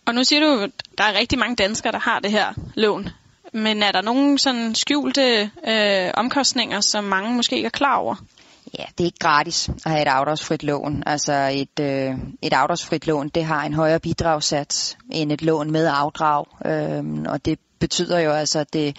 Og 0.06 0.16
nu 0.16 0.24
siger 0.24 0.40
du, 0.40 0.60
at 0.60 0.72
der 0.98 1.04
er 1.04 1.20
rigtig 1.20 1.40
mange 1.40 1.56
danskere, 1.56 1.92
der 1.92 2.00
har 2.00 2.20
det 2.20 2.32
her 2.32 2.54
lån. 2.76 3.10
Men 3.54 3.84
er 3.84 3.92
der 3.92 4.02
nogle 4.02 4.40
sådan 4.40 4.76
skjulte 4.76 5.52
øh, 5.68 6.12
omkostninger, 6.14 6.82
som 6.82 7.04
mange 7.04 7.34
måske 7.34 7.56
ikke 7.56 7.66
er 7.66 7.70
klar 7.70 7.96
over? 7.96 8.16
Ja, 8.80 8.84
det 8.98 9.04
er 9.04 9.06
ikke 9.06 9.20
gratis 9.20 9.70
at 9.70 9.92
have 9.92 10.02
et 10.02 10.08
afdragsfrit 10.08 10.64
lån. 10.64 11.04
Altså 11.06 11.34
et, 11.54 11.80
øh, 11.80 12.16
et 12.42 12.54
afdragsfrit 12.54 13.08
lån, 13.08 13.30
det 13.30 13.46
har 13.46 13.64
en 13.64 13.74
højere 13.74 14.00
bidragssats 14.00 14.98
end 15.12 15.32
et 15.32 15.42
lån 15.42 15.72
med 15.72 15.90
afdrag. 15.94 16.46
Øh, 16.66 17.04
og 17.28 17.46
det 17.46 17.60
betyder 17.80 18.20
jo 18.20 18.32
altså, 18.32 18.60
at 18.60 18.74
det, 18.74 18.98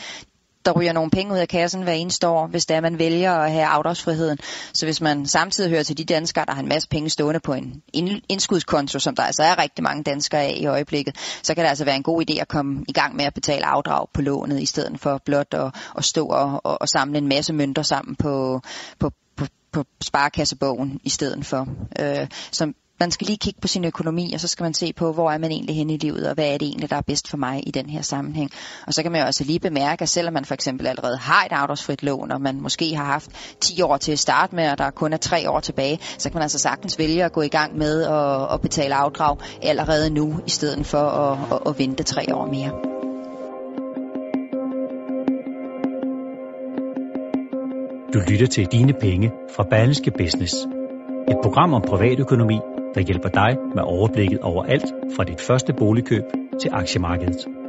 der 0.64 0.72
ryger 0.72 0.92
nogle 0.92 1.10
penge 1.10 1.32
ud 1.32 1.38
af 1.38 1.48
kassen 1.48 1.82
hver 1.82 1.92
eneste 1.92 2.28
år, 2.28 2.46
hvis 2.46 2.66
det 2.66 2.76
er, 2.76 2.80
man 2.80 2.98
vælger 2.98 3.32
at 3.32 3.52
have 3.52 3.66
afdragsfriheden. 3.66 4.38
Så 4.72 4.86
hvis 4.86 5.00
man 5.00 5.26
samtidig 5.26 5.70
hører 5.70 5.82
til 5.82 5.98
de 5.98 6.04
danskere, 6.04 6.44
der 6.44 6.52
har 6.52 6.62
en 6.62 6.68
masse 6.68 6.88
penge 6.88 7.10
stående 7.10 7.40
på 7.40 7.52
en 7.52 7.82
indskudskonto, 8.28 8.98
som 8.98 9.16
der 9.16 9.22
altså 9.22 9.42
er 9.42 9.62
rigtig 9.62 9.82
mange 9.82 10.02
danskere 10.02 10.42
af 10.42 10.54
i 10.56 10.66
øjeblikket, 10.66 11.16
så 11.42 11.54
kan 11.54 11.64
det 11.64 11.68
altså 11.68 11.84
være 11.84 11.96
en 11.96 12.02
god 12.02 12.30
idé 12.30 12.40
at 12.40 12.48
komme 12.48 12.84
i 12.88 12.92
gang 12.92 13.16
med 13.16 13.24
at 13.24 13.34
betale 13.34 13.66
afdrag 13.66 14.06
på 14.14 14.22
lånet, 14.22 14.62
i 14.62 14.66
stedet 14.66 15.00
for 15.00 15.22
blot 15.24 15.54
at, 15.54 15.74
at 15.96 16.04
stå 16.04 16.26
og, 16.26 16.60
og, 16.64 16.80
og 16.80 16.88
samle 16.88 17.18
en 17.18 17.28
masse 17.28 17.52
mønter 17.52 17.82
sammen 17.82 18.16
på, 18.16 18.60
på, 18.98 19.10
på, 19.72 19.84
sparekassebogen 20.00 21.00
i 21.04 21.10
stedet 21.10 21.46
for. 21.46 21.68
Øh, 22.00 22.26
som 22.50 22.74
man 23.02 23.10
skal 23.10 23.26
lige 23.26 23.36
kigge 23.36 23.60
på 23.60 23.68
sin 23.68 23.84
økonomi, 23.84 24.32
og 24.34 24.40
så 24.40 24.48
skal 24.48 24.64
man 24.64 24.74
se 24.74 24.92
på, 24.92 25.12
hvor 25.12 25.30
er 25.30 25.38
man 25.38 25.50
egentlig 25.50 25.76
henne 25.76 25.94
i 25.94 25.96
livet, 25.96 26.28
og 26.28 26.34
hvad 26.34 26.44
er 26.44 26.58
det 26.58 26.68
egentlig, 26.68 26.90
der 26.90 26.96
er 26.96 27.00
bedst 27.00 27.28
for 27.28 27.36
mig 27.36 27.68
i 27.68 27.70
den 27.70 27.90
her 27.90 28.02
sammenhæng. 28.02 28.50
Og 28.86 28.94
så 28.94 29.02
kan 29.02 29.12
man 29.12 29.20
jo 29.20 29.26
også 29.26 29.44
lige 29.44 29.60
bemærke, 29.60 30.02
at 30.02 30.08
selvom 30.08 30.34
man 30.34 30.44
for 30.44 30.54
eksempel 30.54 30.86
allerede 30.86 31.16
har 31.16 31.44
et 31.44 31.52
afdragsfrit 31.52 32.02
lån, 32.02 32.32
og 32.32 32.40
man 32.40 32.60
måske 32.60 32.96
har 32.96 33.04
haft 33.04 33.30
10 33.60 33.82
år 33.82 33.96
til 33.96 34.12
at 34.12 34.18
starte 34.18 34.54
med, 34.54 34.70
og 34.70 34.78
der 34.78 34.90
kun 34.90 35.12
er 35.12 35.16
3 35.16 35.50
år 35.50 35.60
tilbage, 35.60 35.98
så 36.18 36.30
kan 36.30 36.34
man 36.34 36.42
altså 36.42 36.58
sagtens 36.58 36.98
vælge 36.98 37.24
at 37.24 37.32
gå 37.32 37.42
i 37.42 37.48
gang 37.48 37.78
med 37.78 38.02
at, 38.02 38.54
at 38.54 38.60
betale 38.60 38.94
afdrag 38.94 39.36
allerede 39.62 40.10
nu, 40.10 40.40
i 40.46 40.50
stedet 40.50 40.86
for 40.86 41.02
at, 41.02 41.38
at, 41.52 41.58
at 41.66 41.78
vente 41.78 42.02
3 42.02 42.34
år 42.34 42.46
mere. 42.46 43.01
Du 48.14 48.20
lytter 48.30 48.46
til 48.46 48.66
Dine 48.66 48.92
Penge 48.92 49.32
fra 49.56 49.62
Berlingske 49.70 50.10
Business. 50.10 50.54
Et 51.28 51.36
program 51.42 51.74
om 51.74 51.82
privatøkonomi 51.82 52.58
der 52.94 53.00
hjælper 53.00 53.28
dig 53.28 53.56
med 53.74 53.82
overblikket 53.82 54.40
over 54.40 54.64
alt 54.64 54.84
fra 55.16 55.24
dit 55.24 55.40
første 55.40 55.72
boligkøb 55.72 56.22
til 56.60 56.70
aktiemarkedet. 56.72 57.61